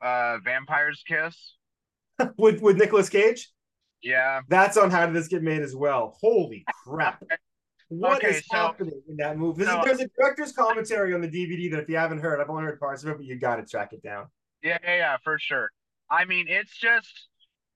[0.01, 1.55] uh, Vampire's Kiss.
[2.38, 3.49] with with Nicolas Cage.
[4.01, 4.41] Yeah.
[4.49, 6.17] That's on How Did This Get Made as well.
[6.21, 7.23] Holy crap!
[7.89, 9.65] What is Okay, so- happening in that movie?
[9.65, 12.63] So- there's a director's commentary on the DVD that if you haven't heard, I've only
[12.63, 14.27] heard parts of it, but you got to track it down.
[14.63, 15.69] Yeah, yeah, yeah, for sure.
[16.09, 17.27] I mean, it's just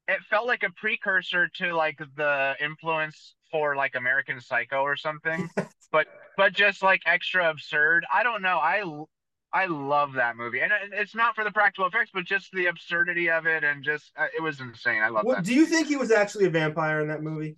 [0.08, 5.50] it felt like a precursor to like the influence for like American Psycho or something,
[5.92, 8.06] but but just like extra absurd.
[8.14, 8.58] I don't know.
[8.58, 8.84] I
[9.54, 13.30] I love that movie, and it's not for the practical effects, but just the absurdity
[13.30, 15.02] of it, and just uh, it was insane.
[15.02, 15.46] I love What that.
[15.46, 17.56] do you think he was actually a vampire in that movie?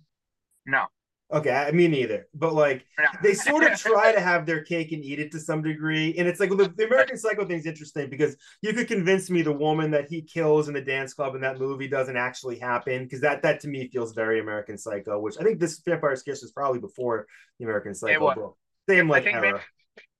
[0.66, 0.86] No,
[1.32, 2.26] Okay, I mean neither.
[2.34, 2.84] But like
[3.22, 6.14] they sort of try to have their cake and eat it to some degree.
[6.18, 9.42] And it's like the, the American Psycho thing is interesting because you could convince me
[9.42, 13.04] the woman that he kills in the dance club in that movie doesn't actually happen.
[13.04, 16.42] Because that that to me feels very American Psycho, which I think this Vampire's Kiss
[16.42, 17.26] was probably before
[17.58, 18.34] the American Psycho was.
[18.34, 18.58] book.
[18.88, 19.60] Same like I think era.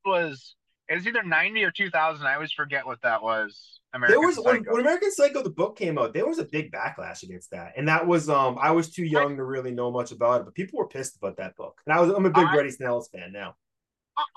[0.04, 0.54] was
[0.88, 2.26] it was either ninety or two thousand.
[2.26, 3.79] I always forget what that was.
[3.92, 4.72] American there was when, Psycho.
[4.72, 7.88] when American Psycho the book came out, there was a big backlash against that, and
[7.88, 10.78] that was um I was too young to really know much about it, but people
[10.78, 13.32] were pissed about that book, and I was I'm a big I- Reddy Snells fan
[13.32, 13.56] now.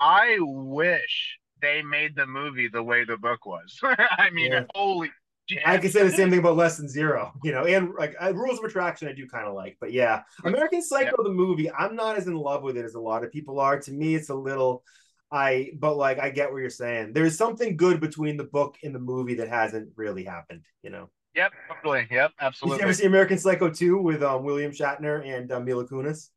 [0.00, 3.78] I wish they made the movie the way the book was.
[4.18, 4.64] I mean, Yeah.
[4.74, 5.10] holy
[5.48, 5.62] shit.
[5.66, 8.32] I can say the same thing about Less Than Zero, you know, and like uh,
[8.34, 11.94] Rules of Attraction, I do kind of like, but yeah, American Psycho the movie, I'm
[11.94, 13.78] not as in love with it as a lot of people are.
[13.78, 14.82] To me, it's a little.
[15.30, 17.12] I but like I get what you're saying.
[17.12, 21.10] There's something good between the book and the movie that hasn't really happened, you know.
[21.34, 22.06] Yep, totally.
[22.10, 22.30] Yep,
[22.62, 22.82] Did you absolutely.
[22.82, 26.28] ever see American Psycho 2 with um, William Shatner and uh, Mila Kunis?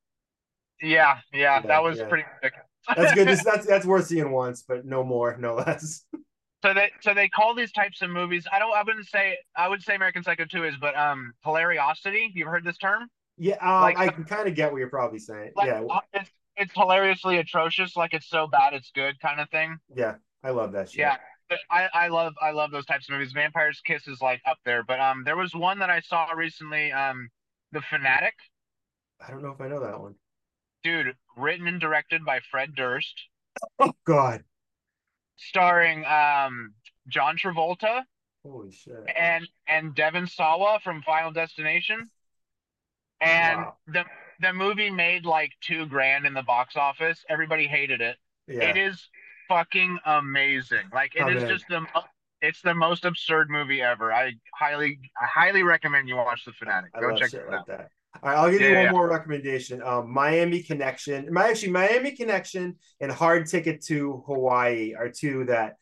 [0.82, 2.08] Yeah, yeah, Yeah, that was yeah.
[2.08, 2.54] pretty sick.
[2.96, 3.28] That's good.
[3.28, 6.04] This, that's that's worth seeing once, but no more, no less.
[6.64, 8.48] so they so they call these types of movies.
[8.52, 8.74] I don't.
[8.76, 9.38] I wouldn't say.
[9.56, 12.30] I would say American Psycho 2 is, but um, hilariosity.
[12.34, 13.08] You've heard this term?
[13.38, 15.52] Yeah, um, Like- I can kind of get what you're probably saying.
[15.56, 16.24] Like, yeah, uh,
[16.58, 19.78] it's hilariously atrocious, like it's so bad it's good kind of thing.
[19.96, 21.00] Yeah, I love that shit.
[21.00, 21.18] Yeah.
[21.72, 23.32] I, I love I love those types of movies.
[23.32, 26.92] Vampire's Kiss is like up there, but um there was one that I saw recently,
[26.92, 27.30] um,
[27.72, 28.34] The Fanatic.
[29.26, 30.16] I don't know if I know that one.
[30.84, 33.14] Dude, written and directed by Fred Durst.
[33.80, 34.44] Oh God.
[35.38, 36.74] Starring um
[37.08, 38.02] John Travolta.
[38.46, 38.96] Holy shit.
[39.18, 42.10] And and Devon Sawa from Final Destination.
[43.22, 43.78] And wow.
[43.88, 44.04] the
[44.42, 47.24] the movie made like two grand in the box office.
[47.30, 48.18] Everybody hated it.
[48.48, 48.70] Yeah.
[48.70, 49.10] It is
[49.48, 50.90] fucking amazing.
[50.94, 51.50] Like it oh, is man.
[51.50, 51.86] just the
[52.42, 54.14] it's the most absurd movie ever.
[54.14, 56.92] I highly I highly recommend you watch The Fanatic.
[57.00, 57.68] Go check it out.
[57.68, 58.92] Like All right, I'll give yeah, you one yeah.
[58.92, 59.82] more recommendation.
[59.82, 61.32] Um, Miami Connection.
[61.34, 65.78] My actually Miami Connection and Hard Ticket to Hawaii are two that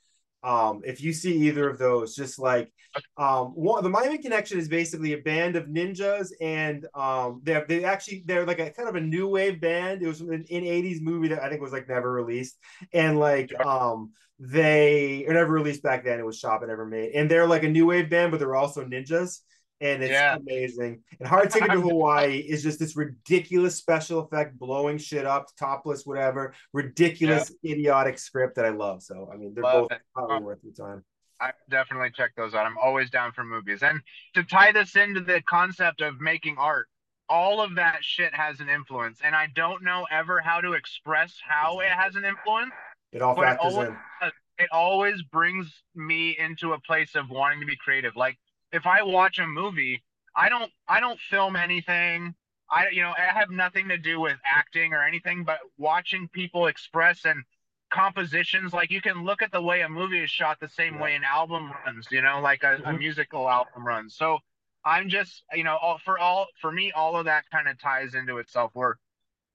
[0.46, 2.72] um, if you see either of those, just like
[3.18, 7.84] um, one, the Miami Connection is basically a band of ninjas, and um, they they
[7.84, 10.04] actually they're like a kind of a new wave band.
[10.04, 12.58] It was an, an '80s movie that I think was like never released,
[12.94, 16.20] and like um, they or never released back then.
[16.20, 18.56] It was shot but never made, and they're like a new wave band, but they're
[18.56, 19.40] also ninjas
[19.82, 20.36] and it's yeah.
[20.36, 21.04] amazing.
[21.20, 26.06] And Hard Ticket to Hawaii is just this ridiculous special effect, blowing shit up, topless,
[26.06, 27.74] whatever, ridiculous, yeah.
[27.74, 29.04] idiotic script that I love.
[29.04, 30.02] So I mean, they're love both it.
[30.14, 31.04] probably worth your time.
[31.42, 32.66] I definitely check those out.
[32.66, 33.84] I'm always down for movies.
[33.84, 34.00] And
[34.36, 36.88] to tie this into the concept of making art,
[37.28, 41.36] all of that shit has an influence, and I don't know ever how to express
[41.46, 42.72] how it has an influence.
[43.12, 44.32] It all factors it always, in.
[44.58, 48.16] It always brings me into a place of wanting to be creative.
[48.16, 48.38] Like
[48.76, 50.04] if I watch a movie,
[50.36, 52.36] I don't I don't film anything.
[52.70, 56.68] I you know I have nothing to do with acting or anything, but watching people
[56.68, 57.44] express and
[57.92, 61.16] compositions like you can look at the way a movie is shot the same way
[61.16, 62.88] an album runs you know like a, mm-hmm.
[62.88, 64.40] a musical album runs so
[64.84, 68.16] i'm just you know all for all for me all of that kind of ties
[68.16, 68.98] into itself where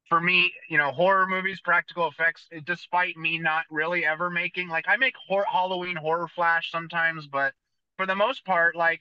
[0.08, 4.84] for me you know horror movies practical effects despite me not really ever making like
[4.88, 7.52] i make horror, halloween horror flash sometimes but
[8.00, 9.00] for the most part, like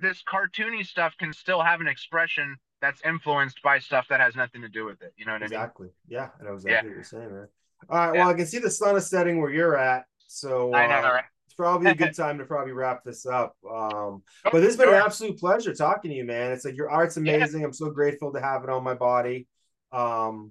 [0.00, 4.62] this cartoony stuff can still have an expression that's influenced by stuff that has nothing
[4.62, 5.12] to do with it.
[5.16, 5.86] You know what exactly.
[5.86, 6.18] I mean?
[6.18, 6.82] Yeah, I know exactly yeah.
[6.82, 7.48] what you're saying, man.
[7.88, 8.14] All right.
[8.14, 8.20] Yeah.
[8.22, 11.08] Well, I can see the sun is setting where you're at, so uh, I know,
[11.08, 11.24] right?
[11.44, 13.54] it's probably a good time to probably wrap this up.
[13.64, 16.50] Um, but this has been an absolute pleasure talking to you, man.
[16.50, 17.60] It's like your art's amazing.
[17.60, 17.66] Yeah.
[17.68, 19.46] I'm so grateful to have it on my body.
[19.92, 20.50] Um,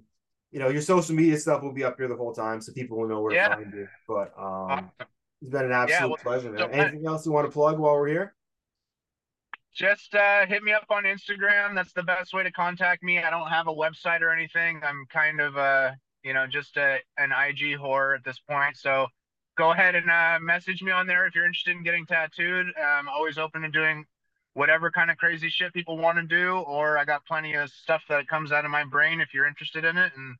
[0.50, 2.96] you know, your social media stuff will be up here the whole time, so people
[2.96, 3.88] will know where to find you.
[4.08, 4.90] But um,
[5.46, 6.58] it's been an absolute yeah, well, pleasure, man.
[6.58, 8.34] So Anything else you want to plug while we're here?
[9.72, 11.74] Just uh, hit me up on Instagram.
[11.74, 13.20] That's the best way to contact me.
[13.20, 14.80] I don't have a website or anything.
[14.82, 15.92] I'm kind of uh,
[16.24, 18.76] you know, just a, an IG whore at this point.
[18.76, 19.06] So
[19.56, 22.66] go ahead and uh, message me on there if you're interested in getting tattooed.
[22.76, 24.04] I'm always open to doing
[24.54, 28.02] whatever kind of crazy shit people want to do, or I got plenty of stuff
[28.08, 30.12] that comes out of my brain if you're interested in it.
[30.16, 30.34] And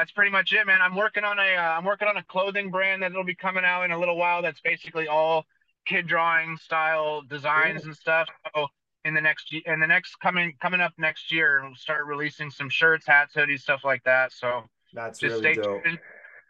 [0.00, 0.80] that's pretty much it, man.
[0.80, 3.82] I'm working on a am uh, working on a clothing brand that'll be coming out
[3.82, 4.40] in a little while.
[4.40, 5.44] That's basically all
[5.86, 8.26] kid drawing style designs and stuff.
[8.54, 8.68] So
[9.04, 12.70] in the next in the next coming coming up next year, we'll start releasing some
[12.70, 14.32] shirts, hats, hoodies, stuff like that.
[14.32, 14.62] So
[14.94, 15.84] that's just really stay dope.
[15.84, 15.98] tuned.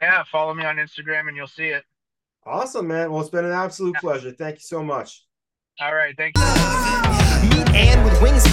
[0.01, 1.82] Yeah, follow me on Instagram and you'll see it.
[2.47, 3.10] Awesome, man.
[3.10, 4.31] Well, it's been an absolute pleasure.
[4.31, 5.27] Thank you so much.
[5.81, 6.44] All right, thank you.
[7.59, 8.47] Meet Ann with wings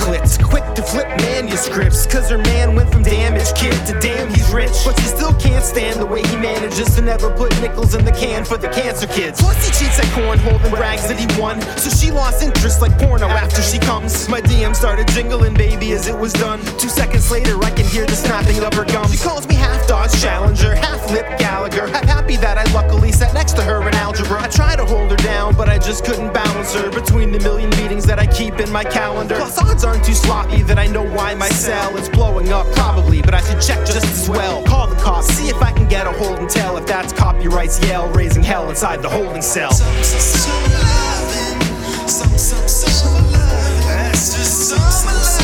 [0.44, 2.06] quick to flip manuscripts.
[2.06, 4.74] Cause her man went from damaged kid to damn he's rich.
[4.86, 8.12] But she still can't stand the way he manages to never put nickels in the
[8.12, 9.42] can for the cancer kids.
[9.42, 11.62] Plus he cheats at cornhole and brags that he won.
[11.78, 14.28] So she lost interest like porno after she comes.
[14.30, 16.60] My DM started jingling, baby, as it was done.
[16.78, 19.12] Two seconds later, I can hear the snapping of her gums.
[19.12, 19.56] She calls me
[19.88, 21.84] Dodge Challenger, half Lip Gallagher.
[21.84, 24.44] I'm happy that I luckily sat next to her in algebra.
[24.44, 27.70] I tried to hold her down, but I just couldn't balance her between the million
[27.72, 29.36] meetings that I keep in my calendar.
[29.36, 33.22] Plus, odds aren't too sloppy that I know why my cell is blowing up, probably,
[33.22, 34.62] but I should check just as well.
[34.66, 37.80] Call the cops, see if I can get a hold and tell if that's Copywrite's
[37.88, 39.72] yell, raising hell inside the holding cell.
[39.72, 44.12] Some, some, loving, some, some, some loving.
[44.12, 45.37] Just some loving.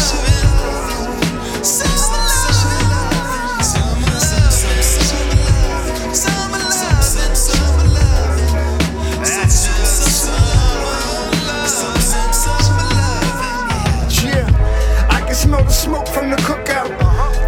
[15.43, 16.89] Smell the smoke from the cookout.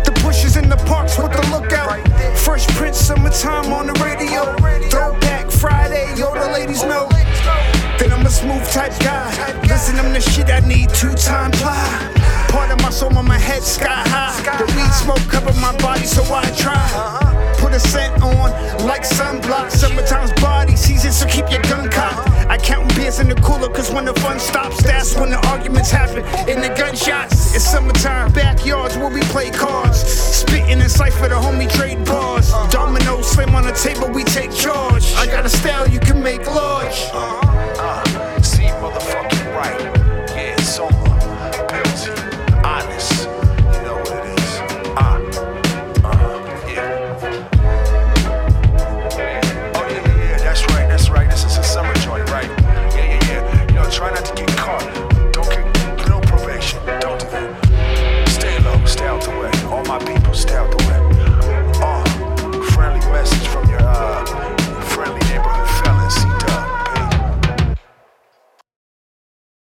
[0.03, 1.89] The bushes in the parks with the lookout.
[2.37, 4.41] Fresh Prince, summertime on the radio.
[4.89, 7.07] Throwback Friday, yo, the ladies know.
[7.97, 9.29] Then I'm a smooth type guy.
[9.63, 12.14] Listen, I'm the shit I need two time ply.
[12.55, 14.41] Part of my soul on my head sky high.
[14.57, 18.51] The weed smoke cover my body, so I try put a scent on
[18.85, 19.71] like sunblock.
[19.71, 22.29] Summertime's body season, so keep your gun cocked.
[22.47, 25.91] I count beers in the cooler, cause when the fun stops, that's when the arguments
[25.91, 26.23] happen.
[26.47, 29.99] In the gunshots, it's summertime, backyards where we play cards.
[29.99, 32.51] Spitting and cipher, the homie trade bars.
[32.69, 35.13] Dominoes slam on the table, we take charge.
[35.15, 37.11] I got a style you can make large.